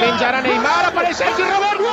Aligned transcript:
Spingerà 0.00 0.40
Neymar, 0.40 0.86
aparece 0.86 1.22
aqui 1.24 1.42
Roberto! 1.42 1.84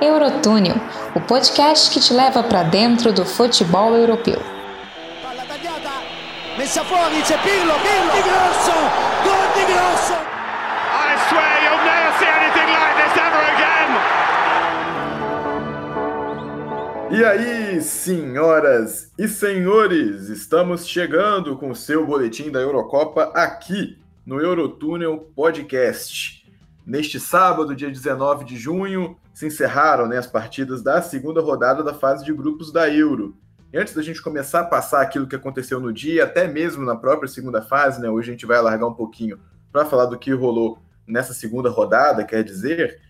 Eurotúnel, 0.00 0.76
o 1.14 1.20
podcast 1.20 1.90
que 1.90 2.00
te 2.00 2.14
leva 2.14 2.42
para 2.42 2.62
dentro 2.62 3.12
do 3.12 3.26
futebol 3.26 3.94
europeu. 3.94 4.40
Palla 5.22 5.44
tagliata, 5.46 5.90
messa 6.56 6.82
fuori, 6.84 7.20
c'è 7.20 7.36
Pirlo, 7.40 7.74
Pirlo, 7.74 8.12
di 8.14 8.22
grosso, 8.22 8.72
gol 9.22 9.52
di 9.52 9.64
grosso! 9.72 10.14
I 10.94 11.18
swear 11.28 11.62
you'll 11.64 11.84
never 11.84 12.12
see 12.18 12.30
anything 12.30 12.70
like 12.72 12.96
this 12.96 13.12
ever 13.20 13.44
again! 13.52 13.90
E 17.10 17.24
aí, 17.26 17.67
senhoras 17.80 19.12
e 19.18 19.28
senhores, 19.28 20.28
estamos 20.28 20.86
chegando 20.86 21.56
com 21.56 21.70
o 21.70 21.76
seu 21.76 22.06
boletim 22.06 22.50
da 22.50 22.60
Eurocopa 22.60 23.30
aqui 23.34 23.98
no 24.24 24.40
Eurotúnel 24.40 25.30
Podcast. 25.34 26.46
Neste 26.86 27.20
sábado, 27.20 27.74
dia 27.74 27.90
19 27.90 28.44
de 28.44 28.56
junho, 28.56 29.16
se 29.32 29.46
encerraram 29.46 30.06
né, 30.06 30.18
as 30.18 30.26
partidas 30.26 30.82
da 30.82 31.00
segunda 31.02 31.40
rodada 31.40 31.82
da 31.82 31.94
fase 31.94 32.24
de 32.24 32.32
grupos 32.32 32.72
da 32.72 32.88
Euro. 32.88 33.36
E 33.72 33.78
antes 33.78 33.94
da 33.94 34.02
gente 34.02 34.22
começar 34.22 34.60
a 34.60 34.64
passar 34.64 35.02
aquilo 35.02 35.26
que 35.26 35.36
aconteceu 35.36 35.78
no 35.78 35.92
dia, 35.92 36.24
até 36.24 36.48
mesmo 36.48 36.84
na 36.84 36.96
própria 36.96 37.28
segunda 37.28 37.62
fase, 37.62 38.00
né, 38.00 38.08
hoje 38.08 38.30
a 38.30 38.32
gente 38.32 38.46
vai 38.46 38.58
alargar 38.58 38.88
um 38.88 38.94
pouquinho 38.94 39.38
para 39.70 39.84
falar 39.84 40.06
do 40.06 40.18
que 40.18 40.32
rolou 40.32 40.78
nessa 41.06 41.34
segunda 41.34 41.70
rodada, 41.70 42.24
quer 42.24 42.42
dizer, 42.42 43.00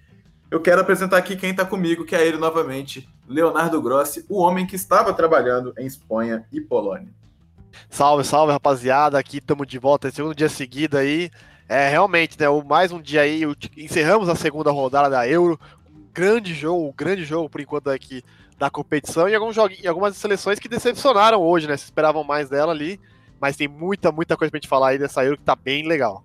eu 0.50 0.60
quero 0.60 0.80
apresentar 0.80 1.16
aqui 1.16 1.36
quem 1.36 1.50
está 1.50 1.64
comigo, 1.64 2.04
que 2.04 2.14
é 2.14 2.26
ele 2.26 2.38
novamente, 2.38 3.08
Leonardo 3.28 3.80
Grossi, 3.80 4.24
o 4.28 4.38
homem 4.38 4.66
que 4.66 4.74
estava 4.74 5.12
trabalhando 5.12 5.74
em 5.78 5.86
Espanha 5.86 6.46
e 6.50 6.60
Polônia. 6.60 7.08
Salve, 7.90 8.24
salve, 8.24 8.52
rapaziada. 8.52 9.18
Aqui 9.18 9.36
estamos 9.36 9.66
de 9.66 9.78
volta, 9.78 10.10
segundo 10.10 10.34
dia 10.34 10.48
seguido 10.48 10.96
aí. 10.96 11.30
É, 11.68 11.88
realmente, 11.90 12.40
né, 12.40 12.46
mais 12.66 12.90
um 12.90 13.00
dia 13.00 13.20
aí, 13.20 13.42
encerramos 13.76 14.28
a 14.30 14.34
segunda 14.34 14.70
rodada 14.70 15.10
da 15.10 15.28
Euro, 15.28 15.60
um 15.94 16.02
grande 16.14 16.54
jogo, 16.54 16.88
um 16.88 16.94
grande 16.96 17.24
jogo 17.24 17.50
por 17.50 17.60
enquanto 17.60 17.90
aqui 17.90 18.22
da 18.58 18.70
competição 18.70 19.28
e 19.28 19.34
alguns 19.34 19.54
e 19.78 19.86
algumas 19.86 20.16
seleções 20.16 20.58
que 20.58 20.66
decepcionaram 20.66 21.42
hoje, 21.42 21.68
né, 21.68 21.76
se 21.76 21.84
esperavam 21.84 22.24
mais 22.24 22.48
dela 22.48 22.72
ali, 22.72 22.98
mas 23.38 23.54
tem 23.54 23.68
muita, 23.68 24.10
muita 24.10 24.34
coisa 24.34 24.50
pra 24.50 24.58
gente 24.58 24.68
falar 24.68 24.88
aí 24.88 24.98
dessa 24.98 25.22
Euro 25.22 25.36
que 25.36 25.44
tá 25.44 25.54
bem 25.54 25.86
legal. 25.86 26.24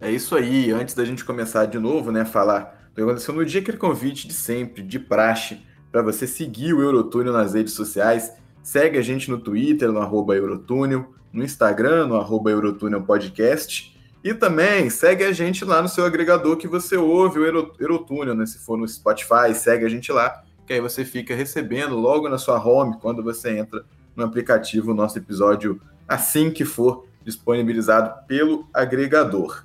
É 0.00 0.08
isso 0.08 0.36
aí, 0.36 0.70
antes 0.70 0.94
da 0.94 1.04
gente 1.04 1.24
começar 1.24 1.66
de 1.66 1.80
novo, 1.80 2.12
né, 2.12 2.24
falar 2.24 2.80
do 2.90 2.94
que 2.94 3.02
aconteceu 3.02 3.34
no 3.34 3.44
dia, 3.44 3.60
aquele 3.60 3.76
convite 3.76 4.28
de 4.28 4.34
sempre, 4.34 4.84
de 4.84 5.00
praxe, 5.00 5.60
para 5.92 6.00
você 6.00 6.26
seguir 6.26 6.72
o 6.72 6.80
Eurotúnel 6.80 7.34
nas 7.34 7.52
redes 7.52 7.74
sociais, 7.74 8.32
segue 8.62 8.98
a 8.98 9.02
gente 9.02 9.30
no 9.30 9.38
Twitter, 9.38 9.92
no 9.92 10.00
arroba 10.00 10.34
Eurotúnel, 10.34 11.12
no 11.30 11.44
Instagram, 11.44 12.06
no 12.06 12.16
arroba 12.16 12.50
Eurotúnel 12.50 13.02
Podcast, 13.02 13.94
e 14.24 14.32
também 14.32 14.88
segue 14.88 15.22
a 15.24 15.32
gente 15.32 15.64
lá 15.64 15.82
no 15.82 15.88
seu 15.88 16.06
agregador 16.06 16.56
que 16.56 16.66
você 16.66 16.96
ouve 16.96 17.40
o 17.40 17.74
Eurotúnel, 17.78 18.34
né? 18.34 18.46
Se 18.46 18.58
for 18.58 18.78
no 18.78 18.88
Spotify, 18.88 19.54
segue 19.54 19.84
a 19.84 19.88
gente 19.88 20.10
lá, 20.10 20.42
que 20.66 20.72
aí 20.72 20.80
você 20.80 21.04
fica 21.04 21.34
recebendo 21.34 21.96
logo 21.96 22.28
na 22.28 22.38
sua 22.38 22.64
home, 22.64 22.96
quando 23.00 23.22
você 23.22 23.58
entra 23.58 23.84
no 24.16 24.24
aplicativo, 24.24 24.92
o 24.92 24.94
nosso 24.94 25.18
episódio 25.18 25.80
assim 26.08 26.50
que 26.50 26.64
for 26.64 27.04
disponibilizado 27.24 28.26
pelo 28.26 28.66
agregador. 28.72 29.64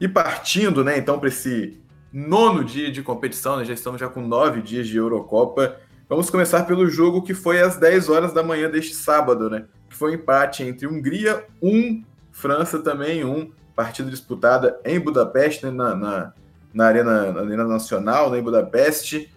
E 0.00 0.08
partindo, 0.08 0.82
né, 0.82 0.98
então, 0.98 1.18
para 1.18 1.28
esse 1.28 1.78
nono 2.14 2.62
dia 2.62 2.92
de 2.92 3.02
competição, 3.02 3.56
né, 3.56 3.64
já 3.64 3.74
estamos 3.74 4.00
já 4.00 4.08
com 4.08 4.20
nove 4.20 4.62
dias 4.62 4.86
de 4.86 4.96
Eurocopa, 4.96 5.76
vamos 6.08 6.30
começar 6.30 6.62
pelo 6.62 6.88
jogo 6.88 7.22
que 7.22 7.34
foi 7.34 7.60
às 7.60 7.76
10 7.76 8.08
horas 8.08 8.32
da 8.32 8.40
manhã 8.40 8.70
deste 8.70 8.94
sábado, 8.94 9.50
né? 9.50 9.64
Que 9.90 9.96
foi 9.96 10.12
um 10.12 10.14
empate 10.14 10.62
entre 10.62 10.86
Hungria 10.86 11.44
1, 11.60 11.68
um, 11.68 12.04
França 12.30 12.78
também 12.78 13.24
1. 13.24 13.36
Um, 13.36 13.50
partida 13.74 14.08
disputada 14.08 14.78
em 14.84 15.00
Budapeste, 15.00 15.66
né, 15.66 15.72
na, 15.72 15.96
na, 15.96 16.32
na, 16.72 16.86
arena, 16.86 17.32
na 17.32 17.40
Arena 17.40 17.64
Nacional, 17.64 18.30
né, 18.30 18.38
em 18.38 18.42
Budapeste, 18.42 19.34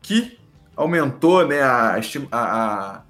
que 0.00 0.38
aumentou 0.76 1.44
né, 1.44 1.62
a, 1.62 1.98
a, 2.30 2.38
a 2.38 3.02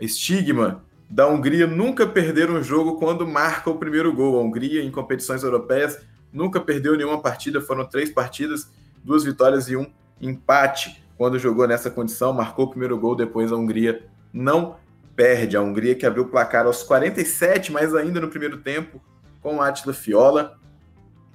estigma 0.00 0.82
da 1.08 1.28
Hungria 1.28 1.68
nunca 1.68 2.04
perder 2.04 2.50
um 2.50 2.60
jogo 2.60 2.96
quando 2.96 3.24
marca 3.24 3.70
o 3.70 3.78
primeiro 3.78 4.12
gol. 4.12 4.40
A 4.40 4.42
Hungria, 4.42 4.82
em 4.82 4.90
competições 4.90 5.44
europeias, 5.44 6.00
nunca 6.32 6.60
perdeu 6.60 6.96
nenhuma 6.96 7.20
partida, 7.20 7.60
foram 7.60 7.84
três 7.84 8.10
partidas, 8.10 8.70
duas 9.02 9.24
vitórias 9.24 9.68
e 9.68 9.76
um 9.76 9.86
empate. 10.20 11.02
Quando 11.16 11.38
jogou 11.38 11.66
nessa 11.66 11.90
condição, 11.90 12.32
marcou 12.32 12.66
o 12.66 12.70
primeiro 12.70 12.98
gol, 12.98 13.14
depois 13.14 13.52
a 13.52 13.56
Hungria 13.56 14.04
não 14.32 14.76
perde. 15.14 15.56
A 15.56 15.60
Hungria 15.60 15.94
que 15.94 16.06
abriu 16.06 16.24
o 16.24 16.28
placar 16.28 16.66
aos 16.66 16.82
47, 16.82 17.72
mas 17.72 17.94
ainda 17.94 18.20
no 18.20 18.28
primeiro 18.28 18.58
tempo, 18.58 19.00
com 19.42 19.60
Atila 19.60 19.92
Fiola, 19.92 20.58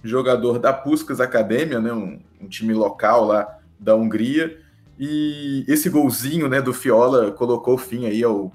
jogador 0.04 0.60
da 0.60 0.72
Puskas 0.72 1.20
Academia, 1.20 1.80
né, 1.80 1.92
um, 1.92 2.20
um, 2.42 2.48
time 2.48 2.74
local 2.74 3.26
lá 3.26 3.60
da 3.80 3.96
Hungria. 3.96 4.60
E 4.98 5.66
esse 5.68 5.90
golzinho 5.90 6.48
né, 6.48 6.62
do 6.62 6.74
Fiola 6.74 7.32
colocou 7.32 7.78
fim 7.78 8.06
aí 8.06 8.24
ao, 8.24 8.52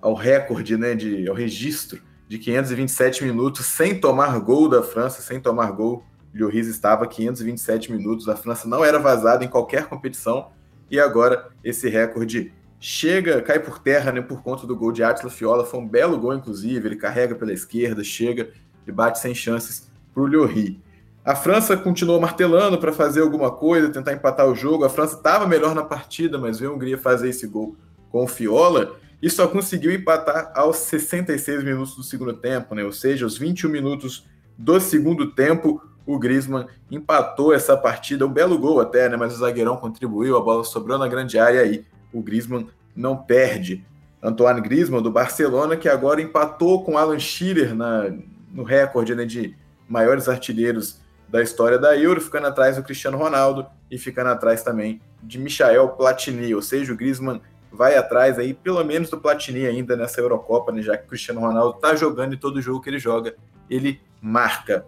ao 0.00 0.14
recorde, 0.14 0.76
né, 0.76 0.94
de, 0.94 1.28
ao 1.28 1.34
registro 1.34 2.00
de 2.32 2.38
527 2.38 3.24
minutos 3.24 3.66
sem 3.66 4.00
tomar 4.00 4.40
gol 4.40 4.66
da 4.66 4.82
França, 4.82 5.20
sem 5.20 5.38
tomar 5.38 5.70
gol. 5.70 6.02
Lloris 6.34 6.66
estava 6.66 7.06
527 7.06 7.92
minutos, 7.92 8.26
a 8.26 8.34
França 8.34 8.66
não 8.66 8.82
era 8.82 8.98
vazada 8.98 9.44
em 9.44 9.48
qualquer 9.48 9.84
competição 9.84 10.48
e 10.90 10.98
agora 10.98 11.50
esse 11.62 11.90
recorde 11.90 12.50
chega, 12.80 13.42
cai 13.42 13.60
por 13.60 13.78
terra, 13.78 14.10
né, 14.12 14.22
por 14.22 14.42
conta 14.42 14.66
do 14.66 14.74
gol 14.74 14.92
de 14.92 15.04
Atila 15.04 15.30
Fiola. 15.30 15.66
Foi 15.66 15.78
um 15.78 15.86
belo 15.86 16.18
gol, 16.18 16.32
inclusive. 16.32 16.88
Ele 16.88 16.96
carrega 16.96 17.34
pela 17.34 17.52
esquerda, 17.52 18.02
chega 18.02 18.48
e 18.86 18.90
bate 18.90 19.18
sem 19.18 19.34
chances 19.34 19.90
para 20.14 20.22
o 20.22 20.26
Lloris. 20.26 20.76
A 21.22 21.36
França 21.36 21.76
continuou 21.76 22.18
martelando 22.18 22.78
para 22.78 22.94
fazer 22.94 23.20
alguma 23.20 23.50
coisa, 23.50 23.90
tentar 23.90 24.14
empatar 24.14 24.46
o 24.46 24.54
jogo. 24.54 24.86
A 24.86 24.88
França 24.88 25.16
estava 25.16 25.46
melhor 25.46 25.74
na 25.74 25.84
partida, 25.84 26.38
mas 26.38 26.58
veio 26.58 26.72
a 26.72 26.74
Hungria 26.74 26.96
fazer 26.96 27.28
esse 27.28 27.46
gol 27.46 27.76
com 28.10 28.24
o 28.24 28.26
Fiola 28.26 28.96
e 29.22 29.30
só 29.30 29.46
conseguiu 29.46 29.92
empatar 29.92 30.50
aos 30.52 30.78
66 30.78 31.62
minutos 31.62 31.94
do 31.94 32.02
segundo 32.02 32.32
tempo, 32.32 32.74
né? 32.74 32.82
Ou 32.82 32.92
seja, 32.92 33.24
aos 33.24 33.38
21 33.38 33.70
minutos 33.70 34.26
do 34.58 34.80
segundo 34.80 35.30
tempo, 35.30 35.80
o 36.04 36.18
Griezmann 36.18 36.66
empatou 36.90 37.54
essa 37.54 37.76
partida. 37.76 38.26
Um 38.26 38.32
belo 38.32 38.58
gol 38.58 38.80
até, 38.80 39.08
né? 39.08 39.16
Mas 39.16 39.34
o 39.34 39.38
zagueirão 39.38 39.76
contribuiu, 39.76 40.36
a 40.36 40.40
bola 40.40 40.64
sobrou 40.64 40.98
na 40.98 41.06
grande 41.06 41.38
área 41.38 41.58
e 41.58 41.60
aí 41.60 41.84
o 42.12 42.20
Griezmann 42.20 42.66
não 42.96 43.16
perde. 43.16 43.86
Antoine 44.20 44.60
Griezmann, 44.60 45.02
do 45.02 45.10
Barcelona, 45.10 45.76
que 45.76 45.88
agora 45.88 46.20
empatou 46.20 46.84
com 46.84 46.98
Alan 46.98 47.18
Shearer 47.18 47.74
na, 47.74 48.12
no 48.52 48.64
recorde 48.64 49.14
né, 49.14 49.24
de 49.24 49.54
maiores 49.88 50.28
artilheiros 50.28 51.00
da 51.28 51.42
história 51.42 51.78
da 51.78 51.96
Euro, 51.96 52.20
ficando 52.20 52.48
atrás 52.48 52.76
do 52.76 52.82
Cristiano 52.82 53.16
Ronaldo 53.16 53.66
e 53.90 53.96
ficando 53.98 54.30
atrás 54.30 54.62
também 54.62 55.00
de 55.22 55.38
Michael 55.38 55.90
Platini, 55.90 56.54
ou 56.54 56.60
seja, 56.60 56.92
o 56.92 56.96
Griezmann 56.96 57.40
vai 57.72 57.96
atrás 57.96 58.38
aí 58.38 58.52
pelo 58.52 58.84
menos 58.84 59.08
do 59.10 59.18
Platini 59.18 59.66
ainda 59.66 59.96
nessa 59.96 60.20
Eurocopa, 60.20 60.70
né, 60.70 60.82
já 60.82 60.96
que 60.96 61.08
Cristiano 61.08 61.40
Ronaldo 61.40 61.76
está 61.76 61.94
jogando 61.94 62.34
e 62.34 62.36
todo 62.36 62.60
jogo 62.60 62.80
que 62.80 62.90
ele 62.90 62.98
joga, 62.98 63.34
ele 63.68 64.00
marca. 64.20 64.84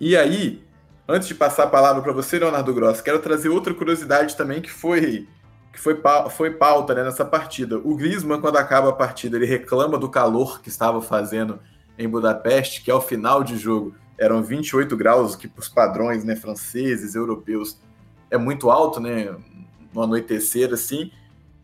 E 0.00 0.16
aí, 0.16 0.64
antes 1.06 1.28
de 1.28 1.34
passar 1.34 1.64
a 1.64 1.68
palavra 1.68 2.02
para 2.02 2.12
você, 2.12 2.38
Leonardo 2.38 2.72
Gross, 2.74 3.00
quero 3.00 3.18
trazer 3.18 3.48
outra 3.50 3.74
curiosidade 3.74 4.36
também 4.36 4.60
que 4.60 4.70
foi 4.70 5.28
que 5.72 5.80
foi, 5.80 5.98
foi 6.30 6.50
pauta 6.50 6.94
né, 6.94 7.02
nessa 7.02 7.24
partida. 7.24 7.78
O 7.78 7.96
Griezmann, 7.96 8.40
quando 8.42 8.58
acaba 8.58 8.90
a 8.90 8.92
partida, 8.92 9.38
ele 9.38 9.46
reclama 9.46 9.96
do 9.96 10.08
calor 10.08 10.60
que 10.60 10.68
estava 10.68 11.00
fazendo 11.00 11.58
em 11.98 12.06
Budapeste, 12.06 12.82
que 12.82 12.90
ao 12.90 13.00
final 13.00 13.42
de 13.42 13.56
jogo 13.56 13.94
eram 14.18 14.42
28 14.42 14.94
graus, 14.96 15.34
que 15.34 15.48
para 15.48 15.60
os 15.60 15.68
padrões 15.68 16.24
né, 16.24 16.36
franceses, 16.36 17.14
europeus, 17.14 17.80
é 18.30 18.36
muito 18.36 18.70
alto, 18.70 19.00
né? 19.00 19.34
No 19.94 20.02
anoitecer, 20.02 20.72
assim. 20.72 21.10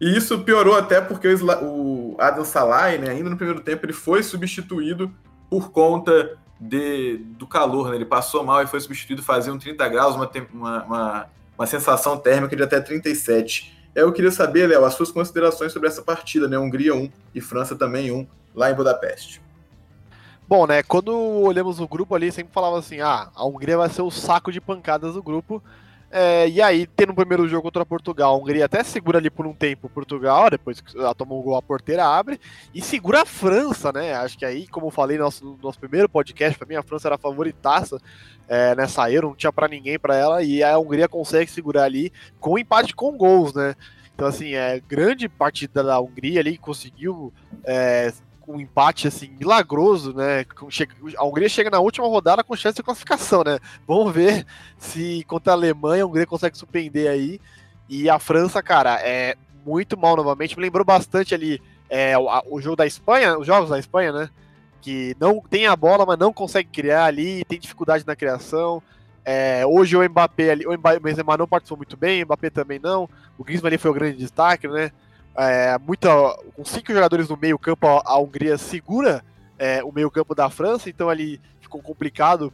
E 0.00 0.16
isso 0.16 0.38
piorou 0.40 0.76
até 0.76 1.00
porque 1.00 1.28
o 1.28 2.14
Adam 2.18 2.44
Salai, 2.44 2.98
né, 2.98 3.10
ainda 3.10 3.30
no 3.30 3.36
primeiro 3.36 3.60
tempo, 3.60 3.84
ele 3.84 3.92
foi 3.92 4.22
substituído 4.22 5.12
por 5.50 5.70
conta 5.70 6.38
de, 6.60 7.18
do 7.38 7.46
calor, 7.46 7.90
né? 7.90 7.96
Ele 7.96 8.04
passou 8.04 8.44
mal 8.44 8.62
e 8.62 8.66
foi 8.66 8.80
substituído, 8.80 9.22
fazia 9.22 9.52
um 9.52 9.58
30 9.58 9.88
graus, 9.88 10.14
uma, 10.14 10.30
uma, 10.52 10.84
uma, 10.84 11.26
uma 11.56 11.66
sensação 11.66 12.16
térmica 12.16 12.54
de 12.54 12.62
até 12.62 12.80
37. 12.80 13.76
Eu 13.94 14.12
queria 14.12 14.30
saber, 14.30 14.68
Léo, 14.68 14.84
as 14.84 14.94
suas 14.94 15.10
considerações 15.10 15.72
sobre 15.72 15.88
essa 15.88 16.02
partida, 16.02 16.46
né? 16.46 16.58
Hungria 16.58 16.94
1 16.94 17.10
e 17.34 17.40
França 17.40 17.74
também 17.74 18.12
1, 18.12 18.26
lá 18.54 18.70
em 18.70 18.74
Budapeste. 18.74 19.40
Bom, 20.46 20.66
né, 20.66 20.82
quando 20.82 21.14
olhamos 21.14 21.78
o 21.78 21.86
grupo 21.86 22.14
ali, 22.14 22.32
sempre 22.32 22.54
falava 22.54 22.78
assim, 22.78 23.00
ah, 23.00 23.28
a 23.34 23.44
Hungria 23.44 23.76
vai 23.76 23.90
ser 23.90 24.00
o 24.00 24.10
saco 24.10 24.50
de 24.50 24.62
pancadas 24.62 25.12
do 25.12 25.22
grupo, 25.22 25.62
é, 26.10 26.48
e 26.48 26.62
aí, 26.62 26.86
tendo 26.86 27.10
o 27.10 27.14
primeiro 27.14 27.46
jogo 27.46 27.64
contra 27.64 27.84
Portugal, 27.84 28.34
a 28.34 28.38
Hungria 28.38 28.64
até 28.64 28.82
segura 28.82 29.18
ali 29.18 29.28
por 29.28 29.46
um 29.46 29.52
tempo 29.52 29.90
Portugal, 29.90 30.48
depois 30.48 30.80
que 30.80 30.96
ela 30.96 31.14
toma 31.14 31.34
um 31.34 31.42
gol, 31.42 31.56
a 31.56 31.62
porteira 31.62 32.06
abre, 32.06 32.40
e 32.74 32.80
segura 32.80 33.22
a 33.22 33.26
França, 33.26 33.92
né? 33.92 34.14
Acho 34.14 34.38
que 34.38 34.44
aí, 34.44 34.66
como 34.66 34.86
eu 34.86 34.90
falei 34.90 35.18
no 35.18 35.24
nosso, 35.24 35.44
no 35.44 35.58
nosso 35.62 35.78
primeiro 35.78 36.08
podcast, 36.08 36.58
para 36.58 36.66
mim 36.66 36.76
a 36.76 36.82
França 36.82 37.08
era 37.08 37.16
a 37.16 37.18
favoritaça 37.18 38.00
é, 38.48 38.74
nessa 38.74 39.10
Euro, 39.12 39.28
não 39.28 39.36
tinha 39.36 39.52
para 39.52 39.68
ninguém 39.68 39.98
para 39.98 40.16
ela, 40.16 40.42
e 40.42 40.62
a 40.62 40.78
Hungria 40.78 41.08
consegue 41.08 41.50
segurar 41.50 41.84
ali 41.84 42.10
com 42.40 42.58
empate 42.58 42.94
com 42.94 43.16
gols, 43.16 43.52
né? 43.52 43.74
Então, 44.14 44.26
assim, 44.26 44.54
é 44.54 44.80
grande 44.80 45.28
partida 45.28 45.82
da 45.84 46.00
Hungria 46.00 46.40
ali, 46.40 46.56
conseguiu 46.56 47.32
é, 47.62 48.12
um 48.48 48.58
empate 48.60 49.06
assim 49.06 49.30
milagroso, 49.38 50.14
né? 50.14 50.44
A 51.16 51.24
Hungria 51.24 51.48
chega 51.48 51.70
na 51.70 51.80
última 51.80 52.06
rodada 52.06 52.42
com 52.42 52.56
chance 52.56 52.76
de 52.76 52.82
classificação, 52.82 53.44
né? 53.44 53.58
Vamos 53.86 54.12
ver 54.12 54.46
se 54.78 55.22
contra 55.28 55.52
a 55.52 55.56
Alemanha 55.56 56.02
a 56.02 56.06
Hungria 56.06 56.26
consegue 56.26 56.56
surpreender 56.56 57.10
aí. 57.10 57.38
E 57.88 58.08
a 58.08 58.18
França, 58.18 58.62
cara, 58.62 58.98
é 59.02 59.36
muito 59.64 59.98
mal 59.98 60.16
novamente. 60.16 60.56
Me 60.56 60.62
lembrou 60.62 60.84
bastante 60.84 61.34
ali 61.34 61.60
é, 61.90 62.16
o, 62.16 62.26
o, 62.50 62.60
jogo 62.60 62.76
da 62.76 62.86
Espanha, 62.86 63.38
os 63.38 63.46
jogos 63.46 63.68
da 63.68 63.78
Espanha, 63.78 64.12
né? 64.12 64.30
Que 64.80 65.14
não 65.20 65.40
tem 65.40 65.66
a 65.66 65.76
bola, 65.76 66.06
mas 66.06 66.18
não 66.18 66.32
consegue 66.32 66.68
criar 66.70 67.04
ali, 67.04 67.44
tem 67.44 67.58
dificuldade 67.58 68.06
na 68.06 68.16
criação. 68.16 68.82
É, 69.24 69.66
hoje 69.66 69.94
o 69.94 70.02
Mbappé 70.08 70.50
ali, 70.50 70.66
o 70.66 70.72
Mbappé, 70.72 71.00
Benzema 71.00 71.36
não 71.36 71.46
participou 71.46 71.76
muito 71.76 71.98
bem, 71.98 72.22
o 72.22 72.26
Mbappé 72.26 72.48
também 72.48 72.78
não. 72.78 73.08
O 73.36 73.44
Griezmann 73.44 73.68
ali 73.68 73.78
foi 73.78 73.90
o 73.90 73.94
grande 73.94 74.16
destaque, 74.16 74.66
né? 74.66 74.90
É, 75.38 75.78
muita, 75.78 76.08
com 76.56 76.64
cinco 76.64 76.92
jogadores 76.92 77.28
no 77.28 77.36
meio 77.36 77.58
campo, 77.58 77.86
a, 77.86 78.02
a 78.04 78.18
Hungria 78.18 78.58
segura 78.58 79.24
é, 79.58 79.82
o 79.84 79.92
meio 79.92 80.10
campo 80.10 80.34
da 80.34 80.50
França, 80.50 80.90
então 80.90 81.08
ali 81.08 81.40
ficou 81.60 81.82
complicado 81.82 82.52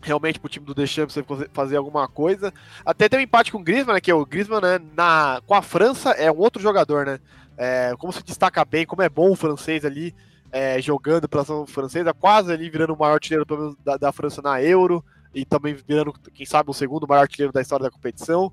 realmente 0.00 0.38
pro 0.38 0.48
time 0.48 0.64
do 0.64 0.74
Deschamps 0.74 1.16
fazer 1.52 1.76
alguma 1.76 2.06
coisa. 2.08 2.52
Até 2.84 3.08
tem 3.08 3.18
um 3.18 3.22
empate 3.22 3.50
com 3.50 3.58
o 3.58 3.62
Griezmann, 3.62 3.94
né, 3.94 4.00
que 4.00 4.10
é 4.10 4.14
o 4.14 4.24
Griezmann 4.24 4.60
né, 4.60 4.80
na, 4.96 5.40
com 5.46 5.54
a 5.54 5.62
França 5.62 6.10
é 6.10 6.30
um 6.30 6.38
outro 6.38 6.62
jogador, 6.62 7.04
né? 7.04 7.20
É, 7.56 7.92
como 7.98 8.12
se 8.12 8.22
destaca 8.22 8.64
bem, 8.64 8.86
como 8.86 9.02
é 9.02 9.08
bom 9.08 9.32
o 9.32 9.36
francês 9.36 9.84
ali 9.84 10.14
é, 10.52 10.80
jogando 10.80 11.28
pela 11.28 11.44
seleção 11.44 11.66
francesa, 11.66 12.14
quase 12.14 12.52
ali 12.52 12.70
virando 12.70 12.94
o 12.94 12.98
maior 12.98 13.14
artilheiro 13.14 13.44
da, 13.84 13.96
da, 13.96 14.12
França 14.12 14.40
na 14.40 14.62
Euro 14.62 15.04
e 15.34 15.44
também 15.44 15.74
virando, 15.74 16.12
quem 16.32 16.46
sabe, 16.46 16.70
o 16.70 16.74
segundo 16.74 17.06
maior 17.06 17.22
artilheiro 17.22 17.52
da 17.52 17.60
história 17.60 17.82
da 17.82 17.90
competição. 17.90 18.52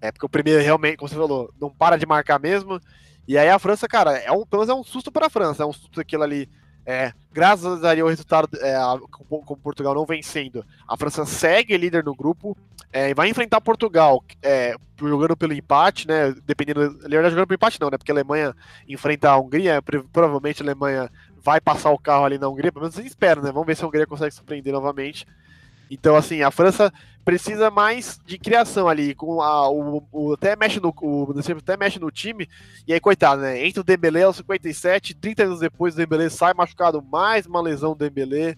É 0.00 0.10
porque 0.10 0.26
o 0.26 0.30
primeiro 0.30 0.62
realmente, 0.62 0.96
como 0.96 1.08
você 1.08 1.14
falou, 1.14 1.52
não 1.60 1.70
para 1.70 1.96
de 1.96 2.06
marcar 2.06 2.38
mesmo. 2.38 2.80
E 3.28 3.36
aí 3.36 3.48
a 3.48 3.58
França, 3.58 3.86
cara, 3.86 4.16
é 4.16 4.32
um, 4.32 4.46
pelo 4.46 4.62
menos 4.62 4.68
é 4.68 4.80
um 4.80 4.84
susto 4.84 5.12
para 5.12 5.26
a 5.26 5.30
França, 5.30 5.62
é 5.62 5.66
um 5.66 5.72
susto 5.72 6.00
aquilo 6.00 6.22
ali 6.22 6.48
é, 6.86 7.12
graças 7.32 7.84
a 7.84 7.92
o 8.02 8.08
resultado 8.08 8.48
é, 8.60 8.74
com 9.10 9.56
Portugal 9.56 9.94
não 9.94 10.06
vencendo, 10.06 10.64
a 10.88 10.96
França 10.96 11.24
segue 11.24 11.76
líder 11.76 12.02
no 12.02 12.14
grupo, 12.14 12.56
é, 12.92 13.14
vai 13.14 13.28
enfrentar 13.28 13.60
Portugal 13.60 14.24
é, 14.42 14.74
jogando 14.98 15.36
pelo 15.36 15.52
empate, 15.52 16.08
né? 16.08 16.34
Dependendo, 16.44 16.98
verdade 16.98 17.30
jogando 17.30 17.46
pelo 17.46 17.56
empate 17.56 17.80
não, 17.80 17.90
né? 17.90 17.98
Porque 17.98 18.10
a 18.10 18.14
Alemanha 18.14 18.56
enfrenta 18.88 19.30
a 19.30 19.38
Hungria, 19.38 19.82
provavelmente 20.12 20.62
a 20.62 20.64
Alemanha 20.64 21.10
vai 21.42 21.60
passar 21.60 21.90
o 21.90 21.98
carro 21.98 22.24
ali 22.24 22.38
na 22.38 22.48
Hungria, 22.48 22.72
pelo 22.72 22.82
menos 22.84 22.98
espera, 22.98 23.40
né? 23.40 23.52
Vamos 23.52 23.66
ver 23.66 23.76
se 23.76 23.84
a 23.84 23.86
Hungria 23.86 24.06
consegue 24.06 24.34
surpreender 24.34 24.72
novamente. 24.72 25.26
Então, 25.90 26.16
assim, 26.16 26.42
a 26.42 26.50
França 26.50 26.92
precisa 27.24 27.70
mais 27.70 28.18
de 28.24 28.38
criação 28.38 28.88
ali, 28.88 29.14
com 29.14 29.40
a, 29.42 29.68
o, 29.68 30.02
o, 30.10 30.32
até 30.32 30.56
mexe 30.56 30.80
no 30.80 30.94
o, 31.00 31.34
até 31.58 31.76
mexe 31.76 31.98
no 31.98 32.10
time, 32.10 32.48
e 32.86 32.92
aí, 32.92 33.00
coitado, 33.00 33.42
né? 33.42 33.66
Entra 33.66 33.80
o 33.80 33.84
Dembélé 33.84 34.22
aos 34.22 34.36
57, 34.36 35.14
30 35.14 35.42
anos 35.44 35.60
depois 35.60 35.94
o 35.94 35.96
Dembélé 35.96 36.28
sai 36.28 36.54
machucado, 36.54 37.02
mais 37.02 37.46
uma 37.46 37.60
lesão 37.60 37.92
do 37.92 37.98
Dembélé. 37.98 38.56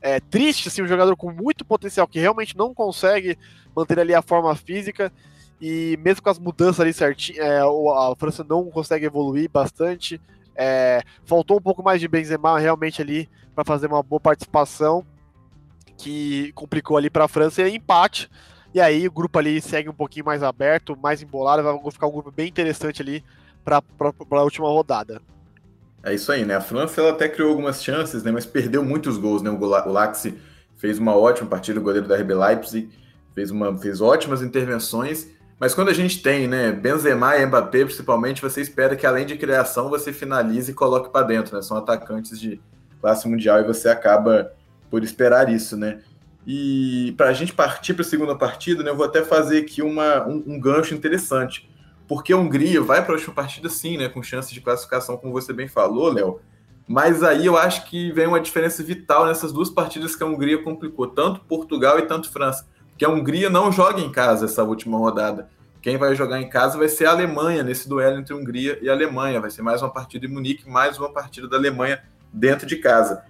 É 0.00 0.20
triste, 0.20 0.68
assim, 0.68 0.82
um 0.82 0.86
jogador 0.86 1.16
com 1.16 1.32
muito 1.32 1.64
potencial 1.64 2.06
que 2.06 2.20
realmente 2.20 2.56
não 2.56 2.74
consegue 2.74 3.38
manter 3.74 3.98
ali 3.98 4.14
a 4.14 4.22
forma 4.22 4.54
física, 4.54 5.12
e 5.60 5.98
mesmo 6.02 6.22
com 6.22 6.30
as 6.30 6.38
mudanças 6.38 6.80
ali 6.80 6.92
certinho, 6.92 7.42
é, 7.42 7.60
a 7.60 8.14
França 8.16 8.44
não 8.44 8.70
consegue 8.70 9.06
evoluir 9.06 9.50
bastante. 9.50 10.20
É, 10.54 11.02
faltou 11.24 11.56
um 11.56 11.62
pouco 11.62 11.82
mais 11.82 12.00
de 12.00 12.06
Benzema 12.06 12.58
realmente 12.58 13.02
ali 13.02 13.28
para 13.54 13.64
fazer 13.64 13.86
uma 13.86 14.02
boa 14.02 14.20
participação 14.20 15.04
que 15.96 16.52
complicou 16.52 16.96
ali 16.96 17.10
para 17.10 17.24
a 17.24 17.28
França 17.28 17.62
e 17.62 17.76
empate. 17.76 18.30
E 18.74 18.80
aí 18.80 19.06
o 19.06 19.12
grupo 19.12 19.38
ali 19.38 19.60
segue 19.60 19.88
um 19.88 19.94
pouquinho 19.94 20.26
mais 20.26 20.42
aberto, 20.42 20.96
mais 21.00 21.22
embolado, 21.22 21.62
vai 21.62 21.92
ficar 21.92 22.06
um 22.06 22.12
grupo 22.12 22.32
bem 22.32 22.48
interessante 22.48 23.00
ali 23.00 23.24
para 23.64 23.82
a 24.30 24.42
última 24.42 24.68
rodada. 24.68 25.20
É 26.02 26.12
isso 26.12 26.30
aí, 26.30 26.44
né? 26.44 26.56
A 26.56 26.60
França 26.60 27.00
ela 27.00 27.10
até 27.10 27.28
criou 27.28 27.50
algumas 27.50 27.82
chances, 27.82 28.22
né? 28.22 28.30
Mas 28.30 28.44
perdeu 28.44 28.84
muitos 28.84 29.16
gols, 29.16 29.42
né? 29.42 29.50
O 29.50 29.90
Laxi 29.90 30.36
fez 30.76 30.98
uma 30.98 31.16
ótima 31.16 31.48
partida, 31.48 31.80
o 31.80 31.82
goleiro 31.82 32.06
da 32.06 32.16
RB 32.16 32.34
Leipzig 32.34 32.90
fez, 33.34 33.50
uma, 33.50 33.76
fez 33.78 34.00
ótimas 34.00 34.42
intervenções. 34.42 35.28
Mas 35.58 35.74
quando 35.74 35.88
a 35.88 35.94
gente 35.94 36.20
tem, 36.20 36.46
né, 36.46 36.72
Benzema 36.72 37.36
e 37.36 37.46
Mbappé, 37.46 37.84
principalmente, 37.84 38.42
você 38.42 38.60
espera 38.60 38.96
que 38.96 39.06
além 39.06 39.24
de 39.24 39.36
criação, 39.36 39.88
você 39.88 40.12
finalize 40.12 40.72
e 40.72 40.74
coloque 40.74 41.10
para 41.10 41.24
dentro, 41.26 41.56
né? 41.56 41.62
São 41.62 41.76
atacantes 41.76 42.38
de 42.38 42.60
classe 43.00 43.26
mundial 43.28 43.60
e 43.60 43.64
você 43.64 43.88
acaba 43.88 44.52
por 44.90 45.02
esperar 45.02 45.48
isso, 45.48 45.76
né? 45.76 46.00
E 46.46 47.14
para 47.16 47.28
a 47.30 47.32
gente 47.32 47.52
partir 47.52 47.94
para 47.94 48.02
a 48.02 48.06
segunda 48.06 48.36
partida, 48.36 48.82
né, 48.82 48.90
eu 48.90 48.96
vou 48.96 49.06
até 49.06 49.22
fazer 49.24 49.58
aqui 49.58 49.82
uma, 49.82 50.26
um, 50.26 50.42
um 50.46 50.60
gancho 50.60 50.94
interessante. 50.94 51.70
Porque 52.06 52.32
a 52.32 52.36
Hungria 52.36 52.82
vai 52.82 53.02
para 53.02 53.14
a 53.14 53.16
última 53.16 53.34
partida, 53.34 53.68
sim, 53.70 53.96
né, 53.96 54.08
com 54.08 54.22
chance 54.22 54.52
de 54.52 54.60
classificação, 54.60 55.16
como 55.16 55.32
você 55.32 55.52
bem 55.52 55.68
falou, 55.68 56.12
Léo. 56.12 56.40
Mas 56.86 57.22
aí 57.22 57.46
eu 57.46 57.56
acho 57.56 57.86
que 57.86 58.12
vem 58.12 58.26
uma 58.26 58.40
diferença 58.40 58.82
vital 58.82 59.24
nessas 59.24 59.52
duas 59.52 59.70
partidas 59.70 60.14
que 60.14 60.22
a 60.22 60.26
Hungria 60.26 60.62
complicou, 60.62 61.06
tanto 61.06 61.40
Portugal 61.40 61.98
e 61.98 62.02
tanto 62.02 62.30
França. 62.30 62.66
Porque 62.90 63.06
a 63.06 63.08
Hungria 63.08 63.48
não 63.48 63.72
joga 63.72 64.02
em 64.02 64.12
casa 64.12 64.44
essa 64.44 64.62
última 64.62 64.98
rodada. 64.98 65.48
Quem 65.80 65.96
vai 65.96 66.14
jogar 66.14 66.40
em 66.40 66.48
casa 66.48 66.76
vai 66.76 66.88
ser 66.88 67.06
a 67.06 67.10
Alemanha, 67.10 67.62
nesse 67.62 67.88
duelo 67.88 68.18
entre 68.18 68.34
Hungria 68.34 68.78
e 68.82 68.90
Alemanha. 68.90 69.40
Vai 69.40 69.50
ser 69.50 69.62
mais 69.62 69.80
uma 69.80 69.90
partida 69.90 70.26
em 70.26 70.28
Munique, 70.28 70.68
mais 70.68 70.98
uma 70.98 71.10
partida 71.10 71.48
da 71.48 71.56
Alemanha 71.56 72.02
dentro 72.30 72.66
de 72.66 72.76
casa 72.76 73.24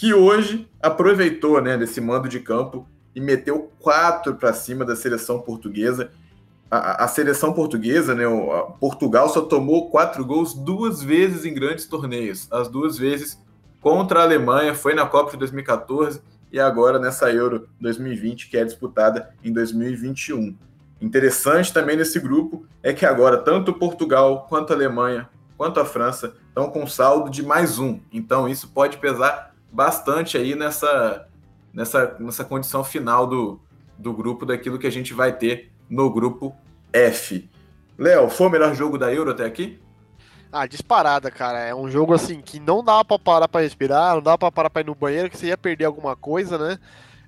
que 0.00 0.14
hoje 0.14 0.66
aproveitou 0.80 1.60
né, 1.60 1.76
desse 1.76 2.00
mando 2.00 2.26
de 2.26 2.40
campo 2.40 2.88
e 3.14 3.20
meteu 3.20 3.70
quatro 3.78 4.34
para 4.34 4.54
cima 4.54 4.82
da 4.82 4.96
seleção 4.96 5.42
portuguesa. 5.42 6.10
A, 6.70 7.04
a, 7.04 7.06
seleção 7.06 7.52
portuguesa, 7.52 8.14
né, 8.14 8.26
o, 8.26 8.72
Portugal 8.80 9.28
só 9.28 9.42
tomou 9.42 9.90
quatro 9.90 10.24
gols 10.24 10.54
duas 10.54 11.02
vezes 11.02 11.44
em 11.44 11.52
grandes 11.52 11.84
torneios. 11.84 12.48
As 12.50 12.66
duas 12.66 12.96
vezes 12.96 13.38
contra 13.78 14.20
a 14.20 14.22
Alemanha, 14.22 14.74
foi 14.74 14.94
na 14.94 15.04
Copa 15.04 15.32
de 15.32 15.36
2014 15.36 16.22
e 16.50 16.58
agora 16.58 16.98
nessa 16.98 17.30
Euro 17.30 17.68
2020, 17.78 18.48
que 18.48 18.56
é 18.56 18.64
disputada 18.64 19.34
em 19.44 19.52
2021. 19.52 20.56
Interessante 20.98 21.74
também 21.74 21.98
nesse 21.98 22.18
grupo 22.18 22.64
é 22.82 22.94
que 22.94 23.04
agora 23.04 23.36
tanto 23.36 23.74
Portugal 23.74 24.46
quanto 24.48 24.72
a 24.72 24.76
Alemanha 24.76 25.28
quanto 25.60 25.78
a 25.78 25.84
França 25.84 26.32
estão 26.48 26.70
com 26.70 26.86
saldo 26.86 27.28
de 27.28 27.42
mais 27.42 27.78
um. 27.78 28.00
Então 28.10 28.48
isso 28.48 28.68
pode 28.68 28.96
pesar 28.96 29.49
bastante 29.72 30.36
aí 30.36 30.54
nessa, 30.54 31.26
nessa, 31.72 32.16
nessa 32.18 32.44
condição 32.44 32.82
final 32.82 33.26
do, 33.26 33.60
do 33.98 34.12
grupo, 34.12 34.46
daquilo 34.46 34.78
que 34.78 34.86
a 34.86 34.92
gente 34.92 35.12
vai 35.12 35.32
ter 35.32 35.70
no 35.88 36.10
grupo 36.10 36.54
F. 36.92 37.48
Léo, 37.98 38.30
foi 38.30 38.46
o 38.46 38.50
melhor 38.50 38.74
jogo 38.74 38.96
da 38.96 39.12
Euro 39.12 39.30
até 39.30 39.44
aqui? 39.44 39.80
Ah, 40.52 40.66
disparada, 40.66 41.30
cara. 41.30 41.60
É 41.60 41.74
um 41.74 41.88
jogo 41.88 42.12
assim 42.12 42.40
que 42.40 42.58
não 42.58 42.82
dá 42.82 43.04
para 43.04 43.18
parar 43.18 43.48
para 43.48 43.60
respirar, 43.60 44.14
não 44.14 44.22
dá 44.22 44.36
para 44.36 44.50
parar 44.50 44.70
para 44.70 44.82
ir 44.82 44.86
no 44.86 44.94
banheiro, 44.94 45.30
que 45.30 45.36
você 45.36 45.46
ia 45.46 45.58
perder 45.58 45.84
alguma 45.84 46.16
coisa, 46.16 46.58
né? 46.58 46.78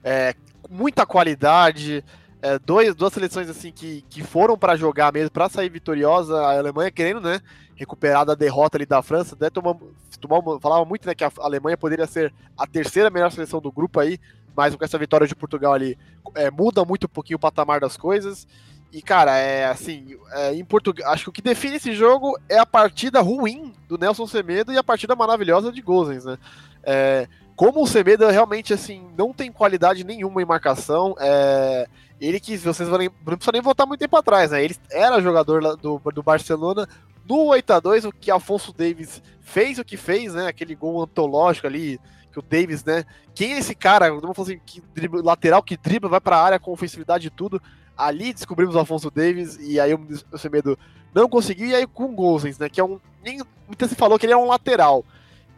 É, 0.02 0.35
muita 0.69 1.07
qualidade, 1.07 2.05
é, 2.42 2.58
dois, 2.58 2.94
duas 2.94 3.12
seleções 3.12 3.49
assim 3.49 3.70
que, 3.70 4.04
que 4.11 4.22
foram 4.22 4.58
para 4.58 4.75
jogar 4.75 5.12
mesmo, 5.12 5.30
para 5.30 5.49
sair 5.49 5.68
vitoriosa. 5.68 6.37
A 6.37 6.58
Alemanha 6.58 6.90
querendo, 6.90 7.20
né, 7.20 7.40
recuperar 7.76 8.26
da 8.26 8.34
derrota 8.34 8.76
ali 8.76 8.84
da 8.84 9.00
França. 9.00 9.37
Até 9.37 9.49
tomamos, 9.49 9.80
tomamos, 10.20 10.61
falava 10.61 10.84
muito, 10.84 11.06
né, 11.06 11.14
que 11.14 11.25
a 11.25 11.30
Alemanha 11.38 11.78
poderia 11.78 12.06
ser 12.06 12.34
a 12.58 12.66
terceira 12.66 13.08
melhor 13.11 13.30
seleção 13.30 13.61
do 13.61 13.70
grupo 13.70 14.00
aí, 14.00 14.18
mas 14.56 14.75
com 14.75 14.84
essa 14.84 14.99
vitória 14.99 15.26
de 15.26 15.37
Portugal 15.37 15.72
ali 15.72 15.96
é, 16.34 16.50
muda 16.50 16.84
muito 16.84 17.04
um 17.04 17.08
pouquinho 17.08 17.37
o 17.37 17.40
patamar 17.40 17.80
das 17.80 17.96
coisas. 17.96 18.46
E, 18.92 19.00
cara, 19.00 19.38
é 19.38 19.66
assim, 19.66 20.18
é, 20.32 20.52
em 20.52 20.64
Portugal, 20.64 21.12
acho 21.12 21.25
que 21.25 21.30
o 21.30 21.32
que 21.32 21.40
define 21.40 21.76
esse 21.76 21.94
jogo 21.94 22.38
é 22.49 22.58
a 22.58 22.66
partida 22.66 23.20
ruim 23.20 23.72
do 23.88 23.96
Nelson 23.96 24.26
Semedo 24.26 24.70
e 24.70 24.76
a 24.76 24.84
partida 24.84 25.16
maravilhosa 25.16 25.72
de 25.72 25.80
Gozens, 25.80 26.26
né? 26.26 26.37
É, 26.82 27.26
como 27.56 27.82
o 27.82 27.87
Semedo 27.87 28.26
realmente, 28.28 28.75
assim, 28.75 29.08
não 29.16 29.32
tem 29.32 29.50
qualidade 29.50 30.04
nenhuma 30.04 30.42
em 30.42 30.44
marcação, 30.44 31.14
é, 31.18 31.88
ele 32.26 32.41
que, 32.41 32.57
vocês 32.57 32.88
não 32.88 32.99
precisa 33.25 33.52
nem 33.52 33.61
voltar 33.61 33.87
muito 33.87 34.00
tempo 34.00 34.17
atrás, 34.17 34.50
né? 34.50 34.64
Ele 34.64 34.76
era 34.91 35.21
jogador 35.21 35.76
do, 35.76 35.99
do 35.99 36.23
Barcelona 36.23 36.88
no 37.29 37.47
8x2, 37.47 38.09
o 38.09 38.12
que 38.12 38.31
Alfonso 38.31 38.73
Davis 38.73 39.23
fez 39.41 39.79
o 39.79 39.85
que 39.85 39.97
fez, 39.97 40.35
né? 40.35 40.47
Aquele 40.47 40.75
gol 40.75 41.02
antológico 41.02 41.67
ali, 41.67 42.00
que 42.33 42.38
o 42.38 42.43
Davis, 42.43 42.85
né? 42.85 43.05
Quem 43.35 43.55
é 43.55 43.59
esse 43.59 43.75
cara? 43.75 44.09
Vamos 44.11 44.37
falar 44.37 44.49
assim, 44.49 44.61
que 44.64 44.83
dribla, 44.95 45.23
lateral 45.23 45.62
que 45.62 45.76
dribla, 45.76 46.09
vai 46.09 46.21
pra 46.21 46.38
área 46.38 46.59
com 46.59 46.73
ofensividade 46.73 47.26
e 47.26 47.31
tudo. 47.31 47.61
Ali 47.97 48.33
descobrimos 48.33 48.75
o 48.75 48.79
Alfonso 48.79 49.11
Davis 49.11 49.59
e 49.61 49.79
aí 49.79 49.93
o 49.95 50.38
Semedo 50.38 50.79
não 51.14 51.29
conseguiu. 51.29 51.69
E 51.69 51.75
aí 51.75 51.87
com 51.87 52.05
o 52.05 52.14
Gozens, 52.14 52.59
né? 52.59 52.69
Que 52.69 52.81
é 52.81 52.85
um. 52.85 52.99
Nem, 53.23 53.41
muita 53.67 53.87
se 53.87 53.95
falou 53.95 54.19
que 54.19 54.26
ele 54.26 54.33
é 54.33 54.37
um 54.37 54.47
lateral. 54.47 55.05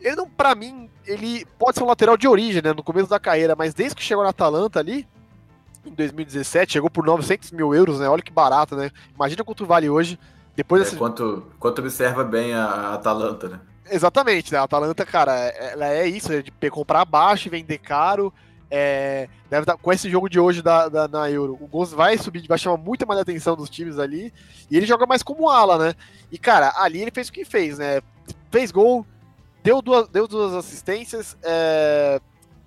Ele 0.00 0.16
não, 0.16 0.28
pra 0.28 0.54
mim, 0.54 0.90
ele 1.06 1.46
pode 1.58 1.78
ser 1.78 1.84
um 1.84 1.88
lateral 1.88 2.16
de 2.16 2.28
origem, 2.28 2.60
né? 2.62 2.72
No 2.72 2.82
começo 2.82 3.08
da 3.08 3.20
carreira, 3.20 3.54
mas 3.56 3.72
desde 3.72 3.94
que 3.94 4.02
chegou 4.02 4.24
na 4.24 4.30
Atalanta 4.30 4.78
ali, 4.78 5.06
em 5.86 5.94
2017, 5.94 6.72
chegou 6.72 6.90
por 6.90 7.04
900 7.04 7.50
mil 7.52 7.74
euros, 7.74 8.00
né? 8.00 8.08
Olha 8.08 8.22
que 8.22 8.32
barato, 8.32 8.76
né? 8.76 8.90
Imagina 9.14 9.44
quanto 9.44 9.66
vale 9.66 9.88
hoje. 9.88 10.18
Depois 10.56 10.82
é, 10.82 10.84
desse... 10.84 10.96
quanto, 10.96 11.46
quanto 11.58 11.80
observa 11.80 12.24
bem 12.24 12.54
a 12.54 12.94
Atalanta, 12.94 13.48
né? 13.48 13.60
Exatamente, 13.90 14.52
né? 14.52 14.58
A 14.58 14.62
Atalanta, 14.62 15.04
cara, 15.04 15.32
ela 15.32 15.86
é 15.86 16.06
isso, 16.06 16.32
é 16.32 16.42
de 16.42 16.52
comprar 16.70 17.04
baixo 17.04 17.48
e 17.48 17.50
vender 17.50 17.78
caro. 17.78 18.32
É, 18.70 19.28
deve 19.48 19.66
dar, 19.66 19.76
com 19.76 19.92
esse 19.92 20.10
jogo 20.10 20.28
de 20.28 20.40
hoje 20.40 20.62
da, 20.62 20.88
da, 20.88 21.06
na 21.06 21.30
Euro, 21.30 21.56
o 21.60 21.66
Gomes 21.66 21.92
vai 21.92 22.18
subir, 22.18 22.46
vai 22.48 22.58
chamar 22.58 22.78
muito 22.78 23.06
mais 23.06 23.20
atenção 23.20 23.54
dos 23.54 23.70
times 23.70 23.98
ali. 23.98 24.32
E 24.70 24.76
ele 24.76 24.86
joga 24.86 25.06
mais 25.06 25.22
como 25.22 25.48
ala, 25.48 25.78
né? 25.78 25.94
E, 26.32 26.38
cara, 26.38 26.72
ali 26.76 27.02
ele 27.02 27.10
fez 27.10 27.28
o 27.28 27.32
que 27.32 27.44
fez, 27.44 27.78
né? 27.78 28.00
Fez 28.50 28.72
gol, 28.72 29.06
deu 29.62 29.80
duas, 29.82 30.08
deu 30.08 30.26
duas 30.26 30.54
assistências. 30.54 31.36
É, 31.42 32.20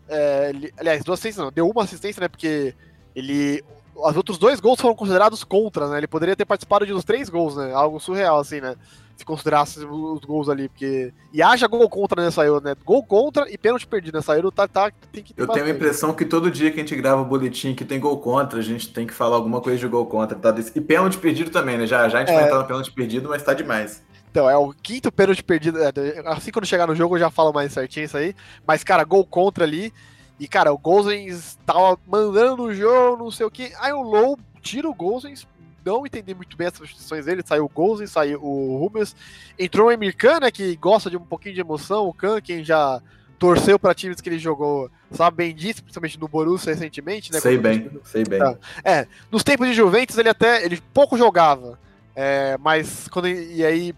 é, 0.08 0.52
aliás, 0.78 1.04
duas 1.04 1.20
assistências 1.20 1.44
não, 1.44 1.52
deu 1.52 1.68
uma 1.68 1.84
assistência, 1.84 2.22
né? 2.22 2.28
Porque 2.28 2.76
ele. 3.18 3.64
Os 3.96 4.16
outros 4.16 4.38
dois 4.38 4.60
gols 4.60 4.80
foram 4.80 4.96
considerados 4.96 5.44
contra, 5.44 5.88
né? 5.90 5.98
Ele 5.98 6.08
poderia 6.08 6.36
ter 6.36 6.46
participado 6.46 6.86
de 6.86 6.94
uns 6.94 7.04
três 7.04 7.30
gols, 7.30 7.56
né? 7.56 7.74
Algo 7.74 8.00
surreal, 8.00 8.40
assim, 8.40 8.62
né? 8.62 8.76
Se 9.16 9.26
considerasse 9.26 9.84
os 9.84 10.20
gols 10.24 10.48
ali, 10.48 10.70
porque. 10.70 11.12
E 11.34 11.42
haja 11.42 11.68
gol 11.68 11.90
contra 11.90 12.24
nessa 12.24 12.46
Euro, 12.46 12.64
né? 12.64 12.76
Gol 12.86 13.04
contra 13.04 13.52
e 13.52 13.58
pênalti 13.58 13.88
perdido 13.88 14.16
nessa 14.16 14.36
Euro, 14.36 14.52
tá, 14.52 14.68
tá, 14.68 14.92
tem 15.12 15.24
que 15.24 15.34
ter 15.34 15.42
Eu 15.42 15.48
tenho 15.48 15.66
a 15.66 15.70
impressão 15.72 16.14
que 16.14 16.24
todo 16.26 16.52
dia 16.52 16.70
que 16.70 16.80
a 16.80 16.84
gente 16.84 16.96
grava 16.96 17.24
o 17.24 17.26
boletim 17.26 17.74
que 17.74 17.84
tem 17.84 18.00
gol 18.00 18.20
contra, 18.20 18.60
a 18.60 18.62
gente 18.62 18.94
tem 18.94 19.08
que 19.08 19.14
falar 19.16 19.36
alguma 19.36 19.60
coisa 19.62 19.80
de 19.80 19.88
gol 19.88 20.06
contra, 20.06 20.38
tá? 20.38 20.54
E 20.76 20.80
pênalti 20.80 21.18
perdido 21.18 21.50
também, 21.50 21.80
né? 21.80 21.88
Já, 21.88 22.08
já 22.08 22.20
a 22.20 22.22
gente 22.22 22.30
É. 22.30 22.36
vai 22.36 22.44
entrar 22.46 22.60
no 22.60 22.66
pênalti 22.68 22.92
perdido, 22.92 23.28
mas 23.30 23.42
tá 23.42 23.56
demais. 23.56 24.04
Então, 24.30 24.48
é 24.48 24.56
o 24.56 24.72
quinto 24.72 25.12
pênalti 25.12 25.44
perdido. 25.44 25.80
é, 25.82 25.92
Assim 26.28 26.52
quando 26.52 26.68
chegar 26.68 26.86
no 26.86 26.94
jogo 26.94 27.16
eu 27.16 27.20
já 27.20 27.32
falo 27.32 27.52
mais 27.52 27.74
certinho 27.74 28.06
isso 28.06 28.16
aí. 28.18 28.36
Mas, 28.68 28.84
cara, 28.84 29.04
gol 29.04 29.26
contra 29.26 29.64
ali. 29.64 29.92
E, 30.40 30.48
cara, 30.48 30.72
o 30.72 30.78
Gozens 30.78 31.58
tava 31.66 31.98
mandando 32.06 32.64
o 32.64 32.74
jogo, 32.74 33.24
não 33.24 33.32
sei 33.32 33.46
o 33.46 33.52
que. 33.52 33.72
Aí 33.80 33.92
o 33.92 34.02
Low 34.02 34.38
tira 34.62 34.90
o 34.90 34.94
Gozens. 34.94 35.48
Não 35.84 36.06
entendi 36.06 36.36
muito 36.36 36.58
bem 36.58 36.68
as 36.68 36.74
substituições 36.74 37.26
dele. 37.26 37.42
Saiu 37.46 37.66
o 37.66 37.70
Gozens, 37.70 38.12
saiu 38.12 38.44
o 38.44 38.78
Rubens. 38.78 39.16
Entrou 39.58 39.88
o 39.88 39.92
Emir 39.92 40.16
Khan, 40.16 40.42
né, 40.42 40.52
que 40.52 40.76
gosta 40.76 41.10
de 41.10 41.18
um 41.18 41.22
pouquinho 41.22 41.56
de 41.56 41.62
emoção. 41.62 42.08
O 42.08 42.14
Khan, 42.14 42.42
quem 42.42 42.64
já 42.64 43.02
torceu 43.40 43.80
para 43.80 43.94
times 43.94 44.20
que 44.20 44.30
ele 44.30 44.40
jogou, 44.40 44.90
sabe 45.12 45.38
bem 45.38 45.56
disso, 45.56 45.84
principalmente 45.84 46.20
no 46.20 46.28
Borussia 46.28 46.74
recentemente, 46.74 47.32
né? 47.32 47.40
sei 47.40 47.58
bem, 47.58 47.90
sei 48.04 48.24
bem. 48.24 48.40
Tá. 48.40 48.58
É, 48.84 49.08
nos 49.32 49.44
tempos 49.44 49.68
de 49.68 49.74
Juventus 49.74 50.18
ele 50.18 50.30
até 50.30 50.66
ele 50.66 50.82
pouco 50.94 51.18
jogava, 51.18 51.80
é, 52.20 52.58
mas 52.58 53.08
quando 53.10 53.28
e 53.28 53.64
aí 53.64 53.94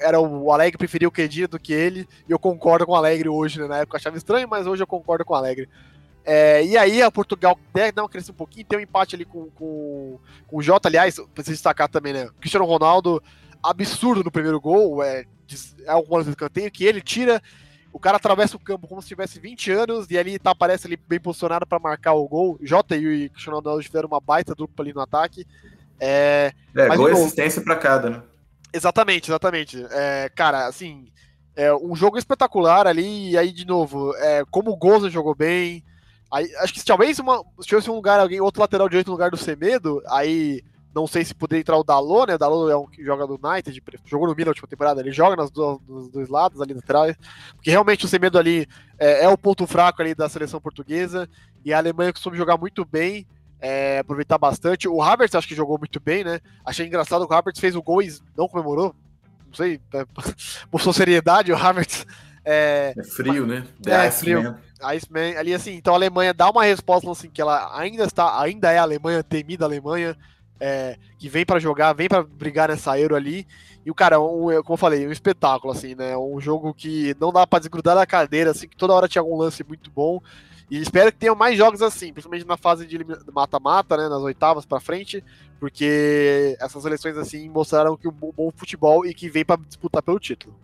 era 0.00 0.20
o 0.20 0.52
Alegre 0.52 0.78
preferia 0.78 1.08
o 1.08 1.10
Kedira 1.10 1.48
do 1.48 1.58
que 1.58 1.72
ele 1.72 2.08
e 2.28 2.30
eu 2.30 2.38
concordo 2.38 2.86
com 2.86 2.92
o 2.92 2.94
Alegre 2.94 3.28
hoje, 3.28 3.58
né? 3.58 3.66
Na 3.66 3.78
época 3.78 3.96
eu 3.96 3.98
achava 3.98 4.16
estranho, 4.16 4.46
mas 4.48 4.64
hoje 4.64 4.80
eu 4.80 4.86
concordo 4.86 5.24
com 5.24 5.34
o 5.34 5.36
Alegre. 5.36 5.68
É, 6.24 6.64
e 6.64 6.78
aí 6.78 7.02
a 7.02 7.10
Portugal 7.10 7.58
deve 7.72 7.90
dar 7.90 8.02
uma 8.02 8.08
crescer 8.08 8.30
um 8.30 8.36
pouquinho, 8.36 8.64
tem 8.64 8.78
um 8.78 8.82
empate 8.82 9.16
ali 9.16 9.24
com, 9.24 9.50
com, 9.50 10.20
com 10.46 10.56
o 10.56 10.62
Jota, 10.62 10.88
aliás, 10.88 11.16
preciso 11.34 11.56
destacar 11.56 11.88
também, 11.88 12.12
né? 12.12 12.26
O 12.26 12.34
Cristiano 12.34 12.64
Ronaldo, 12.64 13.20
absurdo 13.60 14.22
no 14.22 14.30
primeiro 14.30 14.60
gol, 14.60 15.02
é, 15.02 15.24
é 15.84 16.22
do 16.22 16.30
escanteio, 16.30 16.70
que 16.70 16.84
ele 16.84 17.00
tira, 17.00 17.42
o 17.92 17.98
cara 17.98 18.18
atravessa 18.18 18.56
o 18.56 18.60
campo 18.60 18.86
como 18.86 19.02
se 19.02 19.08
tivesse 19.08 19.40
20 19.40 19.72
anos, 19.72 20.08
e 20.12 20.16
ali 20.16 20.38
tá, 20.38 20.52
aparece 20.52 20.86
ali 20.86 20.96
bem 20.96 21.18
posicionado 21.18 21.66
para 21.66 21.80
marcar 21.80 22.12
o 22.12 22.28
gol. 22.28 22.56
Jota 22.62 22.96
e 22.96 23.26
o 23.26 23.30
Cristiano 23.30 23.58
Ronaldo 23.58 23.82
fizeram 23.82 24.06
uma 24.06 24.20
baita 24.20 24.54
dupla 24.54 24.84
ali 24.84 24.94
no 24.94 25.00
ataque. 25.00 25.44
É, 26.00 26.52
É, 26.74 26.88
Mas 26.88 26.98
gol 26.98 27.08
e 27.08 27.12
novo- 27.12 27.22
assistência 27.24 27.62
pra 27.62 27.76
cada, 27.76 28.10
né? 28.10 28.22
Exatamente, 28.72 29.30
exatamente. 29.30 29.86
É, 29.90 30.28
cara, 30.34 30.66
assim, 30.66 31.06
é 31.54 31.72
um 31.74 31.94
jogo 31.94 32.18
espetacular 32.18 32.86
ali, 32.86 33.30
e 33.30 33.38
aí, 33.38 33.52
de 33.52 33.64
novo, 33.64 34.14
é, 34.16 34.44
como 34.50 34.70
o 34.72 34.76
Goza 34.76 35.08
jogou 35.08 35.34
bem. 35.34 35.84
Aí, 36.32 36.52
acho 36.56 36.72
que 36.72 36.80
se 36.80 36.84
talvez 36.84 37.18
uma, 37.20 37.38
se 37.60 37.68
tivesse 37.68 37.88
um 37.88 37.94
lugar, 37.94 38.18
alguém, 38.18 38.40
outro 38.40 38.60
lateral 38.60 38.88
direito 38.88 39.06
no 39.06 39.12
lugar 39.12 39.30
do 39.30 39.36
Semedo, 39.36 40.02
aí 40.08 40.60
não 40.92 41.06
sei 41.06 41.24
se 41.24 41.32
poderia 41.34 41.60
entrar 41.60 41.76
o 41.76 41.84
Dalot, 41.84 42.26
né? 42.26 42.34
O 42.34 42.38
Dalot 42.38 42.70
é 42.72 42.76
um 42.76 42.86
que 42.88 43.04
joga 43.04 43.26
do 43.26 43.38
United, 43.40 43.80
jogou 44.04 44.26
no 44.28 44.34
Milan 44.34 44.46
na 44.46 44.50
última 44.50 44.66
temporada, 44.68 45.00
ele 45.00 45.12
joga 45.12 45.36
nas 45.36 45.50
duas, 45.50 45.78
nos 45.88 46.08
dois 46.08 46.28
lados 46.28 46.60
ali 46.60 46.72
atrás, 46.72 47.16
porque 47.54 47.70
realmente 47.70 48.04
o 48.04 48.08
Semedo 48.08 48.38
ali 48.38 48.66
é, 48.98 49.24
é 49.24 49.28
o 49.28 49.38
ponto 49.38 49.66
fraco 49.66 50.02
ali 50.02 50.14
da 50.14 50.28
seleção 50.28 50.60
portuguesa, 50.60 51.28
e 51.64 51.72
a 51.72 51.78
Alemanha 51.78 52.12
costuma 52.12 52.36
jogar 52.36 52.56
muito 52.56 52.84
bem, 52.84 53.26
é, 53.66 54.00
aproveitar 54.00 54.36
bastante. 54.36 54.86
O 54.86 55.00
Havertz 55.00 55.34
acho 55.34 55.48
que 55.48 55.54
jogou 55.54 55.78
muito 55.78 55.98
bem, 55.98 56.22
né? 56.22 56.38
Achei 56.62 56.86
engraçado 56.86 57.26
que 57.26 57.32
o 57.32 57.36
Havertz 57.36 57.58
fez 57.58 57.74
o 57.74 57.82
gol 57.82 58.02
e 58.02 58.14
não 58.36 58.46
comemorou. 58.46 58.94
Não 59.46 59.54
sei, 59.54 59.80
é, 59.94 60.04
mostrou 60.70 60.92
seriedade 60.92 61.50
o 61.50 61.56
Havertz. 61.56 62.06
É, 62.44 62.92
É 62.94 63.02
frio, 63.02 63.46
né? 63.46 63.64
É, 63.86 64.06
Ice 64.06 64.20
frio. 64.20 64.42
Man. 64.42 64.58
Iceman, 64.82 65.38
ali 65.38 65.54
assim, 65.54 65.72
então 65.76 65.94
a 65.94 65.96
Alemanha 65.96 66.34
dá 66.34 66.50
uma 66.50 66.62
resposta 66.62 67.10
assim 67.10 67.30
que 67.30 67.40
ela 67.40 67.74
ainda 67.74 68.04
está, 68.04 68.38
ainda 68.38 68.70
é 68.70 68.76
a 68.76 68.82
Alemanha, 68.82 69.22
temida 69.22 69.64
Alemanha, 69.64 70.14
é, 70.60 70.98
que 71.18 71.30
vem 71.30 71.46
pra 71.46 71.58
jogar, 71.58 71.94
vem 71.94 72.06
pra 72.06 72.22
brigar 72.22 72.68
nessa 72.68 73.00
Euro 73.00 73.16
ali. 73.16 73.46
E 73.84 73.90
o 73.90 73.94
cara, 73.94 74.20
um, 74.20 74.46
como 74.62 74.74
eu 74.74 74.76
falei, 74.76 75.06
um 75.06 75.12
espetáculo 75.12 75.72
assim, 75.72 75.94
né? 75.94 76.16
Um 76.16 76.40
jogo 76.40 76.72
que 76.72 77.14
não 77.20 77.32
dá 77.32 77.46
pra 77.46 77.58
desgrudar 77.58 77.94
da 77.94 78.06
cadeira, 78.06 78.50
assim, 78.50 78.66
que 78.66 78.76
toda 78.76 78.94
hora 78.94 79.08
tinha 79.08 79.20
algum 79.20 79.36
lance 79.36 79.62
muito 79.62 79.90
bom. 79.90 80.20
E 80.70 80.80
espero 80.80 81.12
que 81.12 81.18
tenham 81.18 81.36
mais 81.36 81.58
jogos 81.58 81.82
assim, 81.82 82.12
principalmente 82.12 82.46
na 82.46 82.56
fase 82.56 82.86
de 82.86 82.98
mata-mata, 83.32 83.96
né, 83.96 84.08
nas 84.08 84.22
oitavas 84.22 84.64
pra 84.64 84.80
frente, 84.80 85.22
porque 85.60 86.56
essas 86.58 86.82
seleções 86.82 87.16
assim 87.18 87.48
mostraram 87.50 87.96
que 87.96 88.08
o 88.08 88.10
bom 88.10 88.32
bom 88.34 88.50
futebol 88.56 89.04
e 89.04 89.12
que 89.12 89.28
vem 89.28 89.44
pra 89.44 89.56
disputar 89.56 90.02
pelo 90.02 90.18
título. 90.18 90.54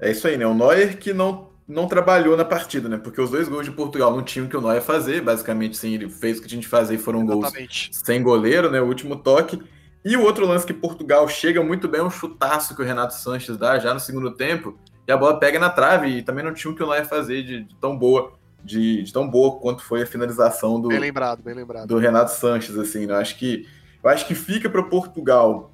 É 0.00 0.10
isso 0.10 0.26
aí, 0.26 0.38
né? 0.38 0.46
O 0.46 0.54
Neuer 0.54 0.96
que 0.98 1.12
não, 1.12 1.50
não 1.68 1.86
trabalhou 1.86 2.36
na 2.36 2.44
partida, 2.44 2.88
né? 2.88 2.96
Porque 2.96 3.20
os 3.20 3.30
dois 3.30 3.48
gols 3.48 3.66
de 3.66 3.70
Portugal 3.70 4.10
não 4.10 4.22
tinham 4.22 4.46
o 4.46 4.48
que 4.48 4.56
o 4.56 4.60
Neuer 4.62 4.80
fazer. 4.80 5.20
Basicamente, 5.20 5.76
sim, 5.76 5.94
ele 5.94 6.08
fez 6.08 6.38
o 6.38 6.42
que 6.42 6.48
tinha 6.48 6.60
de 6.60 6.66
fazer 6.66 6.94
e 6.94 6.98
foram 6.98 7.26
gols 7.26 7.44
Exatamente. 7.44 7.90
sem 7.92 8.22
goleiro, 8.22 8.70
né? 8.70 8.80
O 8.80 8.86
último 8.86 9.16
toque. 9.16 9.60
E 10.04 10.16
o 10.16 10.22
outro 10.22 10.46
lance 10.46 10.66
que 10.66 10.72
Portugal 10.72 11.28
chega 11.28 11.62
muito 11.62 11.86
bem 11.88 12.00
é 12.00 12.04
um 12.04 12.10
chutaço 12.10 12.74
que 12.74 12.82
o 12.82 12.84
Renato 12.84 13.14
Sanches 13.14 13.56
dá 13.56 13.78
já 13.78 13.92
no 13.92 14.00
segundo 14.00 14.30
tempo. 14.30 14.78
E 15.06 15.12
a 15.12 15.16
bola 15.16 15.38
pega 15.38 15.58
na 15.58 15.68
trave 15.68 16.08
e 16.08 16.22
também 16.22 16.44
não 16.44 16.54
tinha 16.54 16.72
o 16.72 16.74
que 16.74 16.82
o 16.82 16.86
Neuer 16.86 17.06
fazer 17.06 17.42
de, 17.42 17.64
de 17.64 17.74
tão 17.76 17.98
boa, 17.98 18.32
de, 18.64 19.02
de 19.02 19.12
tão 19.12 19.28
boa 19.28 19.58
quanto 19.58 19.82
foi 19.82 20.02
a 20.02 20.06
finalização 20.06 20.80
do, 20.80 20.88
Bem 20.88 21.00
lembrado, 21.00 21.42
bem 21.42 21.54
lembrado. 21.54 21.86
do 21.86 21.98
Renato 21.98 22.30
Sanches, 22.30 22.78
assim, 22.78 23.06
né? 23.06 23.14
Eu 23.14 23.18
acho 23.18 23.36
que 23.36 23.66
eu 24.02 24.08
acho 24.08 24.26
que 24.26 24.34
fica 24.34 24.70
para 24.70 24.82
Portugal 24.82 25.70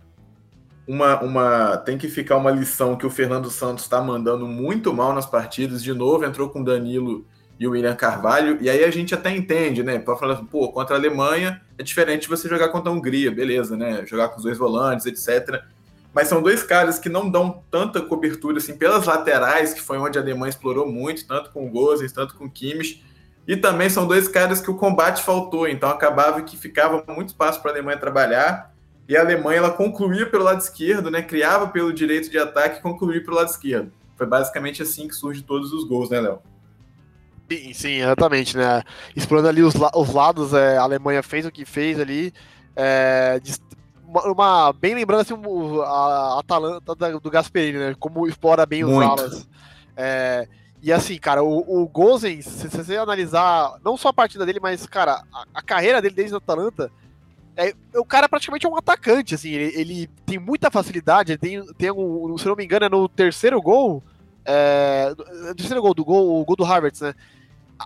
uma, 0.87 1.21
uma 1.21 1.77
tem 1.77 1.99
que 1.99 2.09
ficar 2.09 2.37
uma 2.37 2.51
lição 2.51 2.97
que 2.97 3.07
o 3.07 3.11
Fernando 3.11 3.51
Santos 3.51 3.85
está 3.85 4.01
mandando 4.01 4.47
muito 4.47 4.93
mal 4.93 5.13
nas 5.13 5.27
partidas. 5.27 5.83
De 5.83 5.93
novo 5.93 6.25
entrou 6.25 6.49
com 6.49 6.61
o 6.61 6.65
Danilo 6.65 7.25
e 7.59 7.67
o 7.67 7.71
William 7.71 7.95
Carvalho 7.95 8.59
e 8.61 8.69
aí 8.69 8.85
a 8.85 8.91
gente 8.91 9.15
até 9.15 9.35
entende, 9.35 9.83
né? 9.83 9.99
Para 9.99 10.17
falar, 10.17 10.35
assim, 10.35 10.45
pô, 10.45 10.71
contra 10.71 10.95
a 10.95 10.99
Alemanha 10.99 11.61
é 11.79 11.83
diferente 11.83 12.23
de 12.23 12.29
você 12.29 12.49
jogar 12.49 12.69
contra 12.69 12.91
a 12.91 12.95
Hungria, 12.95 13.31
beleza, 13.31 13.77
né? 13.77 14.05
Jogar 14.07 14.29
com 14.29 14.37
os 14.37 14.43
dois 14.43 14.59
volantes, 14.59 15.07
etc. 15.07 15.63
Mas 16.13 16.29
são 16.29 16.43
dois 16.43 16.63
caras 16.63 16.99
que 16.99 17.09
não 17.09 17.29
dão 17.29 17.63
tanta 17.71 18.01
cobertura 18.01 18.59
assim 18.59 18.77
pelas 18.77 19.07
laterais, 19.07 19.75
que 19.75 19.83
foi 19.83 19.99
onde 19.99 20.19
a 20.19 20.23
Alemanha 20.23 20.51
explorou 20.51 20.91
muito, 20.91 21.27
tanto 21.27 21.51
com 21.51 21.67
o 21.67 21.71
Gozens, 21.71 22.13
tanto 22.13 22.35
com 22.35 22.47
o 22.47 22.51
Kimmich. 22.51 23.05
E 23.47 23.57
também 23.57 23.89
são 23.89 24.07
dois 24.07 24.27
caras 24.27 24.61
que 24.61 24.71
o 24.71 24.75
combate 24.75 25.23
faltou, 25.23 25.69
então 25.69 25.89
acabava 25.89 26.43
que 26.43 26.57
ficava 26.57 27.05
muito 27.09 27.29
espaço 27.29 27.63
para 27.63 27.71
a 27.71 27.75
Alemanha 27.75 27.99
trabalhar. 27.99 28.75
E 29.09 29.17
a 29.17 29.21
Alemanha 29.21 29.59
ela 29.59 29.71
concluía 29.71 30.29
pelo 30.29 30.43
lado 30.43 30.61
esquerdo, 30.61 31.11
né? 31.11 31.23
Criava 31.23 31.69
pelo 31.69 31.93
direito 31.93 32.29
de 32.29 32.39
ataque 32.39 32.79
e 32.79 32.83
concluía 32.83 33.23
pelo 33.23 33.37
lado 33.37 33.49
esquerdo. 33.49 33.93
Foi 34.17 34.27
basicamente 34.27 34.83
assim 34.83 35.07
que 35.07 35.15
surge 35.15 35.43
todos 35.43 35.73
os 35.73 35.85
gols, 35.85 36.11
né, 36.11 36.21
Léo? 36.21 36.41
Sim, 37.51 37.73
sim, 37.73 37.93
exatamente, 38.03 38.57
né? 38.57 38.83
Explorando 39.15 39.49
ali 39.49 39.63
os, 39.63 39.75
la- 39.75 39.93
os 39.95 40.13
lados, 40.13 40.53
é, 40.53 40.77
a 40.79 40.83
Alemanha 40.83 41.23
fez 41.23 41.47
o 41.47 41.51
que 41.51 41.65
fez 41.65 41.99
ali. 42.01 42.33
é, 42.75 43.41
uma, 44.07 44.23
uma- 44.25 44.73
bem 44.73 44.95
lembrando 44.95 45.21
assim, 45.21 45.35
o- 45.35 45.83
a 45.83 46.41
Atalanta 46.41 47.21
do 47.21 47.31
Gasperini, 47.31 47.79
né? 47.79 47.95
Como 47.99 48.27
explora 48.27 48.67
bem 48.67 48.85
os 48.85 48.91
Muito. 48.91 49.09
alas. 49.11 49.49
É, 49.97 50.47
e 50.83 50.93
assim, 50.93 51.17
cara, 51.19 51.43
o, 51.43 51.83
o 51.83 51.89
Gozens, 51.89 52.45
se, 52.45 52.69
se 52.71 52.77
você 52.77 52.97
analisar 52.97 53.75
não 53.85 53.97
só 53.97 54.09
a 54.09 54.13
partida 54.13 54.45
dele, 54.45 54.61
mas, 54.61 54.87
cara, 54.87 55.23
a, 55.33 55.45
a 55.55 55.63
carreira 55.63 56.03
dele 56.03 56.15
desde 56.15 56.35
a 56.35 56.39
Atalanta, 56.39 56.91
é, 57.57 57.73
o 57.95 58.05
cara 58.05 58.29
praticamente 58.29 58.67
é 58.67 58.69
um 58.69 58.77
atacante, 58.77 59.35
assim, 59.35 59.51
ele, 59.51 59.81
ele 59.81 60.11
tem 60.27 60.39
muita 60.39 60.71
facilidade, 60.71 61.33
ele 61.33 61.39
tem, 61.39 61.75
tem 61.75 61.91
um, 61.91 62.37
se 62.37 62.47
não 62.47 62.55
me 62.55 62.65
engano, 62.65 62.85
é 62.85 62.89
no 62.91 63.09
terceiro 63.09 63.61
gol, 63.63 64.03
é, 64.45 65.15
no 65.49 65.55
terceiro 65.55 65.81
gol 65.81 65.95
do 65.95 66.05
gol, 66.05 66.41
o 66.41 66.45
gol 66.45 66.57
do 66.57 66.65
Havertz, 66.65 67.01
né? 67.01 67.15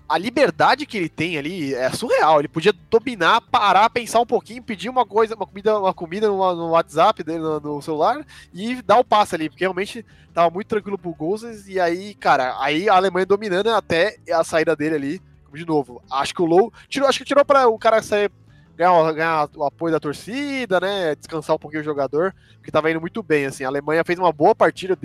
A 0.08 0.18
liberdade 0.18 0.86
que 0.86 0.96
ele 0.96 1.08
tem 1.08 1.36
ali 1.36 1.74
é 1.74 1.90
surreal. 1.90 2.38
Ele 2.38 2.48
podia 2.48 2.72
dominar, 2.90 3.40
parar, 3.40 3.90
pensar 3.90 4.20
um 4.20 4.26
pouquinho, 4.26 4.62
pedir 4.62 4.88
uma 4.88 5.04
coisa, 5.04 5.34
uma 5.34 5.46
comida, 5.46 5.78
uma 5.78 5.94
comida 5.94 6.28
no, 6.28 6.54
no 6.54 6.70
WhatsApp 6.70 7.22
dele, 7.22 7.40
no, 7.40 7.60
no 7.60 7.82
celular 7.82 8.24
e 8.52 8.80
dar 8.82 8.98
o 8.98 9.04
passe 9.04 9.34
ali, 9.34 9.48
porque 9.48 9.64
realmente 9.64 10.04
tava 10.32 10.50
muito 10.50 10.68
tranquilo 10.68 10.98
pro 10.98 11.14
Gozes. 11.14 11.68
E 11.68 11.80
aí, 11.80 12.14
cara, 12.14 12.56
aí 12.60 12.88
a 12.88 12.94
Alemanha 12.94 13.26
dominando 13.26 13.68
até 13.68 14.16
a 14.32 14.44
saída 14.44 14.76
dele 14.76 14.94
ali. 14.94 15.22
De 15.52 15.66
novo, 15.66 16.00
acho 16.08 16.32
que 16.32 16.42
o 16.42 16.46
Low 16.46 16.72
tirou, 16.88 17.08
acho 17.08 17.18
que 17.18 17.24
tirou 17.24 17.44
para 17.44 17.66
o 17.66 17.76
cara 17.76 18.00
sair 18.00 18.30
ganhar, 18.76 19.12
ganhar 19.12 19.50
o 19.56 19.64
apoio 19.64 19.92
da 19.92 19.98
torcida, 19.98 20.78
né? 20.78 21.16
Descansar 21.16 21.56
um 21.56 21.58
pouquinho 21.58 21.82
o 21.82 21.84
jogador, 21.84 22.32
porque 22.54 22.70
tava 22.70 22.90
indo 22.90 23.00
muito 23.00 23.22
bem. 23.22 23.46
Assim, 23.46 23.64
a 23.64 23.68
Alemanha 23.68 24.04
fez 24.04 24.16
uma 24.16 24.32
boa 24.32 24.54
partida, 24.54 24.96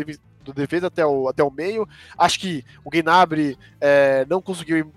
do 0.45 0.53
defesa 0.53 0.87
até 0.87 1.05
o, 1.05 1.27
até 1.27 1.43
o 1.43 1.51
meio. 1.51 1.87
Acho 2.17 2.39
que 2.39 2.63
o 2.83 2.89
Gnabry 2.89 3.57
é, 3.81 4.25
não 4.29 4.41
conseguiu. 4.41 4.91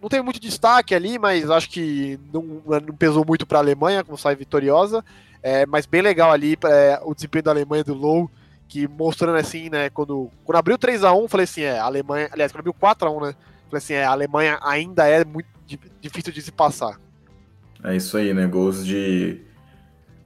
Não 0.00 0.08
teve 0.08 0.22
muito 0.22 0.40
destaque 0.40 0.94
ali, 0.94 1.18
mas 1.18 1.48
acho 1.50 1.68
que 1.70 2.18
não, 2.32 2.42
não 2.64 2.96
pesou 2.96 3.24
muito 3.24 3.46
para 3.46 3.58
a 3.58 3.62
Alemanha, 3.62 4.02
como 4.02 4.18
sai 4.18 4.34
vitoriosa. 4.34 5.04
É, 5.42 5.66
mas 5.66 5.86
bem 5.86 6.02
legal 6.02 6.32
ali 6.32 6.56
é, 6.64 7.00
o 7.04 7.14
desempenho 7.14 7.44
da 7.44 7.50
Alemanha 7.50 7.84
do 7.84 7.94
Low, 7.94 8.30
que 8.68 8.88
mostrando 8.88 9.36
assim, 9.36 9.68
né? 9.68 9.90
Quando, 9.90 10.30
quando 10.44 10.56
abriu 10.56 10.78
3x1, 10.78 11.28
falei 11.28 11.44
assim: 11.44 11.62
é, 11.62 11.78
a 11.78 11.84
Alemanha. 11.84 12.28
Aliás, 12.32 12.52
quando 12.52 12.60
abriu 12.60 12.74
4x1, 12.74 13.26
né? 13.26 13.34
Falei 13.68 13.78
assim: 13.78 13.94
é, 13.94 14.04
a 14.04 14.10
Alemanha 14.10 14.58
ainda 14.62 15.06
é 15.06 15.24
muito 15.24 15.48
difícil 16.00 16.32
de 16.32 16.42
se 16.42 16.52
passar. 16.52 16.98
É 17.84 17.96
isso 17.96 18.16
aí, 18.16 18.32
né? 18.32 18.46
Gols 18.46 18.86
de 18.86 19.40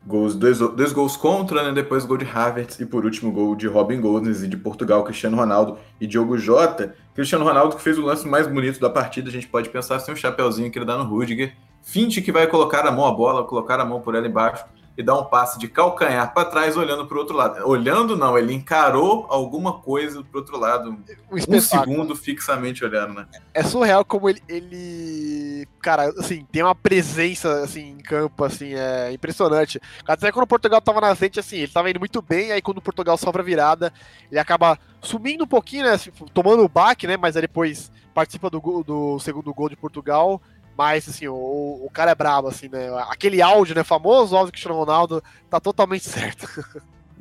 Gols, 0.06 0.36
dois, 0.36 0.58
dois 0.58 0.92
gols 0.92 1.16
contra, 1.16 1.64
né? 1.64 1.72
Depois 1.72 2.04
gol 2.04 2.16
de 2.16 2.24
Havertz 2.24 2.78
e 2.78 2.86
por 2.86 3.04
último 3.04 3.32
gol 3.32 3.56
de 3.56 3.66
Robin 3.66 4.00
Gosens 4.00 4.42
e 4.42 4.48
de 4.48 4.56
Portugal, 4.56 5.02
Cristiano 5.02 5.36
Ronaldo 5.36 5.78
e 6.00 6.06
Diogo 6.06 6.38
Jota. 6.38 6.94
Cristiano 7.12 7.44
Ronaldo 7.44 7.74
que 7.74 7.82
fez 7.82 7.98
o 7.98 8.02
lance 8.02 8.26
mais 8.26 8.46
bonito 8.46 8.78
da 8.78 8.88
partida, 8.88 9.28
a 9.28 9.32
gente 9.32 9.48
pode 9.48 9.68
pensar 9.68 9.96
assim, 9.96 10.12
um 10.12 10.16
chapeuzinho 10.16 10.70
que 10.70 10.78
ele 10.78 10.84
dá 10.84 10.96
no 10.96 11.04
Rudiger. 11.04 11.54
Finte 11.82 12.22
que 12.22 12.30
vai 12.30 12.46
colocar 12.46 12.86
a 12.86 12.92
mão 12.92 13.04
à 13.04 13.12
bola, 13.12 13.44
colocar 13.44 13.80
a 13.80 13.84
mão 13.84 14.00
por 14.00 14.14
ela 14.14 14.26
embaixo 14.26 14.64
e 14.96 15.02
dá 15.02 15.14
um 15.18 15.24
passe 15.24 15.58
de 15.58 15.68
calcanhar 15.68 16.32
para 16.32 16.48
trás, 16.48 16.76
olhando 16.76 17.06
para 17.06 17.16
o 17.16 17.20
outro 17.20 17.36
lado. 17.36 17.68
Olhando, 17.68 18.16
não, 18.16 18.38
ele 18.38 18.54
encarou 18.54 19.26
alguma 19.28 19.74
coisa 19.80 20.22
para 20.22 20.40
outro 20.40 20.58
lado. 20.58 20.90
Um, 20.90 21.56
um, 21.56 21.60
segundo 21.60 22.16
fixamente 22.16 22.84
olhando, 22.84 23.14
né? 23.14 23.26
É 23.52 23.62
surreal 23.62 24.04
como 24.04 24.28
ele, 24.28 24.42
ele. 24.48 25.68
Cara, 25.82 26.08
assim, 26.18 26.46
tem 26.50 26.62
uma 26.62 26.74
presença 26.74 27.62
assim, 27.62 27.90
em 27.90 27.98
campo, 27.98 28.42
assim, 28.42 28.72
é 28.74 29.12
impressionante. 29.12 29.78
Até 30.06 30.32
quando 30.32 30.44
o 30.44 30.48
Portugal 30.48 30.80
tava 30.80 31.00
na 31.00 31.14
frente, 31.14 31.38
assim, 31.38 31.58
ele 31.58 31.72
tava 31.72 31.90
indo 31.90 32.00
muito 32.00 32.22
bem, 32.22 32.52
aí 32.52 32.62
quando 32.62 32.78
o 32.78 32.82
Portugal 32.82 33.18
sofre 33.18 33.42
a 33.42 33.44
virada, 33.44 33.92
ele 34.30 34.40
acaba 34.40 34.78
sumindo 35.02 35.44
um 35.44 35.48
pouquinho, 35.48 35.84
né? 35.84 35.92
Assim, 35.92 36.10
tomando 36.32 36.64
o 36.64 36.68
baque, 36.68 37.06
né? 37.06 37.16
Mas 37.18 37.36
aí 37.36 37.42
depois 37.42 37.92
participa 38.14 38.48
do, 38.48 38.82
do 38.82 39.18
segundo 39.18 39.52
gol 39.52 39.68
de 39.68 39.76
Portugal 39.76 40.40
mas, 40.76 41.08
assim, 41.08 41.26
o, 41.26 41.34
o 41.34 41.90
cara 41.92 42.10
é 42.10 42.14
brabo, 42.14 42.48
assim, 42.48 42.68
né? 42.68 42.88
Aquele 43.08 43.40
áudio, 43.40 43.74
né, 43.74 43.82
famoso, 43.82 44.34
óbvio 44.36 44.52
que 44.52 44.58
o 44.58 44.62
Cristiano 44.62 44.78
Ronaldo 44.78 45.22
tá 45.48 45.58
totalmente 45.58 46.04
certo. 46.08 46.46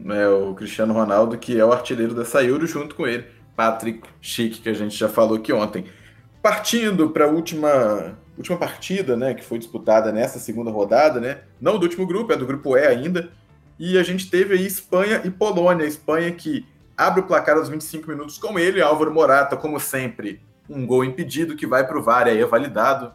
É, 0.08 0.28
o 0.28 0.54
Cristiano 0.54 0.94
Ronaldo, 0.94 1.38
que 1.38 1.58
é 1.58 1.64
o 1.64 1.72
artilheiro 1.72 2.14
dessa 2.14 2.44
Euro, 2.44 2.68
junto 2.68 2.96
com 2.96 3.08
ele, 3.08 3.26
Patrick 3.56 4.08
Schick, 4.22 4.62
que 4.62 4.70
a 4.70 4.74
gente 4.74 4.98
já 4.98 5.08
falou 5.08 5.38
aqui 5.38 5.54
ontem. 5.54 5.86
Partindo 6.42 7.10
para 7.10 7.26
a 7.26 7.30
última, 7.30 8.18
última 8.38 8.58
partida, 8.58 9.16
né, 9.16 9.34
que 9.34 9.44
foi 9.44 9.58
disputada 9.58 10.12
nessa 10.12 10.38
segunda 10.38 10.70
rodada, 10.70 11.20
né? 11.20 11.40
Não 11.60 11.80
do 11.80 11.84
último 11.84 12.06
grupo, 12.06 12.34
é 12.34 12.38
do 12.38 12.46
grupo 12.46 12.78
E 12.78 12.86
ainda. 12.86 13.32
E 13.80 13.98
a 13.98 14.04
gente 14.04 14.30
teve 14.30 14.54
aí 14.54 14.66
Espanha 14.66 15.22
e 15.24 15.30
Polônia. 15.30 15.86
Espanha 15.86 16.32
que 16.32 16.66
abre 16.98 17.22
o 17.22 17.26
placar 17.26 17.58
aos 17.58 17.70
25 17.70 18.10
minutos 18.10 18.38
com 18.38 18.58
ele, 18.60 18.82
Álvaro 18.82 19.14
Morata, 19.14 19.58
como 19.58 19.80
sempre, 19.80 20.42
um 20.70 20.86
gol 20.86 21.04
impedido 21.04 21.56
que 21.56 21.68
vai 21.68 21.86
para 21.86 21.98
o 21.98 22.04
VAR, 22.04 22.28
aí 22.28 22.40
é 22.40 22.46
validado. 22.46 23.14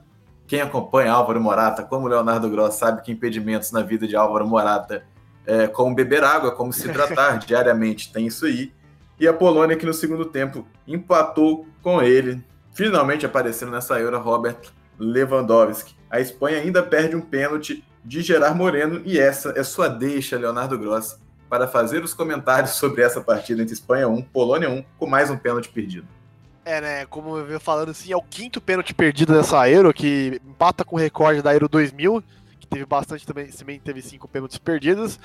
Quem 0.50 0.60
acompanha 0.60 1.12
Álvaro 1.12 1.40
Morata, 1.40 1.84
como 1.84 2.08
Leonardo 2.08 2.50
Gross, 2.50 2.74
sabe 2.74 3.02
que 3.02 3.12
impedimentos 3.12 3.70
na 3.70 3.82
vida 3.82 4.08
de 4.08 4.16
Álvaro 4.16 4.44
Morata 4.48 5.04
é 5.46 5.68
como 5.68 5.94
beber 5.94 6.24
água, 6.24 6.50
como 6.50 6.72
se 6.72 6.88
hidratar 6.88 7.38
diariamente, 7.46 8.12
tem 8.12 8.26
isso 8.26 8.46
aí. 8.46 8.72
E 9.20 9.28
a 9.28 9.32
Polônia, 9.32 9.76
que 9.76 9.86
no 9.86 9.94
segundo 9.94 10.24
tempo 10.24 10.66
empatou 10.88 11.68
com 11.80 12.02
ele, 12.02 12.44
finalmente 12.74 13.24
aparecendo 13.24 13.70
nessa 13.70 14.00
Euro, 14.00 14.18
Robert 14.18 14.58
Lewandowski. 14.98 15.94
A 16.10 16.18
Espanha 16.18 16.58
ainda 16.58 16.82
perde 16.82 17.14
um 17.14 17.20
pênalti 17.20 17.84
de 18.04 18.20
Gerard 18.20 18.58
Moreno 18.58 19.02
e 19.04 19.20
essa 19.20 19.54
é 19.56 19.62
sua 19.62 19.86
deixa, 19.86 20.36
Leonardo 20.36 20.76
Gross, 20.76 21.16
para 21.48 21.68
fazer 21.68 22.02
os 22.02 22.12
comentários 22.12 22.72
sobre 22.72 23.02
essa 23.02 23.20
partida 23.20 23.62
entre 23.62 23.74
Espanha 23.74 24.08
1, 24.08 24.22
Polônia 24.22 24.68
1, 24.68 24.84
com 24.98 25.06
mais 25.06 25.30
um 25.30 25.36
pênalti 25.36 25.68
perdido. 25.68 26.08
É, 26.70 26.80
né? 26.80 27.06
Como 27.06 27.36
eu 27.36 27.44
venho 27.44 27.58
falando 27.58 27.88
assim, 27.88 28.12
é 28.12 28.16
o 28.16 28.22
quinto 28.22 28.60
pênalti 28.60 28.94
perdido 28.94 29.34
nessa 29.34 29.68
Euro, 29.68 29.92
que 29.92 30.40
empata 30.46 30.84
com 30.84 30.94
o 30.94 30.98
recorde 30.98 31.42
da 31.42 31.52
Euro 31.52 31.68
2000, 31.68 32.22
que 32.60 32.66
teve 32.68 32.86
bastante 32.86 33.26
também, 33.26 33.48
também 33.48 33.80
teve 33.80 34.00
cinco 34.00 34.28
pênaltis 34.28 34.56
perdidos. 34.56 35.18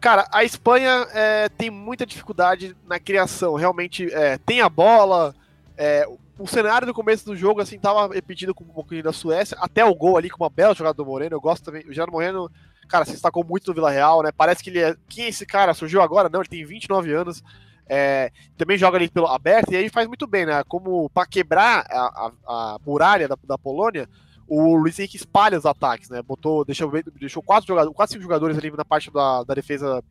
Cara, 0.00 0.24
a 0.30 0.44
Espanha 0.44 1.04
é, 1.12 1.48
tem 1.48 1.68
muita 1.68 2.06
dificuldade 2.06 2.76
na 2.86 3.00
criação. 3.00 3.56
Realmente 3.56 4.08
é, 4.14 4.38
tem 4.38 4.60
a 4.60 4.68
bola. 4.68 5.34
É, 5.76 6.06
o 6.38 6.46
cenário 6.46 6.86
do 6.86 6.94
começo 6.94 7.26
do 7.26 7.36
jogo 7.36 7.60
assim 7.60 7.76
tava 7.76 8.14
repetido 8.14 8.54
com 8.54 8.62
um 8.62 8.68
pouquinho 8.68 9.02
da 9.02 9.12
Suécia, 9.12 9.56
até 9.60 9.84
o 9.84 9.94
gol 9.96 10.16
ali 10.16 10.30
com 10.30 10.44
uma 10.44 10.50
bela 10.50 10.76
jogada 10.76 10.94
do 10.94 11.04
Moreno. 11.04 11.34
Eu 11.34 11.40
gosto 11.40 11.64
também. 11.64 11.82
O 11.88 11.92
Gerardo 11.92 12.12
Moreno, 12.12 12.48
cara, 12.86 13.04
se 13.04 13.10
destacou 13.10 13.44
muito 13.44 13.66
no 13.66 13.74
Vila 13.74 13.90
Real, 13.90 14.22
né? 14.22 14.30
Parece 14.30 14.62
que 14.62 14.70
ele 14.70 14.78
é. 14.78 14.94
Quem 15.08 15.24
é 15.24 15.28
esse 15.28 15.44
cara? 15.44 15.74
Surgiu 15.74 16.00
agora? 16.00 16.28
Não, 16.28 16.38
ele 16.38 16.48
tem 16.48 16.64
29 16.64 17.12
anos. 17.12 17.42
É, 17.86 18.32
também 18.56 18.78
joga 18.78 18.96
ali 18.96 19.08
pelo 19.08 19.26
aberto 19.26 19.72
e 19.72 19.76
aí 19.76 19.88
faz 19.88 20.06
muito 20.06 20.26
bem, 20.26 20.46
né? 20.46 20.62
Como 20.64 21.10
para 21.10 21.26
quebrar 21.26 21.84
a, 21.90 22.00
a, 22.00 22.32
a 22.46 22.78
muralha 22.84 23.28
da, 23.28 23.36
da, 23.44 23.58
Polônia, 23.58 24.08
o 24.48 24.74
Luiz 24.74 24.98
Henrique 24.98 25.16
espalha 25.16 25.58
os 25.58 25.66
ataques, 25.66 26.08
né? 26.08 26.22
Botou, 26.22 26.64
deixou, 26.64 26.90
deixou 27.18 27.42
quatro 27.42 27.68
jogadores, 27.68 27.94
quatro 27.94 28.12
cinco 28.12 28.22
jogadores 28.22 28.56
ali 28.56 28.70
na 28.70 28.84
parte 28.84 29.10
da, 29.12 29.44
da 29.44 29.54
defesa 29.54 30.02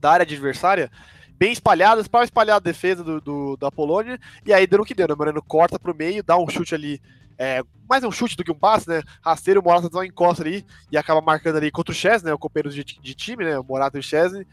da 0.00 0.12
área 0.12 0.24
adversária, 0.24 0.90
bem 1.38 1.52
espalhadas 1.52 2.08
para 2.08 2.24
espalhar 2.24 2.56
a 2.56 2.60
defesa 2.60 3.02
do, 3.02 3.20
do, 3.20 3.56
da 3.56 3.70
Polônia. 3.70 4.18
E 4.44 4.52
aí 4.52 4.66
deu 4.66 4.80
o 4.80 4.84
que 4.84 4.94
deu, 4.94 5.08
né? 5.08 5.14
O 5.14 5.16
Moreno 5.16 5.42
corta 5.42 5.78
pro 5.78 5.94
meio, 5.94 6.22
dá 6.22 6.36
um 6.36 6.48
chute 6.48 6.74
ali. 6.74 7.00
É, 7.38 7.62
mais 7.88 8.02
um 8.02 8.10
chute 8.10 8.36
do 8.36 8.42
que 8.42 8.50
um 8.50 8.58
passe, 8.58 8.88
né? 8.88 9.02
Rasteiro, 9.22 9.60
o 9.60 9.64
Morata 9.64 9.88
dá 9.88 9.98
uma 9.98 10.06
encosta 10.06 10.42
ali 10.42 10.66
e 10.90 10.98
acaba 10.98 11.20
marcando 11.20 11.56
ali 11.56 11.70
contra 11.70 11.92
o 11.92 11.94
Chesney, 11.94 12.30
né? 12.30 12.34
O 12.34 12.38
companheiro 12.38 12.70
de, 12.70 12.84
de 12.84 13.14
time, 13.14 13.44
né? 13.44 13.58
O 13.58 13.64
Morata 13.64 13.96
e 13.96 14.00
o 14.00 14.02
Chesney. 14.02 14.46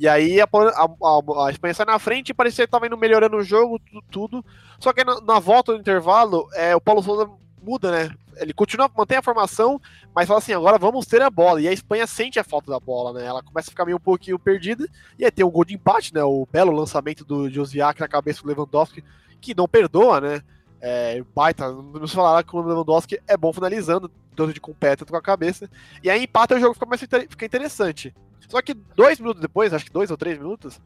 E 0.00 0.08
aí 0.08 0.40
a, 0.40 0.44
a, 0.44 1.46
a, 1.46 1.50
Espanha 1.50 1.74
sai 1.74 1.84
na 1.84 1.98
frente 1.98 2.30
e 2.30 2.34
parecia 2.34 2.64
que 2.64 2.68
estava 2.68 2.86
indo 2.86 2.96
melhorando 2.96 3.36
o 3.36 3.42
jogo, 3.42 3.78
tudo. 3.78 4.02
tudo. 4.10 4.44
Só 4.78 4.94
que 4.94 5.04
na, 5.04 5.20
na, 5.20 5.38
volta 5.38 5.74
do 5.74 5.78
intervalo, 5.78 6.48
é, 6.54 6.74
o 6.74 6.80
Paulo 6.80 7.02
Souza 7.02 7.30
muda, 7.62 7.90
né? 7.90 8.10
Ele 8.38 8.54
continua, 8.54 8.90
mantém 8.96 9.18
a 9.18 9.22
formação, 9.22 9.78
mas 10.14 10.26
fala 10.26 10.38
assim, 10.38 10.54
agora 10.54 10.78
vamos 10.78 11.04
ter 11.04 11.20
a 11.20 11.28
bola. 11.28 11.60
E 11.60 11.68
a 11.68 11.72
Espanha 11.72 12.06
sente 12.06 12.38
a 12.38 12.44
falta 12.44 12.70
da 12.70 12.80
bola, 12.80 13.12
né? 13.12 13.26
Ela 13.26 13.42
começa 13.42 13.68
a 13.68 13.72
ficar 13.72 13.84
meio 13.84 13.98
um 13.98 14.00
pouquinho 14.00 14.38
perdida. 14.38 14.88
E 15.18 15.24
aí 15.26 15.30
tem 15.30 15.44
um 15.44 15.50
gol 15.50 15.66
de 15.66 15.74
empate, 15.74 16.14
né? 16.14 16.24
O 16.24 16.48
belo 16.50 16.72
lançamento 16.72 17.22
do 17.22 17.50
Josiak 17.50 18.00
na 18.00 18.08
cabeça 18.08 18.40
do 18.40 18.48
Lewandowski, 18.48 19.04
que 19.38 19.54
não 19.54 19.68
perdoa, 19.68 20.18
né? 20.18 20.42
É, 20.80 21.22
baita, 21.34 21.70
nos 21.70 22.12
falaram 22.12 22.46
que 22.46 22.56
o 22.56 22.60
Lewandowski 22.60 23.20
é 23.26 23.36
bom 23.36 23.52
finalizando, 23.52 24.10
tanto 24.34 24.52
de 24.52 24.60
com 24.60 24.72
o 24.72 24.74
pé, 24.74 24.96
tanto 24.96 25.10
com 25.10 25.18
a 25.18 25.22
cabeça. 25.22 25.68
E 26.02 26.08
aí 26.08 26.24
empata 26.24 26.56
o 26.56 26.60
jogo 26.60 26.74
fica 26.74 26.86
mais 26.86 27.00
fica 27.00 27.44
interessante. 27.44 28.14
Só 28.48 28.60
que 28.62 28.74
dois 28.74 29.20
minutos 29.20 29.40
depois, 29.40 29.72
acho 29.72 29.84
que 29.84 29.92
dois 29.92 30.10
ou 30.10 30.16
três 30.16 30.38
minutos, 30.38 30.80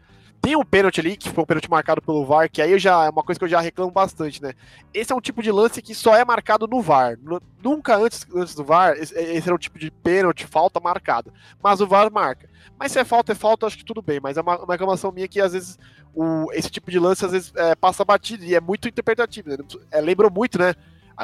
tem 0.44 0.54
um 0.54 0.64
pênalti 0.64 1.00
ali, 1.00 1.16
que 1.16 1.30
foi 1.30 1.42
um 1.42 1.46
pênalti 1.46 1.70
marcado 1.70 2.02
pelo 2.02 2.26
VAR, 2.26 2.50
que 2.50 2.61
aí 2.61 2.78
já 2.78 3.07
é 3.07 3.09
uma 3.09 3.22
coisa 3.22 3.38
que 3.38 3.44
eu 3.46 3.48
já 3.48 3.61
reclamo 3.61 3.90
bastante, 3.90 4.42
né? 4.42 4.52
Esse 4.92 5.11
é 5.11 5.16
um 5.16 5.20
tipo 5.20 5.42
de 5.42 5.50
lance 5.50 5.80
que 5.80 5.94
só 5.94 6.14
é 6.14 6.22
marcado 6.22 6.66
no 6.66 6.83
VAR. 6.83 7.16
Nunca 7.62 7.96
antes, 7.96 8.26
antes 8.35 8.54
do 8.54 8.62
VAR, 8.62 8.92
esse, 8.98 9.14
esse 9.18 9.48
era 9.48 9.54
um 9.54 9.59
tipo 9.59 9.78
de 9.78 9.90
pênalti, 9.90 10.46
falta 10.46 10.78
marcada. 10.80 11.33
Mas 11.62 11.80
o 11.80 11.87
VAR 11.87 12.12
marca. 12.12 12.46
Mas 12.78 12.92
se 12.92 12.98
é 12.98 13.04
falta, 13.07 13.33
é 13.33 13.35
falta, 13.35 13.66
acho 13.66 13.78
que 13.78 13.85
tudo 13.87 14.02
bem. 14.02 14.20
Mas 14.22 14.37
é 14.37 14.42
uma, 14.42 14.59
uma 14.59 14.74
reclamação 14.74 15.11
minha 15.11 15.26
que 15.26 15.40
às 15.40 15.54
vezes 15.54 15.78
o, 16.14 16.53
esse 16.53 16.70
tipo 16.70 16.90
de 16.90 16.98
lance 16.98 17.24
às 17.24 17.33
vezes 17.33 17.53
é, 17.57 17.74
passa 17.74 18.05
batido 18.05 18.44
e 18.44 18.55
é 18.55 18.61
muito 18.61 18.88
interpretativo. 18.88 19.50
Né? 19.50 19.57
É, 19.90 20.00
lembrou 20.00 20.31
muito, 20.31 20.59
né? 20.59 20.74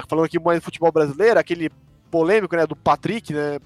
Falando 0.08 0.26
aqui 0.26 0.38
mais 0.38 0.58
de 0.58 0.64
futebol 0.64 0.92
brasileiro, 0.92 1.38
aquele 1.38 1.70
polêmico, 2.10 2.54
né, 2.56 2.66
do 2.66 2.76
Patrick, 2.76 3.32
né? 3.32 3.58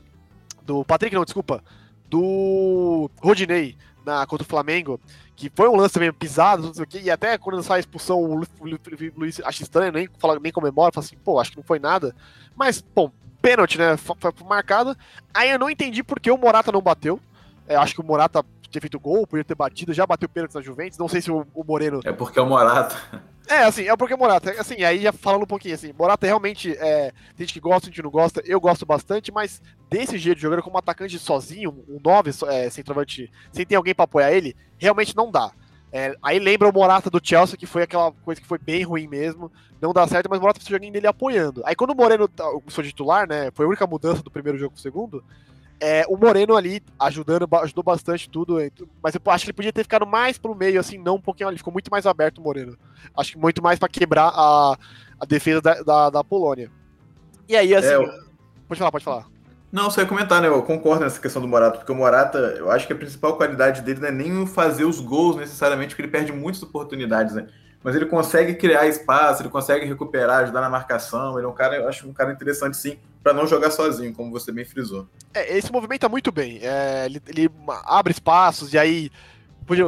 Do 0.62 0.84
Patrick, 0.84 1.14
não, 1.14 1.24
desculpa 1.24 1.62
do 2.08 3.10
Rodinei 3.20 3.76
na, 4.04 4.26
contra 4.26 4.44
o 4.44 4.48
Flamengo, 4.48 5.00
que 5.34 5.50
foi 5.54 5.68
um 5.68 5.76
lance 5.76 5.94
também 5.94 6.12
pisado, 6.12 6.66
não 6.66 6.74
sei 6.74 6.84
o 6.84 6.86
quê, 6.86 7.00
e 7.02 7.10
até 7.10 7.36
quando 7.36 7.62
sai 7.62 7.78
a 7.78 7.80
expulsão, 7.80 8.22
o 8.22 8.44
Luiz 9.16 9.40
acha 9.40 9.62
estranho, 9.62 9.92
nem, 9.92 10.08
fala, 10.18 10.38
nem 10.38 10.52
comemora, 10.52 10.92
fala 10.92 11.04
assim, 11.04 11.16
pô, 11.16 11.40
acho 11.40 11.50
que 11.50 11.56
não 11.56 11.64
foi 11.64 11.78
nada. 11.78 12.14
Mas, 12.54 12.82
bom, 12.94 13.10
pênalti, 13.42 13.78
né? 13.78 13.96
Foi 13.96 14.16
marcado. 14.46 14.96
Aí 15.32 15.50
eu 15.50 15.58
não 15.58 15.68
entendi 15.68 16.02
por 16.02 16.20
que 16.20 16.30
o 16.30 16.38
Morata 16.38 16.70
não 16.70 16.80
bateu. 16.80 17.20
É, 17.66 17.76
acho 17.76 17.94
que 17.94 18.00
o 18.00 18.04
Morata 18.04 18.44
ter 18.74 18.80
feito 18.80 18.98
gol, 18.98 19.26
podia 19.26 19.44
ter 19.44 19.54
batido, 19.54 19.92
já 19.92 20.06
bateu 20.06 20.28
pênalti 20.28 20.54
na 20.54 20.60
Juventus. 20.60 20.98
Não 20.98 21.08
sei 21.08 21.22
se 21.22 21.30
o, 21.30 21.46
o 21.54 21.64
Moreno. 21.64 22.00
É 22.04 22.12
porque 22.12 22.38
é 22.38 22.42
o 22.42 22.46
Morata. 22.46 22.96
É, 23.46 23.64
assim, 23.64 23.88
é 23.88 23.96
porque 23.96 24.16
Morata, 24.16 24.50
assim, 24.58 24.82
aí 24.82 25.02
já 25.02 25.12
falando 25.12 25.42
um 25.42 25.46
pouquinho, 25.46 25.74
assim, 25.74 25.92
Morata 25.92 26.26
realmente, 26.26 26.72
é, 26.78 27.12
tem 27.36 27.46
gente 27.46 27.52
que 27.52 27.60
gosta, 27.60 27.82
tem 27.82 27.88
gente 27.88 27.96
que 27.96 28.02
não 28.02 28.10
gosta, 28.10 28.42
eu 28.46 28.58
gosto 28.58 28.86
bastante, 28.86 29.30
mas 29.30 29.60
desse 29.90 30.16
jeito, 30.16 30.40
jogando 30.40 30.62
como 30.62 30.78
atacante 30.78 31.18
sozinho, 31.18 31.84
um 31.86 32.00
9 32.02 32.30
é, 32.48 32.70
centroavante, 32.70 33.30
sem 33.52 33.66
ter 33.66 33.74
alguém 33.74 33.94
para 33.94 34.06
apoiar 34.06 34.32
ele, 34.32 34.56
realmente 34.78 35.14
não 35.14 35.30
dá. 35.30 35.52
É, 35.92 36.16
aí 36.22 36.38
lembra 36.38 36.68
o 36.68 36.72
Morata 36.72 37.10
do 37.10 37.20
Chelsea, 37.22 37.58
que 37.58 37.66
foi 37.66 37.82
aquela 37.82 38.12
coisa 38.24 38.40
que 38.40 38.46
foi 38.46 38.58
bem 38.58 38.82
ruim 38.82 39.06
mesmo, 39.06 39.52
não 39.78 39.92
dá 39.92 40.08
certo, 40.08 40.28
mas 40.30 40.38
o 40.38 40.40
Morata 40.40 40.58
precisa 40.58 40.78
jogar 40.78 40.90
dele 40.90 41.06
apoiando. 41.06 41.60
Aí 41.66 41.76
quando 41.76 41.90
o 41.90 41.94
Moreno 41.94 42.28
foi 42.68 42.82
tá, 42.82 42.88
titular, 42.88 43.28
né, 43.28 43.50
foi 43.52 43.66
a 43.66 43.68
única 43.68 43.86
mudança 43.86 44.22
do 44.22 44.30
primeiro 44.30 44.58
jogo 44.58 44.72
pro 44.72 44.82
segundo, 44.82 45.22
é, 45.80 46.04
o 46.08 46.16
Moreno 46.16 46.56
ali 46.56 46.82
ajudando, 46.98 47.48
ajudou 47.62 47.84
bastante 47.84 48.28
tudo, 48.28 48.58
mas 49.02 49.14
eu 49.14 49.20
acho 49.26 49.44
que 49.44 49.50
ele 49.50 49.56
podia 49.56 49.72
ter 49.72 49.82
ficado 49.82 50.06
mais 50.06 50.38
pro 50.38 50.54
meio, 50.54 50.80
assim, 50.80 50.98
não 50.98 51.16
um 51.16 51.20
pouquinho 51.20 51.48
ali, 51.48 51.58
ficou 51.58 51.72
muito 51.72 51.90
mais 51.90 52.06
aberto 52.06 52.38
o 52.38 52.42
Moreno. 52.42 52.76
Acho 53.16 53.32
que 53.32 53.38
muito 53.38 53.62
mais 53.62 53.78
para 53.78 53.88
quebrar 53.88 54.28
a, 54.34 54.76
a 55.20 55.26
defesa 55.26 55.60
da, 55.60 55.82
da, 55.82 56.10
da, 56.10 56.24
Polônia. 56.24 56.70
E 57.48 57.56
aí, 57.56 57.74
assim. 57.74 57.88
É, 57.88 57.96
eu... 57.96 58.08
Pode 58.66 58.78
falar, 58.78 58.92
pode 58.92 59.04
falar. 59.04 59.26
Não, 59.70 59.90
só 59.90 60.00
ia 60.00 60.06
comentar, 60.06 60.40
né? 60.40 60.48
Eu 60.48 60.62
concordo 60.62 61.02
nessa 61.02 61.20
questão 61.20 61.42
do 61.42 61.48
Morata, 61.48 61.78
porque 61.78 61.90
o 61.90 61.96
Morata, 61.96 62.38
eu 62.56 62.70
acho 62.70 62.86
que 62.86 62.92
a 62.92 62.96
principal 62.96 63.36
qualidade 63.36 63.82
dele 63.82 64.00
não 64.00 64.08
é 64.08 64.12
nem 64.12 64.46
fazer 64.46 64.84
os 64.84 65.00
gols 65.00 65.36
necessariamente, 65.36 65.88
porque 65.88 66.02
ele 66.02 66.12
perde 66.12 66.32
muitas 66.32 66.62
oportunidades, 66.62 67.34
né? 67.34 67.48
Mas 67.82 67.94
ele 67.94 68.06
consegue 68.06 68.54
criar 68.54 68.86
espaço, 68.86 69.42
ele 69.42 69.50
consegue 69.50 69.84
recuperar, 69.84 70.44
ajudar 70.44 70.60
na 70.60 70.70
marcação. 70.70 71.36
Ele 71.36 71.46
é 71.46 71.48
um 71.48 71.52
cara, 71.52 71.76
eu 71.76 71.88
acho 71.88 72.08
um 72.08 72.12
cara 72.12 72.32
interessante, 72.32 72.76
sim, 72.76 72.98
para 73.24 73.32
não 73.32 73.46
jogar 73.46 73.70
sozinho, 73.70 74.12
como 74.12 74.30
você 74.30 74.52
bem 74.52 74.66
frisou. 74.66 75.08
É, 75.32 75.56
esse 75.56 75.72
movimenta 75.72 76.10
muito 76.10 76.30
bem. 76.30 76.60
É, 76.62 77.06
ele, 77.06 77.22
ele, 77.26 77.50
abre 77.86 78.12
espaços 78.12 78.72
e 78.74 78.78
aí. 78.78 79.10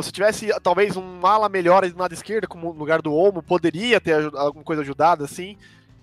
Se 0.02 0.10
tivesse 0.10 0.48
talvez 0.62 0.96
um 0.96 1.26
ala 1.26 1.50
melhor 1.50 1.86
na 1.86 2.04
lado 2.04 2.14
esquerda, 2.14 2.46
como 2.46 2.72
no 2.72 2.78
lugar 2.78 3.02
do 3.02 3.12
Olmo, 3.12 3.42
poderia 3.42 4.00
ter 4.00 4.14
alguma 4.34 4.64
coisa 4.64 4.80
ajudada, 4.80 5.22
assim. 5.26 5.54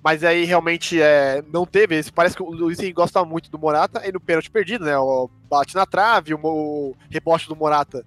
Mas 0.04 0.24
aí 0.24 0.46
realmente 0.46 1.02
é, 1.02 1.44
não 1.52 1.66
teve. 1.66 2.04
Parece 2.12 2.36
que 2.36 2.44
o 2.44 2.52
Luiz 2.52 2.78
gosta 2.92 3.26
muito 3.26 3.50
do 3.50 3.58
Morata 3.58 4.08
e 4.08 4.12
no 4.12 4.20
pênalti 4.20 4.52
perdido, 4.52 4.86
né? 4.86 4.96
O, 4.96 5.28
bate 5.50 5.74
na 5.74 5.88
trave, 5.88 6.36
o, 6.36 6.40
o 6.44 6.96
rebote 7.10 7.48
do 7.48 7.56
Morata 7.56 8.06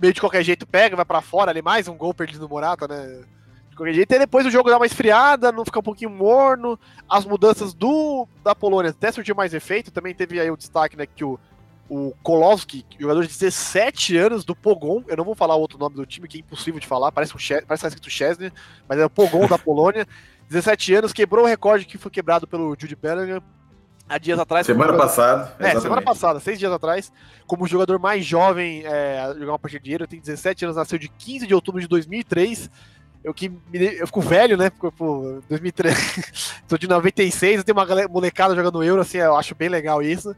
meio 0.00 0.14
de 0.14 0.20
qualquer 0.20 0.42
jeito 0.42 0.66
pega, 0.66 0.96
vai 0.96 1.04
para 1.04 1.20
fora 1.20 1.50
ali, 1.50 1.60
mais 1.60 1.86
um 1.86 1.94
gol 1.94 2.14
perdido 2.14 2.40
no 2.40 2.48
Morata, 2.48 2.88
né? 2.88 3.22
Qualquer 3.80 3.94
jeito. 3.94 4.12
E 4.12 4.18
depois 4.18 4.44
o 4.44 4.50
jogo 4.50 4.68
dá 4.68 4.76
uma 4.76 4.84
esfriada, 4.84 5.50
não 5.50 5.64
fica 5.64 5.78
um 5.78 5.82
pouquinho 5.82 6.10
morno. 6.10 6.78
As 7.08 7.24
mudanças 7.24 7.72
do 7.72 8.28
da 8.44 8.54
Polônia 8.54 8.90
até 8.90 9.10
surtiu 9.10 9.34
mais 9.34 9.54
efeito. 9.54 9.90
Também 9.90 10.14
teve 10.14 10.38
aí 10.38 10.50
o 10.50 10.56
destaque, 10.56 10.98
né, 10.98 11.06
que 11.06 11.24
o, 11.24 11.40
o 11.88 12.12
Kolowski, 12.22 12.84
jogador 12.98 13.22
de 13.22 13.28
17 13.28 14.18
anos 14.18 14.44
do 14.44 14.54
Pogon, 14.54 15.02
eu 15.08 15.16
não 15.16 15.24
vou 15.24 15.34
falar 15.34 15.56
o 15.56 15.60
outro 15.60 15.78
nome 15.78 15.96
do 15.96 16.04
time, 16.04 16.28
que 16.28 16.36
é 16.36 16.40
impossível 16.40 16.78
de 16.78 16.86
falar, 16.86 17.10
parece, 17.10 17.32
um 17.32 17.38
parece 17.38 17.64
que 17.64 17.66
tá 17.66 17.88
escrito 17.88 18.10
Chesney, 18.10 18.52
mas 18.86 18.98
é 18.98 19.06
o 19.06 19.08
Pogon 19.08 19.46
da 19.46 19.56
Polônia. 19.56 20.06
17 20.46 20.94
anos, 20.96 21.12
quebrou 21.14 21.46
o 21.46 21.48
recorde 21.48 21.86
que 21.86 21.96
foi 21.96 22.10
quebrado 22.10 22.46
pelo 22.46 22.76
Jude 22.78 22.96
Bellingham 22.96 23.40
há 24.06 24.18
dias 24.18 24.38
atrás. 24.38 24.66
Semana 24.66 24.94
passada. 24.94 25.54
É, 25.58 25.80
semana 25.80 26.02
passada, 26.02 26.38
seis 26.38 26.58
dias 26.58 26.72
atrás, 26.72 27.10
como 27.46 27.66
jogador 27.66 27.98
mais 27.98 28.26
jovem 28.26 28.82
é, 28.84 29.20
a 29.20 29.32
jogar 29.32 29.52
uma 29.52 29.58
partida 29.58 29.80
de 29.80 29.84
dinheiro, 29.84 30.06
tem 30.06 30.20
17 30.20 30.66
anos, 30.66 30.76
nasceu 30.76 30.98
de 30.98 31.08
15 31.08 31.46
de 31.46 31.54
outubro 31.54 31.80
de 31.80 31.88
2003. 31.88 32.68
Eu 33.22 33.34
que 33.34 33.48
me, 33.48 33.60
eu 33.72 34.06
fico 34.06 34.20
velho, 34.20 34.56
né? 34.56 34.70
Porque, 34.70 34.96
pô, 34.96 35.40
2003, 35.48 36.62
tô 36.66 36.78
de 36.78 36.88
96, 36.88 37.58
eu 37.58 37.64
tenho 37.64 37.76
uma 37.76 38.08
molecada 38.08 38.54
jogando 38.54 38.82
Euro, 38.82 39.02
assim, 39.02 39.18
eu 39.18 39.36
acho 39.36 39.54
bem 39.54 39.68
legal 39.68 40.02
isso. 40.02 40.34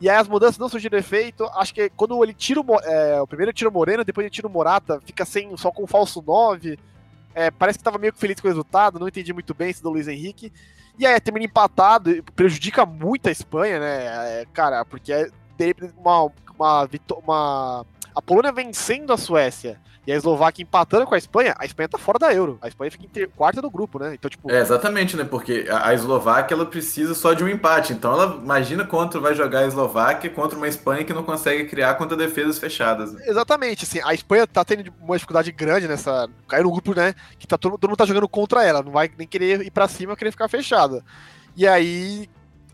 E 0.00 0.10
aí 0.10 0.16
as 0.16 0.28
mudanças 0.28 0.58
não 0.58 0.68
surgiram 0.68 0.98
efeito. 0.98 1.44
Acho 1.54 1.72
que 1.72 1.88
quando 1.90 2.22
ele 2.22 2.34
tira 2.34 2.60
o, 2.60 2.80
é, 2.80 3.20
o 3.20 3.26
primeiro 3.26 3.52
tira 3.52 3.70
o 3.70 3.72
Moreno, 3.72 4.04
depois 4.04 4.24
ele 4.24 4.30
tira 4.30 4.46
o 4.46 4.50
Morata, 4.50 5.00
fica 5.04 5.24
sem 5.24 5.56
só 5.56 5.70
com 5.70 5.84
o 5.84 5.86
falso 5.86 6.22
9. 6.24 6.78
É, 7.34 7.50
parece 7.50 7.78
que 7.78 7.84
tava 7.84 7.98
meio 7.98 8.12
que 8.12 8.18
feliz 8.18 8.40
com 8.40 8.46
o 8.46 8.50
resultado, 8.50 8.98
não 8.98 9.08
entendi 9.08 9.32
muito 9.32 9.54
bem 9.54 9.70
esse 9.70 9.82
do 9.82 9.90
Luiz 9.90 10.06
Henrique. 10.06 10.52
E 10.98 11.06
aí 11.06 11.18
termina 11.20 11.44
empatado, 11.46 12.22
prejudica 12.34 12.84
muito 12.84 13.28
a 13.28 13.32
Espanha, 13.32 13.78
né? 13.80 14.40
É, 14.40 14.46
cara, 14.52 14.84
porque 14.84 15.12
é 15.12 15.30
uma, 15.98 16.30
uma, 16.58 16.88
uma, 17.22 17.86
a 18.14 18.22
Polônia 18.22 18.52
vencendo 18.52 19.12
a 19.12 19.16
Suécia 19.16 19.80
e 20.06 20.12
a 20.12 20.16
Eslováquia 20.16 20.62
empatando 20.62 21.04
com 21.04 21.14
a 21.14 21.18
Espanha, 21.18 21.54
a 21.58 21.64
Espanha 21.64 21.88
tá 21.88 21.98
fora 21.98 22.18
da 22.18 22.32
Euro. 22.32 22.58
A 22.62 22.68
Espanha 22.68 22.90
fica 22.90 23.06
em 23.20 23.28
quarta 23.28 23.60
do 23.60 23.68
grupo, 23.68 23.98
né? 23.98 24.14
Então, 24.14 24.30
tipo. 24.30 24.50
É, 24.50 24.60
exatamente, 24.60 25.16
né? 25.16 25.24
Porque 25.24 25.66
a, 25.68 25.88
a 25.88 25.94
Eslováquia 25.94 26.54
ela 26.54 26.64
precisa 26.64 27.12
só 27.12 27.32
de 27.32 27.42
um 27.42 27.48
empate. 27.48 27.92
Então 27.92 28.12
ela 28.12 28.36
imagina 28.40 28.84
quanto 28.84 29.20
vai 29.20 29.34
jogar 29.34 29.60
a 29.60 29.66
Eslováquia 29.66 30.30
contra 30.30 30.56
uma 30.56 30.68
Espanha 30.68 31.04
que 31.04 31.12
não 31.12 31.24
consegue 31.24 31.64
criar 31.64 31.94
contra 31.94 32.16
defesas 32.16 32.58
fechadas. 32.58 33.12
Né? 33.12 33.24
Exatamente, 33.26 33.84
assim, 33.84 34.00
a 34.04 34.14
Espanha 34.14 34.46
tá 34.46 34.64
tendo 34.64 34.92
uma 35.00 35.16
dificuldade 35.16 35.50
grande 35.50 35.88
nessa. 35.88 36.28
Caiu 36.46 36.64
no 36.64 36.72
grupo, 36.72 36.94
né? 36.94 37.12
Que 37.38 37.46
tá 37.46 37.58
todo, 37.58 37.76
todo 37.76 37.90
mundo 37.90 37.98
tá 37.98 38.06
jogando 38.06 38.28
contra 38.28 38.62
ela. 38.62 38.82
Não 38.82 38.92
vai 38.92 39.10
nem 39.18 39.26
querer 39.26 39.62
ir 39.62 39.70
para 39.72 39.88
cima, 39.88 40.16
querer 40.16 40.30
ficar 40.30 40.48
fechada. 40.48 41.04
E 41.56 41.66
aí. 41.66 42.28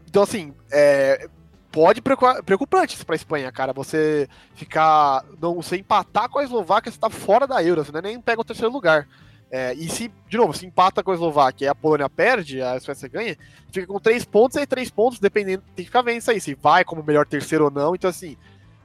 Então, 0.06 0.22
assim, 0.24 0.52
é, 0.70 1.26
pode 1.72 2.02
preocupante 2.44 2.94
isso 2.94 3.06
pra 3.06 3.16
Espanha, 3.16 3.50
cara. 3.50 3.72
Você 3.72 4.28
ficar. 4.54 5.24
Não, 5.40 5.54
você 5.54 5.76
empatar 5.76 6.28
com 6.28 6.38
a 6.38 6.44
Eslováquia, 6.44 6.92
você 6.92 6.98
tá 6.98 7.10
fora 7.10 7.46
da 7.46 7.64
Euro, 7.64 7.82
você 7.82 7.96
é 7.96 8.02
nem 8.02 8.20
pega 8.20 8.40
o 8.40 8.44
terceiro 8.44 8.72
lugar. 8.72 9.08
É, 9.50 9.74
e 9.74 9.88
se, 9.88 10.10
de 10.28 10.36
novo, 10.36 10.54
se 10.54 10.64
empata 10.64 11.02
com 11.02 11.10
a 11.10 11.14
Eslováquia 11.14 11.66
e 11.66 11.68
a 11.68 11.74
Polônia 11.74 12.08
perde, 12.08 12.62
a 12.62 12.80
Suécia 12.80 13.06
ganha, 13.08 13.36
fica 13.70 13.86
com 13.86 14.00
três 14.00 14.24
pontos, 14.24 14.56
e 14.56 14.66
três 14.66 14.90
pontos, 14.90 15.18
dependendo, 15.18 15.62
tem 15.76 15.84
que 15.84 15.90
ficar 15.90 16.00
vendo 16.00 16.18
isso 16.18 16.30
aí, 16.30 16.40
se 16.40 16.54
vai 16.54 16.84
como 16.84 17.02
melhor 17.02 17.26
terceiro 17.26 17.64
ou 17.64 17.70
não. 17.70 17.94
Então, 17.94 18.08
assim, 18.08 18.34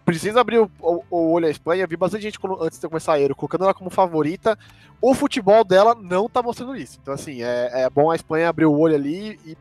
precisa 0.04 0.41
abrir 0.41 0.60
o, 0.60 0.69
o, 0.82 1.04
o 1.10 1.32
olho 1.32 1.47
à 1.47 1.50
Espanha. 1.50 1.88
Vi 1.88 1.95
bastante 1.95 2.23
gente 2.23 2.39
antes 2.60 2.80
de 2.80 2.88
começar 2.88 3.13
a 3.13 3.19
Euro, 3.19 3.36
colocando 3.36 3.63
ela 3.63 3.73
como 3.73 3.89
favorita. 3.89 4.58
O 5.02 5.13
futebol 5.13 5.63
dela 5.63 5.95
não 5.95 6.28
tá 6.28 6.43
mostrando 6.43 6.76
isso. 6.76 7.00
Então, 7.02 7.13
assim, 7.13 7.43
é, 7.43 7.84
é 7.84 7.89
bom 7.89 8.12
a 8.12 8.15
Espanha 8.15 8.50
abrir 8.50 8.65
o 8.65 8.78
olho 8.78 8.95
ali 8.95 9.39
e 9.45 9.56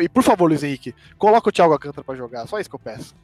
e 0.00 0.08
por 0.08 0.22
favor, 0.22 0.48
Luiz 0.48 0.62
Henrique, 0.62 0.94
coloca 1.18 1.48
o 1.48 1.52
Thiago 1.52 1.72
Alcântara 1.72 2.04
para 2.04 2.14
jogar, 2.14 2.46
só 2.46 2.58
isso 2.58 2.68
que 2.68 2.76
eu 2.76 2.80
peço. 2.80 3.14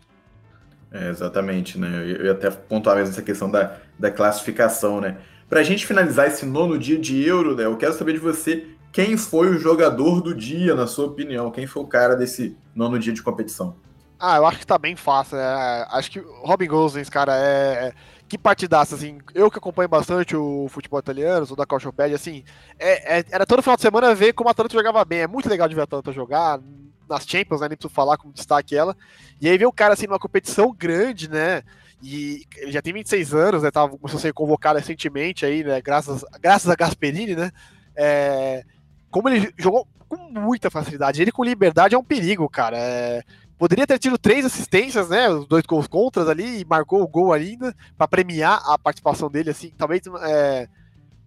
É, 0.92 1.08
exatamente, 1.08 1.78
né? 1.78 1.88
Eu 2.18 2.26
ia 2.26 2.32
até 2.32 2.50
pontuar 2.50 2.96
mesmo 2.96 3.12
essa 3.12 3.22
questão 3.22 3.50
da, 3.50 3.76
da 3.98 4.10
classificação, 4.10 5.00
né? 5.00 5.18
Pra 5.48 5.62
gente 5.62 5.86
finalizar 5.86 6.26
esse 6.26 6.44
nono 6.44 6.78
dia 6.78 6.98
de 6.98 7.24
Euro, 7.24 7.54
né? 7.54 7.64
Eu 7.64 7.76
quero 7.76 7.92
saber 7.92 8.14
de 8.14 8.18
você 8.18 8.66
quem 8.92 9.16
foi 9.16 9.48
o 9.48 9.58
jogador 9.58 10.20
do 10.20 10.34
dia, 10.34 10.74
na 10.74 10.86
sua 10.86 11.06
opinião? 11.06 11.50
Quem 11.50 11.66
foi 11.66 11.82
o 11.82 11.86
cara 11.86 12.16
desse 12.16 12.56
nono 12.74 12.98
dia 12.98 13.12
de 13.12 13.22
competição? 13.22 13.76
Ah, 14.18 14.36
eu 14.36 14.46
acho 14.46 14.58
que 14.58 14.66
tá 14.66 14.76
bem 14.76 14.96
fácil, 14.96 15.36
né? 15.36 15.86
Acho 15.90 16.10
que 16.10 16.18
Robin 16.42 16.66
Gosens, 16.66 17.08
cara, 17.08 17.34
é 17.36 17.92
que 18.30 18.38
partidaça, 18.38 18.94
assim, 18.94 19.18
eu 19.34 19.50
que 19.50 19.58
acompanho 19.58 19.88
bastante 19.88 20.36
o 20.36 20.68
futebol 20.68 21.00
italiano, 21.00 21.44
sou 21.44 21.56
da 21.56 21.66
Calciopédia, 21.66 22.14
assim, 22.14 22.44
é, 22.78 23.18
é, 23.18 23.24
era 23.28 23.44
todo 23.44 23.60
final 23.60 23.74
de 23.74 23.82
semana 23.82 24.14
ver 24.14 24.32
como 24.34 24.48
a 24.48 24.52
Atalanta 24.52 24.72
jogava 24.72 25.04
bem, 25.04 25.22
é 25.22 25.26
muito 25.26 25.48
legal 25.48 25.68
de 25.68 25.74
ver 25.74 25.80
a 25.80 25.84
Atalanta 25.84 26.12
jogar, 26.12 26.60
nas 27.08 27.26
Champions, 27.26 27.60
né, 27.60 27.68
nem 27.68 27.76
preciso 27.76 27.92
falar 27.92 28.16
como 28.16 28.32
destaque 28.32 28.76
ela, 28.76 28.96
e 29.40 29.48
aí 29.48 29.58
ver 29.58 29.66
o 29.66 29.72
cara, 29.72 29.94
assim, 29.94 30.06
numa 30.06 30.20
competição 30.20 30.72
grande, 30.72 31.28
né, 31.28 31.64
e 32.00 32.44
ele 32.58 32.70
já 32.70 32.80
tem 32.80 32.92
26 32.92 33.34
anos, 33.34 33.64
né, 33.64 33.70
tava, 33.72 33.98
começou 33.98 34.18
a 34.18 34.20
ser 34.20 34.32
convocado 34.32 34.78
recentemente 34.78 35.44
aí, 35.44 35.64
né, 35.64 35.80
graças, 35.80 36.24
graças 36.40 36.70
a 36.70 36.76
Gasperini, 36.76 37.34
né, 37.34 37.50
é, 37.96 38.62
como 39.10 39.28
ele 39.28 39.52
jogou 39.58 39.88
com 40.08 40.16
muita 40.30 40.70
facilidade, 40.70 41.20
ele 41.20 41.32
com 41.32 41.42
liberdade 41.42 41.96
é 41.96 41.98
um 41.98 42.04
perigo, 42.04 42.48
cara, 42.48 42.78
é, 42.78 43.24
Poderia 43.60 43.86
ter 43.86 43.98
tido 43.98 44.16
três 44.16 44.42
assistências, 44.46 45.10
né? 45.10 45.28
Os 45.28 45.46
dois 45.46 45.66
gols 45.66 45.86
contras 45.86 46.26
ali 46.26 46.62
e 46.62 46.64
marcou 46.64 47.02
o 47.02 47.06
gol 47.06 47.30
ainda 47.30 47.76
para 47.94 48.08
premiar 48.08 48.58
a 48.64 48.78
participação 48.78 49.30
dele, 49.30 49.50
assim. 49.50 49.70
Talvez 49.76 50.00
é, 50.22 50.66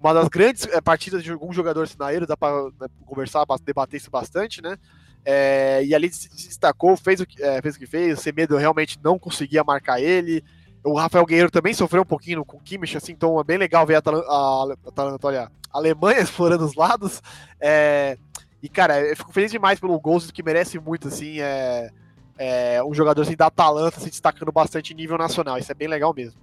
uma 0.01 0.15
das 0.15 0.27
grandes 0.29 0.65
é, 0.65 0.81
partidas 0.81 1.23
de 1.23 1.31
algum 1.31 1.53
jogador 1.53 1.87
sinaeiro, 1.87 2.25
dá 2.25 2.35
para 2.35 2.71
né, 2.81 2.87
conversar, 3.05 3.45
debater 3.63 3.97
isso 3.99 4.09
bastante, 4.09 4.63
né? 4.63 4.79
É, 5.23 5.85
e 5.85 5.93
ali 5.93 6.11
se 6.11 6.27
destacou, 6.27 6.97
fez 6.97 7.21
o, 7.21 7.25
é, 7.39 7.61
fez 7.61 7.75
o 7.75 7.79
que 7.79 7.85
fez. 7.85 8.17
O 8.17 8.21
Semedo 8.23 8.57
realmente 8.57 8.99
não 9.03 9.19
conseguia 9.19 9.63
marcar 9.63 10.01
ele. 10.01 10.43
O 10.83 10.97
Rafael 10.97 11.27
Guerreiro 11.27 11.51
também 11.51 11.75
sofreu 11.75 12.01
um 12.01 12.05
pouquinho 12.05 12.43
com 12.43 12.57
o 12.57 12.61
Kimmich, 12.61 12.97
assim, 12.97 13.11
então 13.11 13.39
é 13.39 13.43
bem 13.43 13.59
legal 13.59 13.85
ver 13.85 13.97
a, 13.97 13.99
a, 13.99 14.75
a, 14.97 15.43
a 15.43 15.49
Alemanha 15.71 16.17
explorando 16.25 16.65
os 16.65 16.73
lados. 16.73 17.21
É, 17.61 18.17
e, 18.59 18.67
cara, 18.67 18.99
eu 19.01 19.15
fico 19.15 19.31
feliz 19.31 19.51
demais 19.51 19.79
pelo 19.79 19.99
Gols, 19.99 20.31
que 20.31 20.41
merece 20.41 20.79
muito, 20.79 21.09
assim. 21.09 21.39
É, 21.39 21.91
é, 22.37 22.83
um 22.83 22.93
jogador 22.93 23.21
assim, 23.21 23.35
da 23.35 23.47
Atalanta 23.47 23.99
se 23.99 24.09
destacando 24.09 24.51
bastante 24.51 24.93
em 24.93 24.95
nível 24.95 25.17
nacional. 25.17 25.57
Isso 25.57 25.71
é 25.71 25.75
bem 25.75 25.87
legal 25.87 26.13
mesmo. 26.13 26.39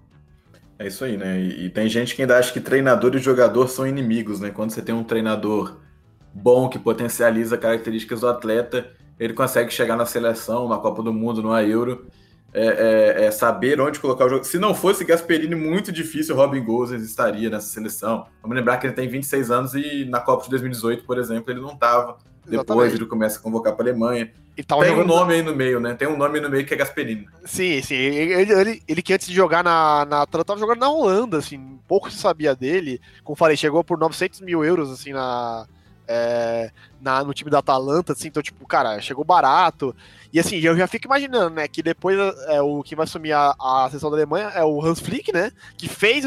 É 0.79 0.87
isso 0.87 1.05
aí, 1.05 1.17
né? 1.17 1.39
E, 1.39 1.67
e, 1.67 1.71
tem 1.71 1.89
gente 1.89 2.15
que 2.15 2.23
ainda 2.23 2.39
acha 2.39 2.53
que 2.53 2.61
treinador 2.61 3.15
e 3.15 3.19
jogador 3.19 3.69
são 3.69 3.87
inimigos, 3.87 4.41
né? 4.41 4.51
Quando 4.51 4.71
você 4.71 4.81
tem 4.81 4.95
um 4.95 5.05
treinador 5.05 5.77
bom 6.33 6.69
que 6.69 6.79
potencializa 6.79 7.59
características 7.59 8.21
do 8.21 8.29
atleta, 8.29 8.91
ele 9.19 9.35
consegue 9.35 9.71
chegar 9.71 9.97
na 9.97 10.07
seleção, 10.07 10.69
na 10.69 10.79
Copa 10.79 11.03
do 11.03 11.13
Mundo, 11.13 11.43
no 11.43 11.55
Euro. 11.59 12.07
É, 12.53 12.65
é, 12.65 13.25
é, 13.27 13.31
saber 13.31 13.81
onde 13.81 14.01
colocar 14.01 14.25
o 14.25 14.29
jogo. 14.29 14.45
Se 14.45 14.59
não 14.59 14.75
fosse 14.75 15.05
Gasperini, 15.05 15.55
muito 15.55 15.93
difícil 15.93 16.35
Robin 16.35 16.65
Gosens 16.65 17.03
estaria 17.03 17.49
nessa 17.49 17.69
seleção. 17.69 18.27
Vamos 18.43 18.57
lembrar 18.57 18.79
que 18.79 18.87
ele 18.87 18.95
tem 18.95 19.07
26 19.07 19.53
anos 19.53 19.75
e 19.75 20.05
na 20.07 20.19
Copa 20.19 20.45
de 20.45 20.51
2018, 20.51 21.05
por 21.05 21.17
exemplo, 21.17 21.53
ele 21.53 21.61
não 21.61 21.75
estava. 21.75 22.19
Depois 22.51 22.95
ele 22.95 23.07
começa 23.07 23.39
a 23.39 23.43
convocar 23.43 23.75
para 23.75 23.87
a 23.87 23.89
Alemanha. 23.91 24.31
Tem 24.57 24.93
um 24.93 25.07
nome 25.07 25.35
aí 25.35 25.43
no 25.43 25.55
meio, 25.55 25.81
né? 25.81 25.95
Tem 25.95 26.07
um 26.07 26.17
nome 26.17 26.39
no 26.41 26.51
meio 26.51 26.67
que 26.67 26.75
é 26.75 26.77
Gasperini. 26.77 27.27
Sim, 27.45 27.81
sim. 27.81 27.95
Ele, 27.95 28.53
ele, 28.53 28.83
ele 28.87 29.03
que 29.03 29.15
antes 29.15 29.27
de 29.27 29.35
jogar 29.35 29.65
na, 29.65 30.05
na 30.05 30.23
Atlanta 30.23 30.45
tava 30.45 30.61
jogando 30.61 30.81
na 30.81 30.91
Holanda, 30.91 31.39
assim, 31.39 31.79
pouco 31.89 32.11
se 32.11 32.19
sabia 32.19 32.55
dele. 32.55 33.01
Como 33.25 33.37
falei, 33.37 33.57
chegou 33.57 33.83
por 33.83 33.99
900 33.99 34.41
mil 34.43 34.63
euros, 34.63 34.91
assim, 34.91 35.13
na, 35.13 35.67
é, 36.13 36.73
na, 37.01 37.23
no 37.23 37.33
time 37.33 37.49
da 37.51 37.61
Atalanta, 37.61 38.13
assim, 38.13 38.27
então, 38.27 38.43
tipo, 38.43 38.67
cara, 38.67 39.01
chegou 39.01 39.25
barato. 39.25 39.95
E 40.33 40.41
assim, 40.41 40.57
eu 40.57 40.77
já 40.77 40.89
fico 40.89 41.07
imaginando, 41.07 41.55
né, 41.55 41.69
que 41.69 41.83
depois 41.83 42.19
é, 42.49 42.61
o 42.61 42.83
que 42.83 42.97
vai 42.97 43.05
assumir 43.05 43.33
a, 43.33 43.55
a 43.61 43.89
sessão 43.93 44.11
da 44.11 44.17
Alemanha 44.17 44.49
é 44.49 44.65
o 44.65 44.85
Hans 44.85 44.99
Flick, 44.99 45.33
né, 45.33 45.53
que 45.79 45.89
fez, 45.89 46.25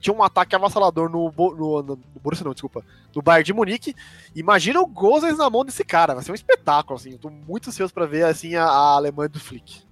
tinha 0.00 0.14
um 0.14 0.22
ataque 0.22 0.54
avassalador 0.54 1.08
no, 1.08 1.32
no, 1.36 1.54
no, 1.54 1.82
no 1.82 2.20
Borussia, 2.22 2.44
não, 2.44 2.52
desculpa, 2.52 2.84
no 3.14 3.22
Bayern 3.22 3.44
de 3.44 3.52
Munique. 3.52 3.94
Imagina 4.34 4.80
o 4.80 4.86
Gozens 4.86 5.38
na 5.38 5.48
mão 5.50 5.64
desse 5.64 5.84
cara, 5.84 6.14
vai 6.14 6.22
ser 6.22 6.32
um 6.32 6.34
espetáculo, 6.34 6.98
assim. 6.98 7.12
Eu 7.12 7.18
tô 7.18 7.30
muito 7.30 7.68
ansioso 7.68 7.92
para 7.92 8.06
ver, 8.06 8.24
assim, 8.24 8.54
a, 8.54 8.64
a, 8.64 8.96
Alemanha 8.96 9.28
do 9.28 9.40
Flick. 9.40 9.82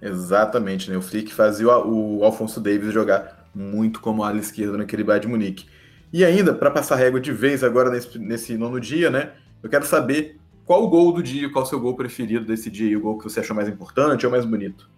Exatamente, 0.00 0.90
né? 0.90 0.96
O 0.96 1.02
Flick 1.02 1.32
fazia 1.32 1.68
o, 1.78 2.18
o 2.18 2.24
Alfonso 2.24 2.60
Davis 2.60 2.92
jogar 2.92 3.48
muito 3.54 4.00
como 4.00 4.22
ala 4.22 4.38
esquerda 4.38 4.76
naquele 4.76 5.04
Bayern 5.04 5.26
de 5.26 5.32
Munique. 5.32 5.66
E 6.12 6.24
ainda, 6.24 6.54
para 6.54 6.70
passar 6.70 6.96
régua 6.96 7.20
de 7.20 7.32
vez 7.32 7.64
agora 7.64 7.90
nesse, 7.90 8.18
nesse 8.18 8.56
nono 8.56 8.80
dia, 8.80 9.10
né? 9.10 9.32
Eu 9.62 9.70
quero 9.70 9.84
saber 9.84 10.38
qual 10.64 10.82
o 10.82 10.88
gol 10.88 11.12
do 11.12 11.22
dia, 11.22 11.50
qual 11.50 11.64
o 11.64 11.68
seu 11.68 11.80
gol 11.80 11.94
preferido 11.94 12.44
desse 12.44 12.70
dia, 12.70 12.96
o 12.96 13.00
gol 13.00 13.18
que 13.18 13.24
você 13.24 13.40
achou 13.40 13.54
mais 13.54 13.68
importante 13.68 14.26
ou 14.26 14.32
mais 14.32 14.44
bonito. 14.44 14.88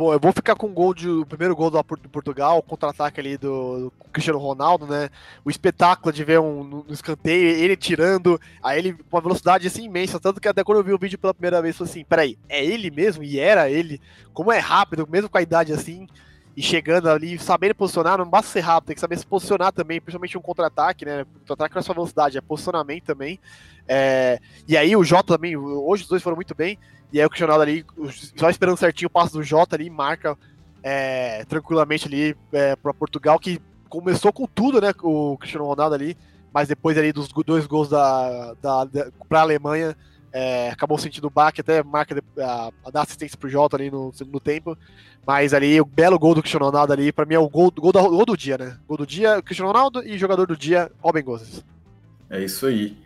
Bom, 0.00 0.14
eu 0.14 0.18
vou 0.18 0.32
ficar 0.32 0.54
com 0.54 0.66
o 0.66 0.72
gol 0.72 0.94
de, 0.94 1.10
o 1.10 1.26
primeiro 1.26 1.54
gol 1.54 1.70
do, 1.70 1.76
do 1.82 2.08
Portugal, 2.08 2.62
contra-ataque 2.62 3.20
ali 3.20 3.36
do, 3.36 3.80
do, 3.80 3.92
Cristiano 4.10 4.38
Ronaldo, 4.38 4.86
né? 4.86 5.10
O 5.44 5.50
espetáculo 5.50 6.10
de 6.10 6.24
ver 6.24 6.40
um 6.40 6.64
no, 6.64 6.86
escanteio, 6.88 7.48
ele 7.48 7.76
tirando, 7.76 8.40
aí 8.62 8.78
ele 8.78 8.94
com 8.94 9.18
uma 9.18 9.20
velocidade 9.20 9.66
assim 9.66 9.84
imensa, 9.84 10.18
tanto 10.18 10.40
que 10.40 10.48
até 10.48 10.64
quando 10.64 10.78
eu 10.78 10.84
vi 10.84 10.94
o 10.94 10.98
vídeo 10.98 11.18
pela 11.18 11.34
primeira 11.34 11.60
vez, 11.60 11.76
falei 11.76 11.90
assim, 11.90 12.02
peraí, 12.02 12.38
é 12.48 12.64
ele 12.64 12.90
mesmo? 12.90 13.22
E 13.22 13.38
era 13.38 13.68
ele? 13.68 14.00
Como 14.32 14.50
é 14.50 14.58
rápido, 14.58 15.06
mesmo 15.06 15.28
com 15.28 15.36
a 15.36 15.42
idade 15.42 15.70
assim. 15.70 16.06
e 16.56 16.62
chegando 16.62 17.10
ali, 17.10 17.38
sabendo 17.38 17.74
posicionar, 17.74 18.16
não 18.16 18.24
basta 18.24 18.50
ser 18.52 18.60
rápido, 18.60 18.86
tem 18.86 18.94
que 18.94 19.02
saber 19.02 19.18
se 19.18 19.26
posicionar 19.26 19.70
também, 19.70 20.00
principalmente 20.00 20.38
um 20.38 20.40
contra-ataque, 20.40 21.04
né? 21.04 21.26
Contra-ataque 21.40 21.74
não 21.74 21.80
é 21.80 21.82
só 21.82 21.92
velocidade, 21.92 22.38
é 22.38 22.40
posicionamento 22.40 23.04
também. 23.04 23.38
É, 23.86 24.40
e 24.66 24.78
aí 24.78 24.96
o 24.96 25.04
Jota 25.04 25.34
também, 25.34 25.58
hoje 25.58 26.04
os 26.04 26.08
dois 26.08 26.22
foram 26.22 26.36
muito 26.36 26.54
bem, 26.54 26.78
e 27.12 27.20
aí 27.20 27.26
o 27.26 27.30
Cristiano 27.30 27.60
ali, 27.60 27.84
só 28.36 28.48
esperando 28.48 28.76
certinho 28.76 29.08
o 29.08 29.10
passo 29.10 29.32
do 29.32 29.42
Jota 29.42 29.76
ali, 29.76 29.90
marca 29.90 30.36
é, 30.82 31.44
tranquilamente 31.44 32.06
ali 32.06 32.36
é, 32.52 32.76
para 32.76 32.94
Portugal, 32.94 33.38
que 33.38 33.60
começou 33.88 34.32
com 34.32 34.46
tudo, 34.46 34.80
né? 34.80 34.92
O 35.02 35.36
Cristiano 35.38 35.66
Ronaldo 35.66 35.94
ali, 35.94 36.16
mas 36.52 36.68
depois 36.68 36.96
ali 36.96 37.12
dos 37.12 37.28
dois 37.44 37.66
gols 37.66 37.88
da, 37.88 38.54
da, 38.62 38.84
da 38.84 39.08
para 39.28 39.40
a 39.40 39.42
Alemanha, 39.42 39.96
é, 40.32 40.70
acabou 40.70 40.96
sentindo 40.96 41.26
o 41.26 41.30
baque, 41.30 41.60
até 41.60 41.82
marca 41.82 42.22
a, 42.38 42.70
a 42.84 42.90
dar 42.90 43.02
assistência 43.02 43.36
pro 43.36 43.48
Jota 43.48 43.76
ali 43.76 43.90
no 43.90 44.12
segundo 44.12 44.38
tempo. 44.38 44.78
Mas 45.26 45.52
ali, 45.52 45.80
o 45.80 45.84
belo 45.84 46.18
gol 46.18 46.34
do 46.34 46.40
Cristiano 46.40 46.66
Ronaldo 46.66 46.92
ali, 46.92 47.12
pra 47.12 47.26
mim 47.26 47.34
é 47.34 47.38
o 47.38 47.48
gol, 47.48 47.70
gol, 47.70 47.92
da, 47.92 48.00
gol 48.00 48.24
do 48.24 48.36
dia, 48.36 48.56
né? 48.56 48.78
Gol 48.88 48.96
do 48.96 49.06
dia, 49.06 49.42
Cristiano 49.42 49.70
Ronaldo 49.70 50.02
e 50.06 50.16
jogador 50.16 50.46
do 50.46 50.56
dia, 50.56 50.90
Robin 51.00 51.22
Gozes. 51.22 51.64
É 52.30 52.42
isso 52.42 52.66
aí. 52.66 52.96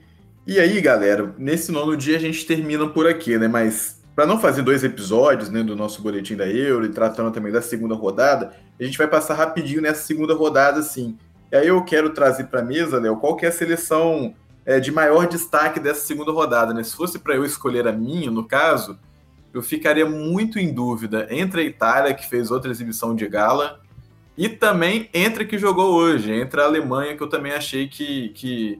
E 0.46 0.60
aí, 0.60 0.78
galera, 0.82 1.34
nesse 1.38 1.72
nono 1.72 1.96
dia 1.96 2.18
a 2.18 2.20
gente 2.20 2.44
termina 2.44 2.86
por 2.86 3.06
aqui, 3.06 3.38
né? 3.38 3.48
Mas 3.48 4.02
para 4.14 4.26
não 4.26 4.38
fazer 4.38 4.60
dois 4.60 4.84
episódios 4.84 5.48
né, 5.48 5.62
do 5.62 5.74
nosso 5.74 6.02
boletim 6.02 6.36
da 6.36 6.46
Euro 6.46 6.84
e 6.84 6.90
tratando 6.90 7.32
também 7.32 7.50
da 7.50 7.62
segunda 7.62 7.94
rodada, 7.94 8.54
a 8.78 8.84
gente 8.84 8.98
vai 8.98 9.08
passar 9.08 9.34
rapidinho 9.34 9.80
nessa 9.80 10.02
segunda 10.02 10.34
rodada, 10.34 10.82
sim. 10.82 11.16
E 11.50 11.56
aí 11.56 11.66
eu 11.66 11.82
quero 11.82 12.10
trazer 12.10 12.44
para 12.44 12.62
mesa, 12.62 13.00
Léo, 13.00 13.16
qual 13.16 13.36
que 13.36 13.46
é 13.46 13.48
a 13.48 13.52
seleção 13.52 14.34
é, 14.66 14.78
de 14.78 14.92
maior 14.92 15.26
destaque 15.26 15.80
dessa 15.80 16.02
segunda 16.02 16.30
rodada, 16.30 16.74
né? 16.74 16.84
Se 16.84 16.94
fosse 16.94 17.18
para 17.18 17.34
eu 17.34 17.44
escolher 17.44 17.88
a 17.88 17.92
minha, 17.92 18.30
no 18.30 18.44
caso, 18.44 18.98
eu 19.52 19.62
ficaria 19.62 20.04
muito 20.04 20.58
em 20.58 20.74
dúvida 20.74 21.26
entre 21.30 21.62
a 21.62 21.64
Itália, 21.64 22.12
que 22.12 22.28
fez 22.28 22.50
outra 22.50 22.70
exibição 22.70 23.16
de 23.16 23.26
gala, 23.26 23.80
e 24.36 24.50
também 24.50 25.08
entre 25.14 25.44
a 25.44 25.46
que 25.46 25.56
jogou 25.56 25.94
hoje, 25.94 26.32
entre 26.32 26.60
a 26.60 26.64
Alemanha, 26.64 27.16
que 27.16 27.22
eu 27.22 27.28
também 27.28 27.52
achei 27.52 27.88
que, 27.88 28.28
que 28.30 28.78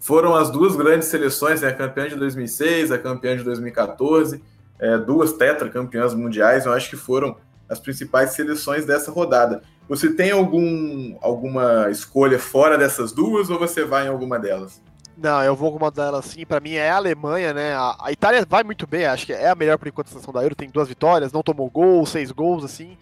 foram 0.00 0.34
as 0.34 0.50
duas 0.50 0.76
grandes 0.76 1.08
seleções, 1.08 1.62
né? 1.62 1.68
a 1.68 1.74
campeã 1.74 2.08
de 2.08 2.16
2006, 2.16 2.92
a 2.92 2.98
campeã 2.98 3.36
de 3.36 3.42
2014, 3.42 4.42
é, 4.78 4.98
duas 4.98 5.32
tetracampeãs 5.32 6.14
mundiais, 6.14 6.66
eu 6.66 6.72
acho 6.72 6.90
que 6.90 6.96
foram 6.96 7.36
as 7.68 7.80
principais 7.80 8.30
seleções 8.30 8.84
dessa 8.84 9.10
rodada. 9.10 9.62
Você 9.88 10.12
tem 10.12 10.30
algum, 10.30 11.16
alguma 11.20 11.90
escolha 11.90 12.38
fora 12.38 12.76
dessas 12.76 13.12
duas 13.12 13.50
ou 13.50 13.58
você 13.58 13.84
vai 13.84 14.06
em 14.06 14.08
alguma 14.08 14.38
delas? 14.38 14.82
Não, 15.16 15.42
eu 15.42 15.56
vou 15.56 15.70
com 15.70 15.78
uma 15.78 15.90
delas 15.90 16.26
sim. 16.26 16.44
Para 16.44 16.60
mim 16.60 16.74
é 16.74 16.90
a 16.90 16.96
Alemanha, 16.96 17.54
né? 17.54 17.74
A, 17.74 17.96
a, 18.00 18.12
Itália 18.12 18.44
vai 18.48 18.62
muito 18.62 18.86
bem, 18.86 19.06
acho 19.06 19.24
que 19.24 19.32
é 19.32 19.48
a 19.48 19.54
melhor 19.54 19.78
por 19.78 19.88
enquanto 19.88 20.08
seleção 20.08 20.32
da 20.32 20.42
Euro. 20.42 20.54
Tem 20.54 20.68
duas 20.68 20.88
vitórias, 20.88 21.32
não 21.32 21.42
tomou 21.42 21.70
gol, 21.70 22.04
seis 22.04 22.30
gols, 22.30 22.64
assim. 22.64 22.98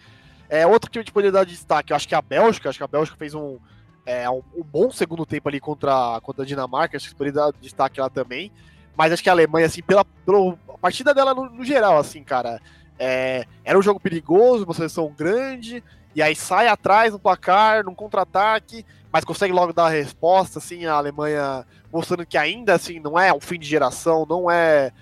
É 0.49 0.67
outro 0.67 0.91
que 0.91 0.99
a 0.99 1.03
gente 1.03 1.13
poderia 1.13 1.33
dar 1.33 1.45
destaque. 1.45 1.93
Eu 1.93 1.97
acho 1.97 2.07
que 2.07 2.15
a 2.15 2.23
Bélgica, 2.23 2.69
acho 2.69 2.79
que 2.79 2.85
a 2.85 2.89
Bélgica 2.89 3.17
fez 3.17 3.35
um, 3.35 3.59
é, 4.07 4.29
um, 4.29 4.43
um, 4.55 4.63
bom 4.63 4.91
segundo 4.91 5.25
tempo 5.25 5.49
ali 5.49 5.61
contra, 5.61 6.21
contra 6.23 6.43
a 6.43 6.47
Dinamarca. 6.47 6.97
Acho 6.97 7.09
que 7.09 7.15
poderia 7.15 7.41
dar 7.41 7.53
destaque 7.61 8.01
lá 8.01 8.09
também. 8.09 8.51
Mas 8.97 9.13
acho 9.13 9.23
que 9.23 9.29
a 9.29 9.33
Alemanha, 9.33 9.67
assim, 9.67 9.83
pela, 9.83 10.05
pela 10.05 10.57
partida 10.81 11.13
dela 11.13 11.35
no, 11.35 11.51
no 11.51 11.65
geral, 11.65 11.99
assim, 11.99 12.23
cara, 12.23 12.61
é, 12.99 13.45
era 13.65 13.79
um 13.79 13.83
jogo 13.83 13.99
perigoso, 13.99 14.65
uma 14.65 14.75
seleção 14.75 15.13
grande, 15.17 15.83
e 16.15 16.23
aí 16.23 16.37
sai 16.37 16.69
atrás 16.69 17.13
no 17.13 17.19
placar, 17.19 17.85
num 17.85 17.95
contra-ataque, 17.95 18.87
mas 19.13 19.25
consegue 19.25 19.53
logo 19.53 19.73
dar 19.73 19.87
a 19.87 19.91
resposta, 19.91 20.59
assim, 20.59 20.87
a 20.87 20.95
Alemanha 20.95 21.67
mostrando 21.93 22.27
que 22.27 22.39
ainda 22.39 22.75
assim 22.75 22.99
não 22.99 23.19
é 23.19 23.33
o 23.33 23.41
fim 23.41 23.59
de 23.59 23.67
geração, 23.67 24.27
não 24.29 24.51
é 24.51 24.93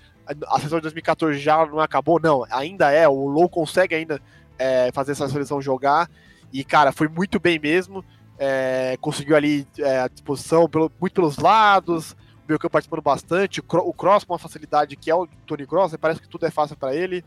a 0.47 0.57
seleção 0.57 0.77
de 0.79 0.83
2014 0.83 1.37
já 1.37 1.65
não 1.65 1.79
acabou, 1.79 2.19
não, 2.19 2.45
ainda 2.49 2.91
é, 2.91 3.07
o 3.07 3.27
Low 3.27 3.49
consegue 3.49 3.93
ainda 3.93 4.21
é, 4.57 4.91
fazer 4.93 5.11
essa 5.11 5.27
seleção 5.27 5.61
jogar, 5.61 6.09
e 6.51 6.63
cara, 6.63 6.91
foi 6.91 7.07
muito 7.07 7.39
bem 7.39 7.59
mesmo, 7.59 8.05
é, 8.43 8.97
conseguiu 8.99 9.37
ali 9.37 9.65
é, 9.79 10.01
a 10.01 10.07
disposição 10.09 10.67
pelo, 10.67 10.91
muito 10.99 11.13
pelos 11.13 11.37
lados, 11.37 12.11
o 12.11 12.17
meio 12.47 12.59
campo 12.59 12.73
participando 12.73 13.01
bastante, 13.01 13.61
o, 13.61 13.63
o 13.77 13.93
Cross 13.93 14.25
com 14.25 14.33
uma 14.33 14.39
facilidade 14.39 14.97
que 14.97 15.09
é 15.09 15.15
o 15.15 15.25
Tony 15.45 15.65
Cross, 15.65 15.93
né, 15.93 15.97
parece 15.99 16.19
que 16.19 16.27
tudo 16.27 16.45
é 16.45 16.51
fácil 16.51 16.75
para 16.75 16.93
ele, 16.93 17.23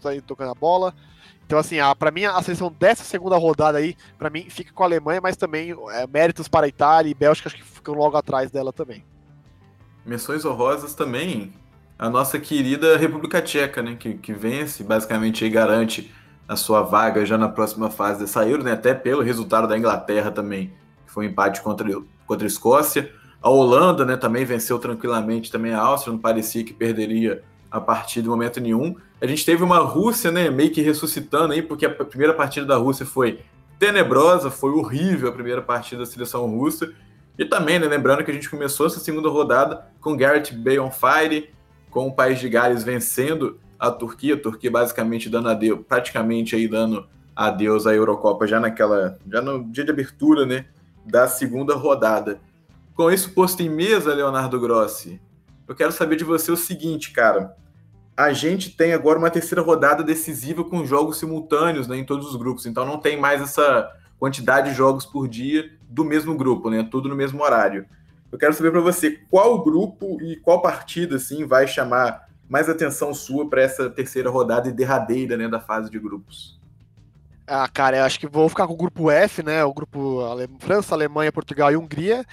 tá 0.00 0.10
tocando 0.24 0.52
a 0.52 0.54
bola, 0.54 0.94
então, 1.44 1.58
assim, 1.58 1.78
para 1.98 2.12
mim, 2.12 2.24
a 2.24 2.40
seleção 2.42 2.72
dessa 2.78 3.02
segunda 3.02 3.36
rodada 3.36 3.78
aí, 3.78 3.96
para 4.16 4.30
mim, 4.30 4.48
fica 4.48 4.72
com 4.72 4.84
a 4.84 4.86
Alemanha, 4.86 5.20
mas 5.20 5.36
também 5.36 5.74
é, 5.90 6.06
méritos 6.06 6.46
para 6.46 6.66
a 6.66 6.68
Itália 6.68 7.10
e 7.10 7.14
Bélgica, 7.14 7.48
acho 7.48 7.56
que 7.56 7.64
ficam 7.64 7.92
logo 7.92 8.16
atrás 8.16 8.52
dela 8.52 8.72
também. 8.72 9.04
Menções 10.06 10.44
honrosas 10.44 10.94
também, 10.94 11.52
a 11.98 12.08
nossa 12.08 12.38
querida 12.38 12.96
República 12.96 13.42
Tcheca, 13.42 13.82
né, 13.82 13.96
que, 13.98 14.14
que 14.14 14.32
vence, 14.32 14.84
basicamente 14.84 15.42
aí 15.42 15.50
garante 15.50 16.14
a 16.50 16.56
sua 16.56 16.82
vaga 16.82 17.24
já 17.24 17.38
na 17.38 17.48
próxima 17.48 17.88
fase 17.88 18.18
dessa 18.18 18.44
Euro, 18.44 18.64
né, 18.64 18.72
até 18.72 18.92
pelo 18.92 19.22
resultado 19.22 19.68
da 19.68 19.78
Inglaterra 19.78 20.32
também, 20.32 20.72
que 21.06 21.12
foi 21.12 21.24
um 21.24 21.30
empate 21.30 21.62
contra, 21.62 21.88
contra 22.26 22.44
a 22.44 22.48
Escócia. 22.48 23.12
A 23.40 23.48
Holanda, 23.48 24.04
né, 24.04 24.16
também 24.16 24.44
venceu 24.44 24.76
tranquilamente 24.76 25.48
também 25.52 25.72
a 25.72 25.78
Áustria, 25.78 26.12
não 26.12 26.18
parecia 26.18 26.64
que 26.64 26.74
perderia 26.74 27.44
a 27.70 27.80
partir 27.80 28.20
de 28.20 28.28
momento 28.28 28.60
nenhum. 28.60 28.96
A 29.20 29.28
gente 29.28 29.46
teve 29.46 29.62
uma 29.62 29.78
Rússia, 29.78 30.32
né, 30.32 30.50
meio 30.50 30.72
que 30.72 30.82
ressuscitando 30.82 31.52
aí, 31.52 31.62
porque 31.62 31.86
a 31.86 31.90
primeira 31.90 32.34
partida 32.34 32.66
da 32.66 32.76
Rússia 32.76 33.06
foi 33.06 33.38
tenebrosa, 33.78 34.50
foi 34.50 34.72
horrível 34.72 35.28
a 35.28 35.32
primeira 35.32 35.62
partida 35.62 36.00
da 36.00 36.06
seleção 36.06 36.44
russa. 36.46 36.92
E 37.38 37.44
também, 37.44 37.78
né, 37.78 37.86
lembrando 37.86 38.24
que 38.24 38.30
a 38.32 38.34
gente 38.34 38.50
começou 38.50 38.86
essa 38.86 38.98
segunda 38.98 39.28
rodada 39.28 39.86
com 40.00 40.16
Garrett 40.16 40.52
Bale 40.52 40.80
on 40.80 40.90
fire, 40.90 41.48
com 41.88 42.08
o 42.08 42.12
país 42.12 42.40
de 42.40 42.48
Gales 42.48 42.82
vencendo 42.82 43.56
a 43.80 43.90
Turquia, 43.90 44.34
a 44.34 44.38
Turquia 44.38 44.70
basicamente 44.70 45.30
dando 45.30 45.48
adeus, 45.48 45.80
praticamente 45.88 46.54
aí 46.54 46.68
dando 46.68 47.08
adeus 47.34 47.86
à 47.86 47.94
Eurocopa 47.94 48.46
já 48.46 48.60
naquela, 48.60 49.18
já 49.26 49.40
no 49.40 49.64
dia 49.64 49.82
de 49.82 49.90
abertura, 49.90 50.44
né, 50.44 50.66
da 51.06 51.26
segunda 51.26 51.74
rodada. 51.74 52.38
Com 52.94 53.10
isso 53.10 53.32
posto 53.32 53.62
em 53.62 53.70
mesa, 53.70 54.14
Leonardo 54.14 54.60
Grossi, 54.60 55.18
eu 55.66 55.74
quero 55.74 55.92
saber 55.92 56.16
de 56.16 56.24
você 56.24 56.52
o 56.52 56.56
seguinte, 56.56 57.10
cara. 57.10 57.56
A 58.14 58.34
gente 58.34 58.76
tem 58.76 58.92
agora 58.92 59.18
uma 59.18 59.30
terceira 59.30 59.62
rodada 59.62 60.02
decisiva 60.02 60.62
com 60.62 60.84
jogos 60.84 61.16
simultâneos 61.16 61.88
né, 61.88 61.96
em 61.96 62.04
todos 62.04 62.28
os 62.28 62.36
grupos, 62.36 62.66
então 62.66 62.84
não 62.84 62.98
tem 62.98 63.18
mais 63.18 63.40
essa 63.40 63.90
quantidade 64.18 64.68
de 64.68 64.76
jogos 64.76 65.06
por 65.06 65.26
dia 65.26 65.70
do 65.88 66.04
mesmo 66.04 66.36
grupo, 66.36 66.68
né? 66.68 66.86
Tudo 66.90 67.08
no 67.08 67.16
mesmo 67.16 67.42
horário. 67.42 67.86
Eu 68.30 68.38
quero 68.38 68.52
saber 68.52 68.70
para 68.70 68.80
você 68.82 69.18
qual 69.30 69.62
grupo 69.64 70.20
e 70.20 70.36
qual 70.36 70.60
partida 70.60 71.16
assim 71.16 71.46
vai 71.46 71.66
chamar 71.66 72.28
mais 72.50 72.68
atenção 72.68 73.14
sua 73.14 73.48
para 73.48 73.62
essa 73.62 73.88
terceira 73.88 74.28
rodada 74.28 74.68
e 74.68 74.72
derradeira, 74.72 75.36
né, 75.36 75.48
da 75.48 75.60
fase 75.60 75.88
de 75.88 76.00
grupos. 76.00 76.58
Ah, 77.46 77.68
cara, 77.68 77.98
eu 77.98 78.04
acho 78.04 78.18
que 78.18 78.26
vou 78.26 78.48
ficar 78.48 78.66
com 78.66 78.72
o 78.72 78.76
grupo 78.76 79.08
F, 79.08 79.42
né? 79.42 79.64
O 79.64 79.72
grupo 79.72 80.20
Ale... 80.24 80.48
França, 80.58 80.94
Alemanha, 80.94 81.32
Portugal 81.32 81.70
e 81.70 81.76
Hungria. 81.76 82.24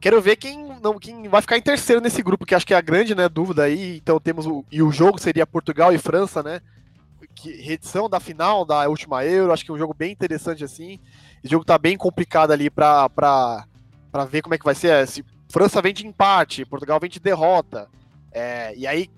Quero 0.00 0.20
ver 0.22 0.36
quem, 0.36 0.78
não, 0.80 0.98
quem 0.98 1.28
vai 1.28 1.40
ficar 1.40 1.56
em 1.56 1.62
terceiro 1.62 2.00
nesse 2.00 2.22
grupo, 2.22 2.46
que 2.46 2.54
acho 2.54 2.66
que 2.66 2.74
é 2.74 2.76
a 2.76 2.80
grande 2.80 3.14
né, 3.14 3.28
dúvida 3.28 3.64
aí. 3.64 3.96
Então 3.96 4.20
temos 4.20 4.46
o, 4.46 4.64
e 4.70 4.80
o 4.80 4.92
jogo 4.92 5.20
seria 5.20 5.46
Portugal 5.46 5.92
e 5.92 5.98
França, 5.98 6.42
né? 6.42 6.60
Que, 7.34 7.50
redição 7.62 8.08
da 8.08 8.20
final 8.20 8.64
da 8.64 8.88
última 8.88 9.24
Euro, 9.24 9.52
acho 9.52 9.64
que 9.64 9.70
é 9.70 9.74
um 9.74 9.78
jogo 9.78 9.94
bem 9.94 10.12
interessante 10.12 10.62
assim. 10.62 11.00
Esse 11.42 11.50
jogo 11.50 11.64
tá 11.64 11.78
bem 11.78 11.96
complicado 11.96 12.52
ali 12.52 12.70
para 12.70 13.08
para 13.08 14.24
ver 14.28 14.42
como 14.42 14.54
é 14.54 14.58
que 14.58 14.64
vai 14.64 14.74
ser. 14.74 14.88
É, 14.88 15.06
se 15.06 15.24
França 15.48 15.82
vem 15.82 15.94
de 15.94 16.06
empate, 16.06 16.64
Portugal 16.64 17.00
vem 17.00 17.10
de 17.10 17.18
derrota. 17.18 17.88
É, 18.32 18.74
e 18.76 18.86
aí, 18.86 19.08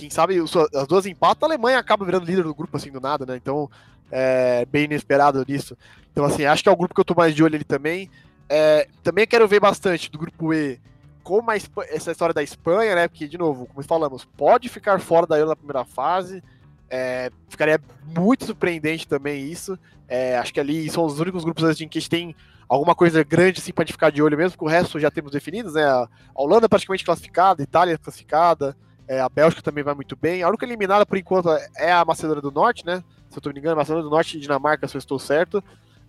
quem 0.00 0.10
sabe, 0.10 0.36
as 0.38 0.86
duas 0.86 1.04
empatam, 1.04 1.46
a 1.46 1.52
Alemanha 1.52 1.78
acaba 1.78 2.04
virando 2.04 2.24
líder 2.24 2.44
do 2.44 2.54
grupo 2.54 2.76
assim 2.76 2.90
do 2.90 3.00
nada, 3.00 3.26
né? 3.26 3.36
Então, 3.36 3.70
é 4.10 4.64
bem 4.64 4.84
inesperado 4.84 5.44
nisso. 5.46 5.76
Então, 6.10 6.24
assim, 6.24 6.44
acho 6.44 6.62
que 6.62 6.68
é 6.68 6.72
o 6.72 6.76
grupo 6.76 6.94
que 6.94 7.00
eu 7.00 7.04
tô 7.04 7.14
mais 7.14 7.34
de 7.34 7.44
olho 7.44 7.54
ali 7.54 7.64
também. 7.64 8.10
É, 8.48 8.88
também 9.02 9.26
quero 9.26 9.46
ver 9.46 9.60
bastante 9.60 10.10
do 10.10 10.18
grupo 10.18 10.54
E 10.54 10.80
como 11.22 11.52
essa 11.52 12.10
história 12.10 12.34
da 12.34 12.42
Espanha, 12.42 12.94
né? 12.94 13.08
Porque, 13.08 13.28
de 13.28 13.38
novo, 13.38 13.66
como 13.66 13.82
falamos, 13.84 14.24
pode 14.24 14.68
ficar 14.68 14.98
fora 15.00 15.26
da 15.26 15.36
Euro 15.36 15.50
na 15.50 15.56
primeira 15.56 15.84
fase. 15.84 16.42
É, 16.88 17.30
ficaria 17.48 17.80
muito 18.18 18.46
surpreendente 18.46 19.06
também 19.06 19.44
isso. 19.44 19.78
É, 20.08 20.38
acho 20.38 20.52
que 20.52 20.58
ali 20.58 20.90
são 20.90 21.04
os 21.04 21.20
únicos 21.20 21.44
grupos 21.44 21.62
assim, 21.62 21.86
que 21.86 21.98
a 21.98 22.00
gente 22.00 22.10
tem 22.10 22.34
alguma 22.68 22.94
coisa 22.94 23.22
grande 23.22 23.60
assim, 23.60 23.72
para 23.72 23.86
ficar 23.86 24.10
de 24.10 24.22
olho 24.22 24.36
mesmo, 24.36 24.58
que 24.58 24.64
o 24.64 24.68
resto 24.68 24.98
já 24.98 25.10
temos 25.10 25.30
definidos, 25.30 25.74
né? 25.74 25.84
A 25.84 26.08
Holanda 26.34 26.68
praticamente 26.68 27.04
classificada, 27.04 27.62
a 27.62 27.64
Itália 27.64 27.98
classificada, 27.98 28.76
é, 29.10 29.20
a 29.20 29.28
Bélgica 29.28 29.60
também 29.60 29.82
vai 29.82 29.92
muito 29.92 30.14
bem. 30.14 30.40
A 30.40 30.48
única 30.48 30.64
eliminada 30.64 31.04
por 31.04 31.18
enquanto 31.18 31.48
é 31.76 31.90
a 31.90 32.04
Macedônia 32.04 32.40
do 32.40 32.52
Norte, 32.52 32.86
né? 32.86 33.02
Se 33.28 33.36
eu 33.36 33.40
estou 33.40 33.52
me 33.52 33.58
engano, 33.58 33.74
Macedônia 33.74 34.04
do 34.04 34.10
Norte 34.10 34.36
e 34.36 34.40
Dinamarca, 34.40 34.86
se 34.86 34.96
eu 34.96 35.00
estou 35.00 35.18
certo 35.18 35.62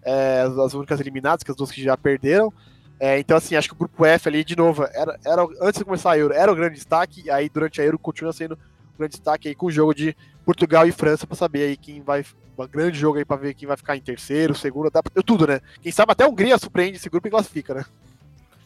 é, 0.04 0.42
as 0.64 0.76
únicas 0.76 1.00
eliminadas, 1.00 1.44
que 1.44 1.50
as 1.50 1.58
duas 1.58 1.72
que 1.72 1.82
já 1.82 1.98
perderam. 1.98 2.54
É, 3.00 3.18
então, 3.18 3.36
assim, 3.36 3.56
acho 3.56 3.70
que 3.70 3.74
o 3.74 3.78
grupo 3.78 4.06
F 4.06 4.30
ali, 4.30 4.44
de 4.44 4.56
novo, 4.56 4.84
era, 4.94 5.20
era 5.26 5.44
antes 5.60 5.80
de 5.80 5.86
começar 5.86 6.12
a 6.12 6.18
Euro, 6.20 6.32
era 6.32 6.52
o 6.52 6.56
grande 6.56 6.76
destaque, 6.76 7.28
aí 7.32 7.50
durante 7.50 7.82
a 7.82 7.84
Euro 7.84 7.98
continua 7.98 8.32
sendo 8.32 8.54
o 8.54 8.98
grande 9.00 9.14
destaque 9.14 9.48
aí 9.48 9.56
com 9.56 9.66
o 9.66 9.72
jogo 9.72 9.96
de 9.96 10.16
Portugal 10.46 10.86
e 10.86 10.92
França 10.92 11.26
para 11.26 11.36
saber 11.36 11.64
aí 11.64 11.78
quem 11.78 12.02
vai. 12.02 12.24
Um 12.56 12.68
grande 12.68 13.00
jogo 13.00 13.18
aí 13.18 13.26
para 13.26 13.38
ver 13.38 13.56
quem 13.56 13.68
vai 13.68 13.76
ficar 13.76 13.98
em 13.98 14.02
terceiro, 14.02 14.54
segundo, 14.54 14.92
dá 14.92 15.02
pra, 15.02 15.24
tudo, 15.24 15.48
né? 15.48 15.60
Quem 15.82 15.92
sabe 15.92 16.12
até 16.12 16.24
a 16.24 16.28
Hungria 16.28 16.60
surpreende 16.60 16.98
esse 16.98 17.10
grupo 17.10 17.28
e 17.28 17.32
classifica, 17.32 17.74
né? 17.74 17.86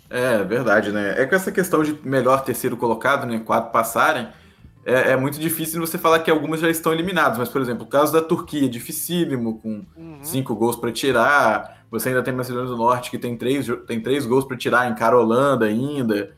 É, 0.10 0.44
verdade, 0.44 0.92
né? 0.92 1.16
É 1.18 1.26
com 1.26 1.36
essa 1.36 1.52
questão 1.52 1.84
de 1.84 1.98
melhor 2.04 2.44
terceiro 2.44 2.78
colocado, 2.78 3.26
né? 3.26 3.40
Quatro 3.40 3.72
passarem. 3.72 4.28
é, 4.86 5.12
é, 5.12 5.16
muito 5.18 5.40
difícil 5.40 5.80
você 5.82 5.98
falar 5.98 6.20
que 6.20 6.30
algumas 6.30 6.60
já 6.60 6.70
estão 6.70 6.94
eliminadas, 6.94 7.38
mas, 7.38 7.50
por 7.50 7.60
exemplo, 7.62 7.86
o 7.86 7.90
caso 7.90 8.14
da 8.14 8.22
Turquia, 8.22 8.70
dificílimo, 8.70 9.60
com 9.60 9.84
uhum. 9.98 10.20
cinco 10.22 10.56
gols 10.56 10.76
para 10.76 10.92
tirar. 10.92 11.86
Você 11.90 12.10
ainda 12.10 12.22
tem 12.22 12.34
Macedônia 12.34 12.70
do 12.70 12.78
Norte, 12.78 13.10
que 13.10 13.18
tem 13.18 13.36
três, 13.36 13.68
tem 13.88 14.02
três 14.02 14.26
gols 14.26 14.46
para 14.46 14.58
tirar, 14.58 14.90
encara 14.90 15.16
a 15.16 15.20
Holanda 15.20 15.66
ainda. 15.66 16.36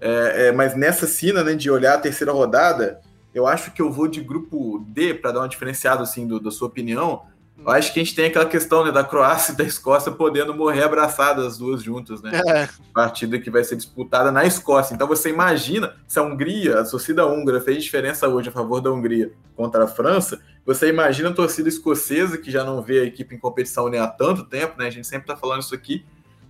É, 0.00 0.48
é, 0.48 0.52
mas 0.52 0.76
nessa 0.76 1.06
cena 1.06 1.42
né, 1.42 1.54
de 1.54 1.70
olhar 1.70 1.94
a 1.94 1.98
terceira 1.98 2.32
rodada, 2.32 3.00
eu 3.34 3.46
acho 3.46 3.72
que 3.72 3.80
eu 3.80 3.90
vou 3.90 4.08
de 4.08 4.20
grupo 4.20 4.84
D 4.88 5.14
para 5.14 5.32
dar 5.32 5.40
uma 5.40 5.48
diferenciada 5.48 6.02
assim, 6.02 6.26
do, 6.26 6.38
da 6.38 6.50
sua 6.50 6.68
opinião 6.68 7.22
eu 7.58 7.70
acho 7.70 7.92
que 7.92 8.00
a 8.00 8.04
gente 8.04 8.14
tem 8.14 8.26
aquela 8.26 8.46
questão 8.46 8.84
né, 8.84 8.92
da 8.92 9.02
Croácia 9.02 9.52
e 9.52 9.56
da 9.56 9.64
Escócia 9.64 10.12
podendo 10.12 10.54
morrer 10.54 10.84
abraçadas 10.84 11.44
as 11.46 11.58
duas 11.58 11.82
juntas, 11.82 12.20
né? 12.22 12.30
É. 12.46 12.68
Partida 12.92 13.38
que 13.38 13.50
vai 13.50 13.64
ser 13.64 13.76
disputada 13.76 14.30
na 14.30 14.44
Escócia. 14.44 14.94
Então 14.94 15.08
você 15.08 15.30
imagina 15.30 15.94
se 16.06 16.18
a 16.18 16.22
Hungria, 16.22 16.80
a 16.80 16.84
torcida 16.84 17.26
húngara, 17.26 17.60
fez 17.60 17.82
diferença 17.82 18.28
hoje 18.28 18.50
a 18.50 18.52
favor 18.52 18.80
da 18.80 18.92
Hungria 18.92 19.32
contra 19.56 19.84
a 19.84 19.88
França. 19.88 20.40
Você 20.66 20.88
imagina 20.88 21.30
a 21.30 21.32
torcida 21.32 21.68
escocesa, 21.68 22.36
que 22.36 22.50
já 22.50 22.62
não 22.62 22.82
vê 22.82 23.00
a 23.00 23.04
equipe 23.04 23.34
em 23.34 23.38
competição 23.38 23.88
nem 23.88 24.00
há 24.00 24.06
tanto 24.06 24.44
tempo, 24.44 24.78
né? 24.78 24.86
A 24.86 24.90
gente 24.90 25.06
sempre 25.06 25.24
está 25.24 25.36
falando 25.36 25.62
isso 25.62 25.74
aqui. 25.74 26.04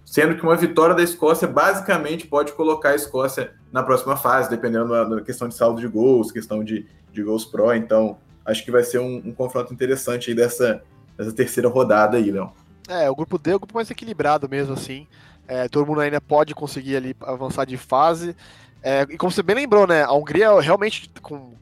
Sendo 0.04 0.36
que 0.36 0.42
uma 0.42 0.56
vitória 0.56 0.94
da 0.94 1.02
Escócia 1.02 1.48
basicamente 1.48 2.26
pode 2.26 2.52
colocar 2.52 2.90
a 2.90 2.94
Escócia 2.94 3.54
na 3.72 3.82
próxima 3.82 4.16
fase, 4.16 4.48
dependendo 4.48 4.88
da, 4.88 5.04
da 5.04 5.20
questão 5.20 5.48
de 5.48 5.54
saldo 5.54 5.80
de 5.80 5.88
gols, 5.88 6.30
questão 6.30 6.62
de, 6.62 6.86
de 7.12 7.22
gols 7.22 7.44
pró. 7.44 7.74
Então, 7.74 8.18
acho 8.44 8.64
que 8.64 8.70
vai 8.70 8.84
ser 8.84 8.98
um, 9.00 9.16
um 9.24 9.32
confronto 9.32 9.74
interessante 9.74 10.30
aí 10.30 10.36
dessa, 10.36 10.82
nessa 11.18 11.32
terceira 11.32 11.68
rodada 11.68 12.16
aí, 12.16 12.30
Léo. 12.30 12.52
É, 12.88 13.10
o 13.10 13.16
grupo 13.16 13.38
D 13.38 13.50
é 13.50 13.56
o 13.56 13.58
grupo 13.58 13.74
mais 13.74 13.90
equilibrado 13.90 14.48
mesmo, 14.48 14.74
assim. 14.74 15.06
É, 15.48 15.68
todo 15.68 15.86
mundo 15.86 16.00
ainda 16.00 16.20
pode 16.20 16.54
conseguir 16.54 16.96
ali 16.96 17.16
avançar 17.20 17.64
de 17.64 17.76
fase. 17.76 18.34
É, 18.82 19.02
e 19.10 19.16
como 19.16 19.30
você 19.30 19.42
bem 19.42 19.56
lembrou, 19.56 19.86
né? 19.86 20.02
A 20.02 20.12
Hungria 20.12 20.60
realmente, 20.60 21.10
com, 21.20 21.52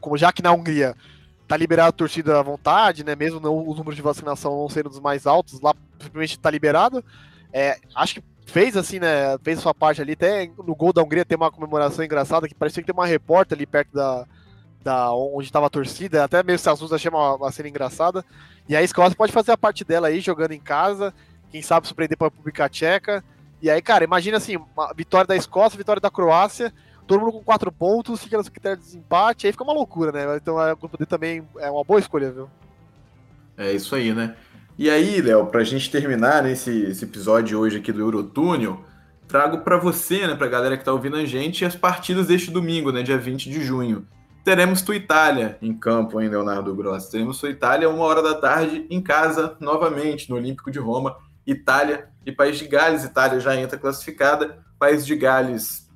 como 0.00 0.16
já 0.16 0.32
que 0.32 0.42
na 0.42 0.52
Hungria 0.52 0.94
tá 1.46 1.56
liberada 1.56 1.88
a 1.88 1.92
torcida 1.92 2.38
à 2.38 2.42
vontade, 2.42 3.02
né? 3.02 3.16
Mesmo 3.16 3.40
não, 3.40 3.66
os 3.68 3.76
números 3.76 3.96
de 3.96 4.02
vacinação 4.02 4.56
não 4.56 4.68
sendo 4.68 4.88
dos 4.88 5.00
mais 5.00 5.26
altos, 5.26 5.60
lá 5.60 5.74
simplesmente 6.00 6.38
tá 6.38 6.50
liberado. 6.50 7.04
É, 7.52 7.78
acho 7.94 8.14
que 8.14 8.22
fez 8.46 8.76
assim, 8.76 8.98
né? 8.98 9.38
Fez 9.42 9.60
sua 9.60 9.74
parte 9.74 10.00
ali. 10.00 10.12
Até 10.12 10.50
no 10.58 10.74
gol 10.74 10.92
da 10.92 11.02
Hungria 11.02 11.24
tem 11.24 11.36
uma 11.36 11.50
comemoração 11.50 12.04
engraçada 12.04 12.46
que 12.46 12.54
parecia 12.54 12.82
que 12.82 12.86
tem 12.86 12.94
uma 12.94 13.06
repórter 13.06 13.56
ali 13.56 13.66
perto 13.66 13.92
da, 13.92 14.26
da 14.82 15.12
onde 15.12 15.46
estava 15.46 15.66
a 15.66 15.70
torcida, 15.70 16.24
até 16.24 16.42
meio 16.42 16.58
se 16.58 16.68
assusta, 16.68 16.96
achei 16.96 17.10
uma, 17.10 17.34
uma 17.36 17.52
cena 17.52 17.68
engraçada. 17.68 18.24
E 18.68 18.76
a 18.76 18.82
Escócia 18.82 19.16
pode 19.16 19.32
fazer 19.32 19.52
a 19.52 19.56
parte 19.56 19.82
dela 19.82 20.08
aí, 20.08 20.20
jogando 20.20 20.52
em 20.52 20.60
casa, 20.60 21.14
quem 21.50 21.62
sabe 21.62 21.86
surpreender 21.86 22.18
para 22.18 22.26
a 22.26 22.30
República 22.30 22.68
Tcheca. 22.68 23.24
E 23.62 23.70
aí, 23.70 23.80
cara, 23.80 24.04
imagina 24.04 24.36
assim, 24.36 24.56
vitória 24.94 25.26
da 25.26 25.34
Escócia, 25.34 25.78
vitória 25.78 26.00
da 26.00 26.10
Croácia, 26.10 26.72
todo 27.06 27.20
mundo 27.20 27.32
com 27.32 27.42
quatro 27.42 27.72
pontos, 27.72 28.22
fica 28.22 28.36
no 28.36 28.44
critério 28.44 28.76
de 28.76 28.84
desempate, 28.84 29.46
aí 29.46 29.52
fica 29.52 29.64
uma 29.64 29.72
loucura, 29.72 30.12
né? 30.12 30.36
Então 30.36 30.56
o 30.56 30.76
grupo 30.76 30.98
D 30.98 31.06
também 31.06 31.42
é 31.58 31.70
uma 31.70 31.82
boa 31.82 31.98
escolha, 31.98 32.30
viu? 32.30 32.50
É 33.56 33.72
isso 33.72 33.94
aí, 33.94 34.12
né? 34.12 34.36
E 34.78 34.88
aí, 34.90 35.20
Léo, 35.20 35.46
para 35.46 35.62
a 35.62 35.64
gente 35.64 35.90
terminar 35.90 36.46
esse, 36.46 36.70
esse 36.82 37.04
episódio 37.04 37.58
hoje 37.58 37.78
aqui 37.78 37.90
do 37.90 38.00
Eurotúnel, 38.00 38.84
trago 39.26 39.58
para 39.58 39.76
você, 39.76 40.26
né, 40.26 40.36
para 40.36 40.46
a 40.46 40.50
galera 40.50 40.76
que 40.76 40.82
está 40.82 40.92
ouvindo 40.92 41.16
a 41.16 41.24
gente, 41.24 41.64
as 41.64 41.74
partidas 41.74 42.28
deste 42.28 42.50
domingo, 42.50 42.92
né, 42.92 43.02
dia 43.02 43.18
20 43.18 43.50
de 43.50 43.64
junho 43.64 44.06
teremos 44.48 44.80
tua 44.80 44.96
Itália 44.96 45.58
em 45.60 45.74
campo, 45.74 46.18
hein, 46.18 46.30
Leonardo 46.30 46.74
Grossi? 46.74 47.10
Teremos 47.10 47.38
tua 47.38 47.50
Itália 47.50 47.90
uma 47.90 48.02
hora 48.04 48.22
da 48.22 48.34
tarde 48.34 48.86
em 48.88 48.98
casa, 48.98 49.54
novamente, 49.60 50.30
no 50.30 50.36
Olímpico 50.36 50.70
de 50.70 50.78
Roma. 50.78 51.18
Itália 51.46 52.08
e 52.24 52.32
País 52.32 52.56
de 52.56 52.66
Gales. 52.66 53.04
Itália 53.04 53.40
já 53.40 53.54
entra 53.54 53.76
classificada. 53.76 54.64
País 54.78 55.04
de 55.04 55.14
Gales 55.14 55.86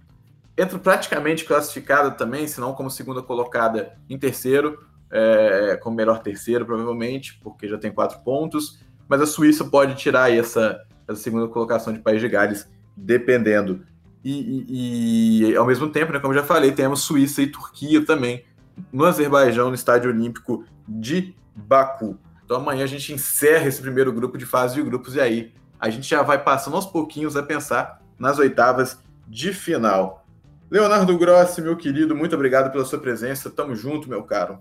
entra 0.55 0.79
praticamente 0.79 1.47
classificada 1.47 2.11
também, 2.11 2.47
se 2.47 2.61
não 2.61 2.75
como 2.75 2.91
segunda 2.91 3.23
colocada 3.23 3.95
em 4.07 4.19
terceiro, 4.19 4.79
é, 5.11 5.79
como 5.83 5.97
melhor 5.97 6.19
terceiro, 6.23 6.67
provavelmente, 6.67 7.41
porque 7.43 7.67
já 7.67 7.79
tem 7.79 7.91
quatro 7.91 8.21
pontos. 8.21 8.81
Mas 9.09 9.23
a 9.23 9.27
Suíça 9.27 9.65
pode 9.65 9.95
tirar 9.95 10.31
essa, 10.31 10.79
essa 11.09 11.23
segunda 11.23 11.49
colocação 11.49 11.91
de 11.91 12.01
País 12.01 12.21
de 12.21 12.29
Gales, 12.29 12.71
dependendo. 12.95 13.83
E, 14.25 14.65
e, 14.69 15.51
e, 15.51 15.57
ao 15.57 15.67
mesmo 15.67 15.89
tempo, 15.89 16.13
né, 16.13 16.21
como 16.21 16.35
já 16.35 16.43
falei, 16.43 16.73
temos 16.73 17.03
Suíça 17.03 17.43
e 17.43 17.47
Turquia 17.47 18.05
também 18.05 18.45
no 18.93 19.05
Azerbaijão, 19.05 19.69
no 19.69 19.75
Estádio 19.75 20.11
Olímpico 20.11 20.65
de 20.87 21.35
Baku. 21.55 22.17
Então 22.45 22.57
amanhã 22.57 22.85
a 22.85 22.89
gente 22.89 23.13
encerra 23.13 23.67
esse 23.67 23.81
primeiro 23.81 24.13
grupo 24.13 24.39
de 24.39 24.47
fase 24.47 24.75
de 24.75 24.83
grupos 24.83 25.15
e 25.15 25.21
aí 25.21 25.53
a 25.79 25.91
gente 25.91 26.09
já 26.09 26.23
vai 26.23 26.43
passando 26.43 26.77
aos 26.77 26.87
pouquinhos 26.87 27.37
a 27.37 27.43
pensar 27.43 28.01
nas 28.19 28.39
oitavas 28.39 28.99
de 29.27 29.53
final. 29.53 30.25
Leonardo 30.71 31.17
Grossi, 31.19 31.61
meu 31.61 31.77
querido, 31.77 32.15
muito 32.15 32.35
obrigado 32.35 32.71
pela 32.71 32.85
sua 32.85 32.99
presença. 32.99 33.51
Tamo 33.51 33.75
junto, 33.75 34.09
meu 34.09 34.23
caro. 34.23 34.59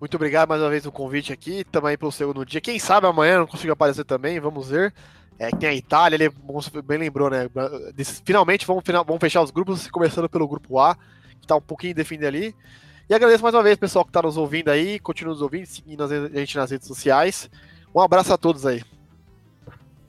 Muito 0.00 0.14
obrigado 0.14 0.48
mais 0.48 0.60
uma 0.60 0.70
vez 0.70 0.82
pelo 0.82 0.92
convite 0.92 1.32
aqui, 1.32 1.64
também 1.64 1.96
pelo 1.96 2.12
segundo 2.12 2.44
dia. 2.44 2.60
Quem 2.60 2.78
sabe 2.78 3.06
amanhã 3.06 3.38
não 3.38 3.46
consigo 3.46 3.72
aparecer 3.72 4.04
também, 4.04 4.38
vamos 4.38 4.68
ver. 4.68 4.92
É, 5.38 5.50
tem 5.50 5.68
a 5.68 5.74
Itália, 5.74 6.16
ele 6.16 6.32
bem 6.82 6.98
lembrou, 6.98 7.30
né? 7.30 7.48
Finalmente 8.24 8.66
vamos, 8.66 8.82
vamos 8.84 9.20
fechar 9.20 9.40
os 9.40 9.52
grupos, 9.52 9.88
começando 9.88 10.28
pelo 10.28 10.48
grupo 10.48 10.80
A, 10.80 10.96
que 10.96 11.44
está 11.44 11.54
um 11.54 11.60
pouquinho 11.60 11.94
definido 11.94 12.26
ali. 12.26 12.54
E 13.08 13.14
agradeço 13.14 13.42
mais 13.42 13.54
uma 13.54 13.62
vez, 13.62 13.76
pessoal, 13.76 14.04
que 14.04 14.10
está 14.10 14.20
nos 14.20 14.36
ouvindo 14.36 14.68
aí, 14.68 14.98
continua 14.98 15.32
nos 15.32 15.40
ouvindo, 15.40 15.66
seguindo 15.66 16.02
a 16.04 16.08
gente 16.08 16.56
nas 16.56 16.70
redes 16.70 16.88
sociais. 16.88 17.48
Um 17.94 18.00
abraço 18.00 18.32
a 18.32 18.36
todos 18.36 18.66
aí. 18.66 18.82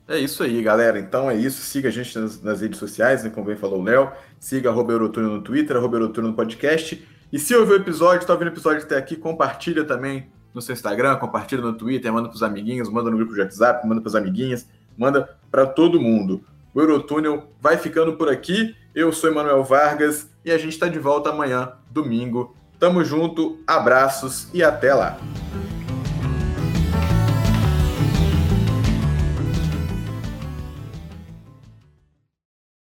É 0.08 0.18
isso 0.18 0.42
aí, 0.42 0.60
galera. 0.60 0.98
Então 0.98 1.30
é 1.30 1.36
isso. 1.36 1.62
Siga 1.62 1.88
a 1.88 1.92
gente 1.92 2.18
nas, 2.18 2.42
nas 2.42 2.60
redes 2.60 2.78
sociais, 2.78 3.22
né, 3.22 3.30
como 3.30 3.46
bem 3.46 3.56
falou 3.56 3.78
o 3.78 3.82
Léo. 3.82 4.10
Siga 4.40 4.68
Eurotúnio 4.68 5.30
no 5.30 5.40
Twitter, 5.40 5.76
Eurotúnio 5.76 6.30
no 6.30 6.36
podcast. 6.36 7.06
E 7.32 7.38
se 7.38 7.54
ouviu 7.54 7.76
o 7.76 7.80
episódio, 7.80 8.22
está 8.22 8.32
ouvindo 8.32 8.48
o 8.48 8.52
episódio 8.52 8.82
até 8.82 8.96
aqui, 8.96 9.14
compartilha 9.14 9.84
também 9.84 10.26
no 10.52 10.60
seu 10.60 10.72
Instagram, 10.72 11.16
compartilha 11.16 11.62
no 11.62 11.72
Twitter, 11.72 12.12
manda 12.12 12.28
para 12.28 12.34
os 12.34 12.42
amiguinhos, 12.42 12.88
manda 12.88 13.08
no 13.08 13.16
grupo 13.16 13.32
de 13.32 13.40
WhatsApp, 13.40 13.86
manda 13.86 14.00
para 14.00 14.08
as 14.08 14.16
amiguinhas 14.16 14.66
manda 15.00 15.30
para 15.50 15.64
todo 15.64 15.98
mundo. 15.98 16.44
O 16.74 16.80
Eurotúnel 16.80 17.48
vai 17.58 17.78
ficando 17.78 18.12
por 18.12 18.28
aqui. 18.28 18.76
Eu 18.94 19.10
sou 19.10 19.30
Emanuel 19.30 19.64
Vargas 19.64 20.28
e 20.44 20.52
a 20.52 20.58
gente 20.58 20.74
está 20.74 20.88
de 20.88 20.98
volta 20.98 21.30
amanhã, 21.30 21.72
domingo. 21.90 22.54
Tamo 22.78 23.02
junto, 23.02 23.58
abraços 23.66 24.48
e 24.52 24.62
até 24.62 24.92
lá. 24.92 25.18